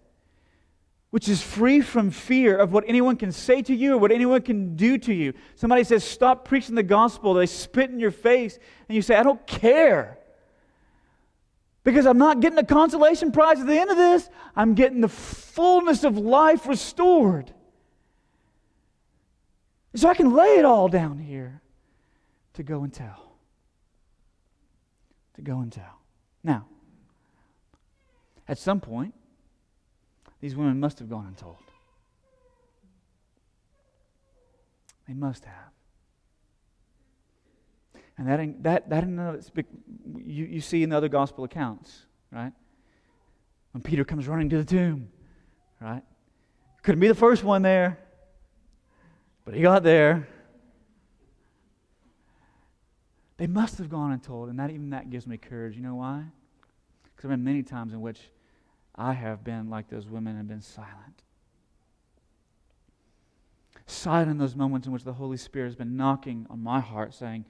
Which 1.10 1.28
is 1.28 1.40
free 1.40 1.80
from 1.80 2.10
fear 2.10 2.56
of 2.56 2.72
what 2.72 2.84
anyone 2.86 3.16
can 3.16 3.32
say 3.32 3.62
to 3.62 3.74
you 3.74 3.94
or 3.94 3.98
what 3.98 4.12
anyone 4.12 4.42
can 4.42 4.76
do 4.76 4.98
to 4.98 5.14
you. 5.14 5.32
Somebody 5.54 5.84
says, 5.84 6.04
Stop 6.04 6.44
preaching 6.44 6.74
the 6.74 6.82
gospel. 6.82 7.34
They 7.34 7.46
spit 7.46 7.90
in 7.90 8.00
your 8.00 8.10
face, 8.10 8.58
and 8.88 8.96
you 8.96 9.02
say, 9.02 9.16
I 9.16 9.22
don't 9.22 9.46
care. 9.46 10.18
Because 11.84 12.04
I'm 12.04 12.18
not 12.18 12.40
getting 12.40 12.58
a 12.58 12.64
consolation 12.64 13.30
prize 13.30 13.60
at 13.60 13.66
the 13.66 13.78
end 13.78 13.90
of 13.90 13.96
this, 13.96 14.28
I'm 14.56 14.74
getting 14.74 15.00
the 15.00 15.08
fullness 15.08 16.02
of 16.02 16.18
life 16.18 16.66
restored. 16.66 17.52
So 19.94 20.08
I 20.08 20.14
can 20.14 20.34
lay 20.34 20.56
it 20.56 20.64
all 20.64 20.88
down 20.88 21.18
here 21.18 21.62
to 22.54 22.62
go 22.62 22.82
and 22.82 22.92
tell. 22.92 23.36
To 25.36 25.42
go 25.42 25.60
and 25.60 25.72
tell. 25.72 26.00
Now, 26.42 26.66
at 28.48 28.58
some 28.58 28.80
point, 28.80 29.14
these 30.46 30.54
women 30.54 30.78
must 30.78 31.00
have 31.00 31.10
gone 31.10 31.26
and 31.26 31.36
told. 31.36 31.56
They 35.08 35.14
must 35.14 35.44
have. 35.44 35.72
And 38.16 38.28
that, 38.28 38.62
that, 38.62 38.88
that 38.90 39.66
you, 40.24 40.44
you 40.44 40.60
see 40.60 40.84
in 40.84 40.90
the 40.90 40.96
other 40.96 41.08
gospel 41.08 41.42
accounts, 41.42 42.06
right? 42.30 42.52
When 43.72 43.82
Peter 43.82 44.04
comes 44.04 44.28
running 44.28 44.48
to 44.50 44.58
the 44.58 44.64
tomb, 44.64 45.08
right? 45.80 46.04
Couldn't 46.84 47.00
be 47.00 47.08
the 47.08 47.14
first 47.16 47.42
one 47.42 47.62
there, 47.62 47.98
but 49.44 49.52
he 49.52 49.62
got 49.62 49.82
there. 49.82 50.28
They 53.36 53.48
must 53.48 53.78
have 53.78 53.90
gone 53.90 54.12
and 54.12 54.22
told, 54.22 54.48
and 54.48 54.60
that 54.60 54.70
even 54.70 54.90
that 54.90 55.10
gives 55.10 55.26
me 55.26 55.38
courage. 55.38 55.74
You 55.74 55.82
know 55.82 55.96
why? 55.96 56.22
Because 57.02 57.22
there 57.22 57.30
have 57.32 57.38
been 57.40 57.44
many 57.44 57.64
times 57.64 57.92
in 57.92 58.00
which 58.00 58.20
I 58.96 59.12
have 59.12 59.44
been 59.44 59.68
like 59.68 59.88
those 59.88 60.08
women 60.08 60.36
and 60.36 60.48
been 60.48 60.62
silent. 60.62 61.22
Silent 63.86 64.30
in 64.30 64.38
those 64.38 64.56
moments 64.56 64.86
in 64.86 64.92
which 64.92 65.04
the 65.04 65.12
Holy 65.12 65.36
Spirit 65.36 65.66
has 65.66 65.76
been 65.76 65.96
knocking 65.96 66.46
on 66.50 66.62
my 66.62 66.80
heart, 66.80 67.14
saying, 67.14 67.44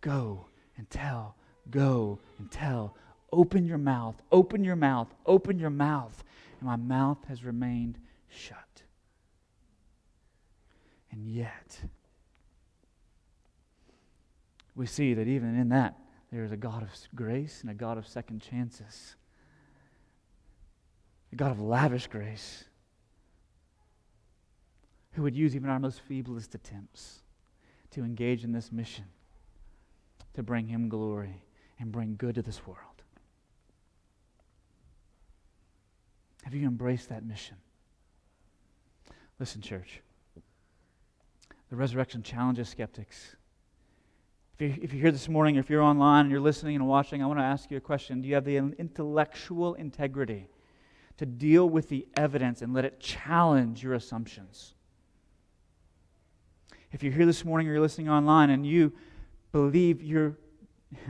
Go 0.00 0.46
and 0.76 0.88
tell. 0.90 1.36
Go 1.70 2.18
and 2.38 2.50
tell. 2.50 2.96
Open 3.32 3.64
your 3.64 3.78
mouth, 3.78 4.16
open 4.30 4.62
your 4.62 4.76
mouth, 4.76 5.08
open 5.24 5.58
your 5.58 5.70
mouth. 5.70 6.22
And 6.60 6.68
my 6.68 6.76
mouth 6.76 7.18
has 7.28 7.44
remained 7.44 7.98
shut. 8.28 8.82
And 11.10 11.26
yet, 11.26 11.80
we 14.74 14.86
see 14.86 15.14
that 15.14 15.26
even 15.26 15.58
in 15.58 15.70
that, 15.70 15.98
there 16.30 16.44
is 16.44 16.52
a 16.52 16.56
God 16.56 16.82
of 16.82 16.90
grace 17.14 17.60
and 17.62 17.70
a 17.70 17.74
God 17.74 17.98
of 17.98 18.06
second 18.06 18.40
chances, 18.40 19.16
a 21.32 21.36
God 21.36 21.50
of 21.50 21.60
lavish 21.60 22.06
grace 22.06 22.64
who 25.12 25.22
would 25.22 25.34
use 25.34 25.56
even 25.56 25.70
our 25.70 25.78
most 25.78 26.00
feeblest 26.08 26.54
attempts 26.54 27.20
to 27.90 28.04
engage 28.04 28.44
in 28.44 28.52
this 28.52 28.70
mission 28.70 29.04
to 30.34 30.42
bring 30.42 30.66
Him 30.66 30.88
glory 30.88 31.42
and 31.78 31.90
bring 31.92 32.16
good 32.16 32.34
to 32.36 32.42
this 32.42 32.66
world. 32.66 32.78
Have 36.44 36.54
you 36.54 36.66
embraced 36.66 37.08
that 37.08 37.24
mission? 37.24 37.56
Listen, 39.38 39.60
church. 39.60 40.00
The 41.70 41.76
resurrection 41.76 42.22
challenges 42.22 42.68
skeptics. 42.68 43.36
If, 44.54 44.60
you, 44.60 44.82
if 44.82 44.92
you're 44.92 45.02
here 45.02 45.12
this 45.12 45.28
morning, 45.28 45.56
or 45.56 45.60
if 45.60 45.70
you're 45.70 45.82
online 45.82 46.26
and 46.26 46.30
you're 46.30 46.40
listening 46.40 46.76
and 46.76 46.86
watching, 46.86 47.22
I 47.22 47.26
want 47.26 47.38
to 47.38 47.44
ask 47.44 47.70
you 47.70 47.76
a 47.76 47.80
question. 47.80 48.20
Do 48.20 48.28
you 48.28 48.34
have 48.34 48.44
the 48.44 48.56
intellectual 48.56 49.74
integrity 49.74 50.48
to 51.22 51.26
deal 51.26 51.70
with 51.70 51.88
the 51.88 52.04
evidence 52.16 52.62
and 52.62 52.74
let 52.74 52.84
it 52.84 52.98
challenge 52.98 53.80
your 53.80 53.94
assumptions? 53.94 54.74
If 56.90 57.04
you're 57.04 57.12
here 57.12 57.26
this 57.26 57.44
morning 57.44 57.68
or 57.68 57.74
you're 57.74 57.80
listening 57.80 58.08
online 58.08 58.50
and 58.50 58.66
you 58.66 58.92
believe 59.52 60.02
you're, 60.02 60.36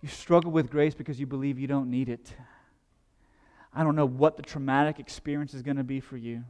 you 0.00 0.08
struggle 0.08 0.50
with 0.50 0.70
grace 0.70 0.94
because 0.94 1.20
you 1.20 1.26
believe 1.26 1.58
you 1.58 1.66
don't 1.66 1.90
need 1.90 2.08
it, 2.08 2.32
I 3.74 3.84
don't 3.84 3.96
know 3.96 4.06
what 4.06 4.38
the 4.38 4.42
traumatic 4.42 4.98
experience 4.98 5.52
is 5.52 5.60
going 5.60 5.76
to 5.76 5.84
be 5.84 6.00
for 6.00 6.16
you. 6.16 6.42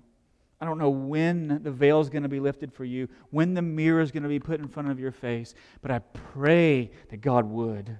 I 0.61 0.65
don't 0.65 0.79
know 0.79 0.89
when 0.89 1.61
the 1.65 1.73
veil 1.73 2.01
is 2.01 2.09
going 2.09 2.23
to 2.23 2.29
be 2.29 2.39
lifted 2.39 2.73
for 2.73 2.85
you, 2.85 3.09
when 3.31 3.55
the 3.55 3.63
mirror 3.63 4.01
is 4.01 4.13
going 4.13 4.23
to 4.23 4.29
be 4.29 4.39
put 4.39 4.61
in 4.61 4.69
front 4.69 4.89
of 4.89 5.01
your 5.01 5.11
face, 5.11 5.57
but 5.83 5.91
I 5.91 5.99
pray 5.99 6.93
that 7.11 7.23
God 7.23 7.45
would. 7.45 7.99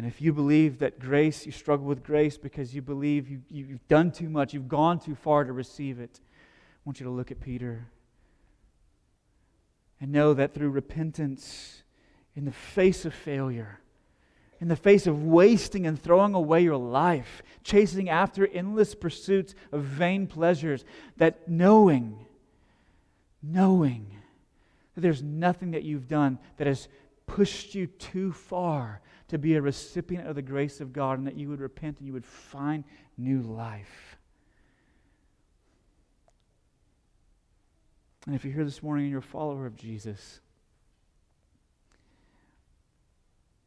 And 0.00 0.08
if 0.08 0.22
you 0.22 0.32
believe 0.32 0.78
that 0.78 0.98
grace, 0.98 1.44
you 1.44 1.52
struggle 1.52 1.84
with 1.84 2.02
grace 2.02 2.38
because 2.38 2.74
you 2.74 2.80
believe 2.80 3.28
you, 3.28 3.42
you've 3.50 3.86
done 3.86 4.10
too 4.10 4.30
much, 4.30 4.54
you've 4.54 4.66
gone 4.66 4.98
too 4.98 5.14
far 5.14 5.44
to 5.44 5.52
receive 5.52 6.00
it, 6.00 6.20
I 6.22 6.80
want 6.86 7.00
you 7.00 7.04
to 7.04 7.12
look 7.12 7.30
at 7.30 7.38
Peter 7.38 7.86
and 10.00 10.10
know 10.10 10.32
that 10.32 10.54
through 10.54 10.70
repentance, 10.70 11.82
in 12.34 12.46
the 12.46 12.50
face 12.50 13.04
of 13.04 13.12
failure, 13.12 13.80
in 14.58 14.68
the 14.68 14.74
face 14.74 15.06
of 15.06 15.22
wasting 15.22 15.86
and 15.86 16.02
throwing 16.02 16.32
away 16.32 16.62
your 16.62 16.78
life, 16.78 17.42
chasing 17.62 18.08
after 18.08 18.46
endless 18.46 18.94
pursuits 18.94 19.54
of 19.70 19.82
vain 19.82 20.26
pleasures, 20.26 20.82
that 21.18 21.46
knowing, 21.46 22.24
knowing 23.42 24.16
that 24.94 25.02
there's 25.02 25.22
nothing 25.22 25.72
that 25.72 25.82
you've 25.82 26.08
done 26.08 26.38
that 26.56 26.66
has 26.66 26.88
pushed 27.26 27.74
you 27.74 27.86
too 27.86 28.32
far 28.32 29.02
to 29.30 29.38
be 29.38 29.54
a 29.54 29.62
recipient 29.62 30.26
of 30.26 30.34
the 30.34 30.42
grace 30.42 30.80
of 30.80 30.92
God 30.92 31.16
and 31.18 31.26
that 31.28 31.36
you 31.36 31.48
would 31.50 31.60
repent 31.60 31.98
and 31.98 32.06
you 32.06 32.12
would 32.12 32.26
find 32.26 32.82
new 33.16 33.40
life. 33.40 34.16
And 38.26 38.34
if 38.34 38.44
you're 38.44 38.52
here 38.52 38.64
this 38.64 38.82
morning 38.82 39.04
and 39.04 39.10
you're 39.12 39.20
a 39.20 39.22
follower 39.22 39.66
of 39.66 39.76
Jesus, 39.76 40.40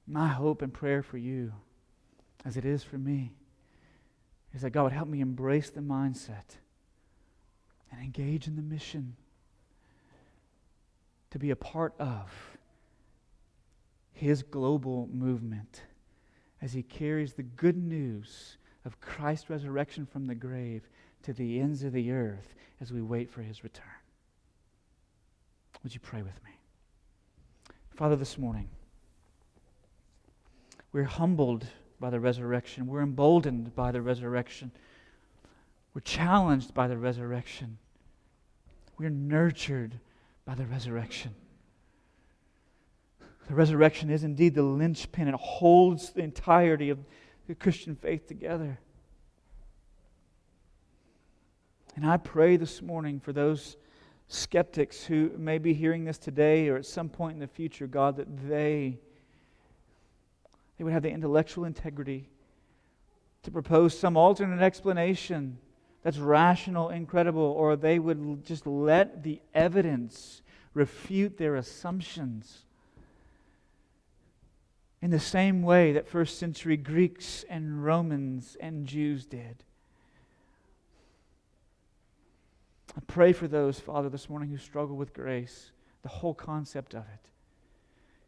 my 0.06 0.28
hope 0.28 0.62
and 0.62 0.74
prayer 0.74 1.02
for 1.02 1.18
you, 1.18 1.54
as 2.44 2.58
it 2.58 2.66
is 2.66 2.84
for 2.84 2.98
me, 2.98 3.32
is 4.54 4.64
that 4.64 4.72
God 4.72 4.84
would 4.84 4.92
help 4.92 5.08
me 5.08 5.22
embrace 5.22 5.70
the 5.70 5.80
mindset 5.80 6.58
and 7.90 8.02
engage 8.04 8.48
in 8.48 8.58
the 8.58 8.62
mission 8.62 9.16
to 11.32 11.40
be 11.40 11.52
a 11.52 11.56
part 11.56 11.94
of 12.00 12.53
His 14.14 14.44
global 14.44 15.10
movement 15.12 15.82
as 16.62 16.74
He 16.74 16.84
carries 16.84 17.34
the 17.34 17.44
good 17.44 17.78
news 17.78 18.58
of 18.86 19.02
Christ's 19.02 19.50
resurrection 19.50 20.06
from 20.06 20.28
the 20.28 20.36
grave 20.36 20.88
to 21.24 21.34
the 21.34 21.60
ends 21.60 21.84
of 21.84 21.94
the 21.94 22.12
earth 22.12 22.56
as 22.80 22.92
we 22.92 23.02
wait 23.02 23.30
for 23.30 23.42
His 23.42 23.64
return. 23.64 23.86
Would 25.84 25.94
you 25.94 26.00
pray 26.00 26.22
with 26.22 26.42
me? 26.44 26.52
Father, 27.96 28.16
this 28.16 28.38
morning, 28.38 28.70
we're 30.92 31.04
humbled 31.04 31.66
by 32.00 32.10
the 32.10 32.20
resurrection. 32.20 32.88
We're 32.88 33.02
emboldened 33.02 33.76
by 33.76 33.92
the 33.92 34.02
resurrection. 34.02 34.72
We're 35.94 36.02
challenged 36.02 36.74
by 36.74 36.88
the 36.88 36.98
resurrection. 36.98 37.78
We're 38.98 39.10
nurtured 39.10 40.00
by 40.46 40.56
the 40.56 40.66
resurrection. 40.66 41.36
The 43.48 43.56
resurrection 43.56 44.10
is 44.10 44.24
indeed 44.24 44.56
the 44.56 44.64
linchpin, 44.64 45.28
it 45.28 45.36
holds 45.36 46.12
the 46.12 46.22
entirety 46.22 46.90
of 46.90 47.00
the 47.48 47.56
Christian 47.56 47.96
faith 47.96 48.28
together. 48.28 48.80
And 51.96 52.06
I 52.06 52.18
pray 52.18 52.58
this 52.58 52.82
morning 52.82 53.20
for 53.20 53.34
those 53.34 53.78
skeptics 54.28 55.04
who 55.04 55.32
may 55.38 55.58
be 55.58 55.74
hearing 55.74 56.06
this 56.06 56.18
today 56.18 56.70
or 56.70 56.78
at 56.78 56.86
some 56.86 57.10
point 57.10 57.36
in 57.36 57.40
the 57.40 57.48
future, 57.48 57.86
God, 57.86 58.18
that 58.18 58.48
they, 58.48 58.98
they 60.78 60.84
would 60.84 60.94
have 60.94 61.04
the 61.04 61.12
intellectual 61.12 61.66
integrity 61.66 62.30
to 63.44 63.52
propose 63.52 63.98
some 63.98 64.18
alternate 64.18 64.64
explanation 64.64 65.60
that's 66.02 66.18
rational, 66.18 66.90
incredible, 66.90 67.42
or 67.42 67.76
they 67.76 68.00
would 68.00 68.44
just 68.44 68.66
let 68.66 69.24
the 69.24 69.42
evidence 69.54 70.42
refute 70.74 71.38
their 71.38 71.56
assumptions. 71.56 72.66
In 75.04 75.12
the 75.12 75.20
same 75.20 75.64
way 75.64 75.92
that 75.92 76.08
first 76.08 76.40
century 76.40 76.78
Greeks 76.78 77.44
and 77.50 77.84
Romans 77.84 78.56
and 78.62 78.88
Jews 78.88 79.26
did. 79.26 79.66
I 82.96 83.02
pray 83.06 83.34
for 83.34 83.50
those, 83.50 83.78
Father, 83.78 84.08
this 84.08 84.30
morning 84.30 84.48
who 84.48 84.58
struggle 84.58 84.96
with 84.96 85.14
grace, 85.14 85.72
the 86.04 86.08
whole 86.08 86.34
concept 86.34 86.94
of 86.94 87.02
it. 87.02 87.30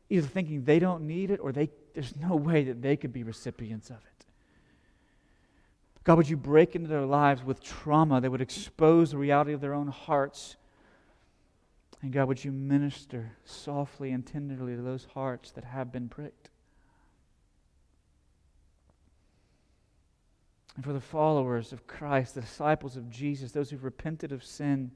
Either 0.09 0.27
thinking 0.27 0.65
they 0.65 0.79
don't 0.79 1.07
need 1.07 1.31
it 1.31 1.39
or 1.39 1.53
they, 1.53 1.69
there's 1.93 2.13
no 2.17 2.35
way 2.35 2.65
that 2.65 2.81
they 2.81 2.97
could 2.97 3.13
be 3.13 3.23
recipients 3.23 3.89
of 3.89 3.95
it. 3.95 4.25
God, 6.03 6.17
would 6.17 6.29
you 6.29 6.35
break 6.35 6.75
into 6.75 6.89
their 6.89 7.05
lives 7.05 7.41
with 7.41 7.63
trauma 7.63 8.19
that 8.19 8.29
would 8.29 8.41
expose 8.41 9.11
the 9.11 9.17
reality 9.17 9.53
of 9.53 9.61
their 9.61 9.73
own 9.73 9.87
hearts? 9.87 10.57
And 12.01 12.11
God, 12.11 12.27
would 12.27 12.43
you 12.43 12.51
minister 12.51 13.31
softly 13.45 14.11
and 14.11 14.25
tenderly 14.27 14.75
to 14.75 14.81
those 14.81 15.07
hearts 15.13 15.51
that 15.51 15.63
have 15.63 15.93
been 15.93 16.09
pricked? 16.09 16.44
And 20.75 20.83
for 20.83 20.93
the 20.93 20.99
followers 20.99 21.71
of 21.71 21.87
Christ, 21.87 22.35
the 22.35 22.41
disciples 22.41 22.97
of 22.97 23.09
Jesus, 23.09 23.51
those 23.51 23.69
who've 23.69 23.83
repented 23.83 24.31
of 24.31 24.43
sin, 24.43 24.91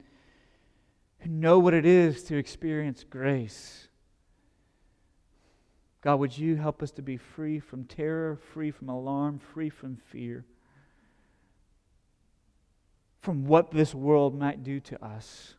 who 1.20 1.30
know 1.30 1.60
what 1.60 1.74
it 1.74 1.86
is 1.86 2.24
to 2.26 2.38
experience 2.38 3.06
grace. 3.10 3.88
God, 6.02 6.18
would 6.18 6.38
you 6.38 6.56
help 6.56 6.82
us 6.82 6.92
to 6.92 7.02
be 7.02 7.18
free 7.18 7.60
from 7.60 7.84
terror, 7.84 8.38
free 8.54 8.72
from 8.72 8.90
alarm, 8.90 9.40
free 9.40 9.70
from 9.70 9.98
fear, 9.98 10.46
from 13.22 13.46
what 13.46 13.72
this 13.72 13.94
world 13.94 14.38
might 14.38 14.64
do 14.64 14.80
to 14.80 15.06
us, 15.06 15.56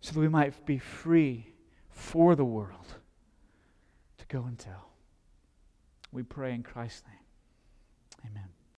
so 0.00 0.12
that 0.12 0.20
we 0.20 0.28
might 0.28 0.66
be 0.66 0.78
free 0.78 1.54
for 1.88 2.34
the 2.34 2.44
world 2.44 2.98
to 4.18 4.26
go 4.26 4.42
and 4.42 4.58
tell. 4.58 4.90
We 6.10 6.24
pray 6.24 6.52
in 6.52 6.62
Christ's 6.64 7.02
name. 7.06 7.23
Amen. 8.26 8.53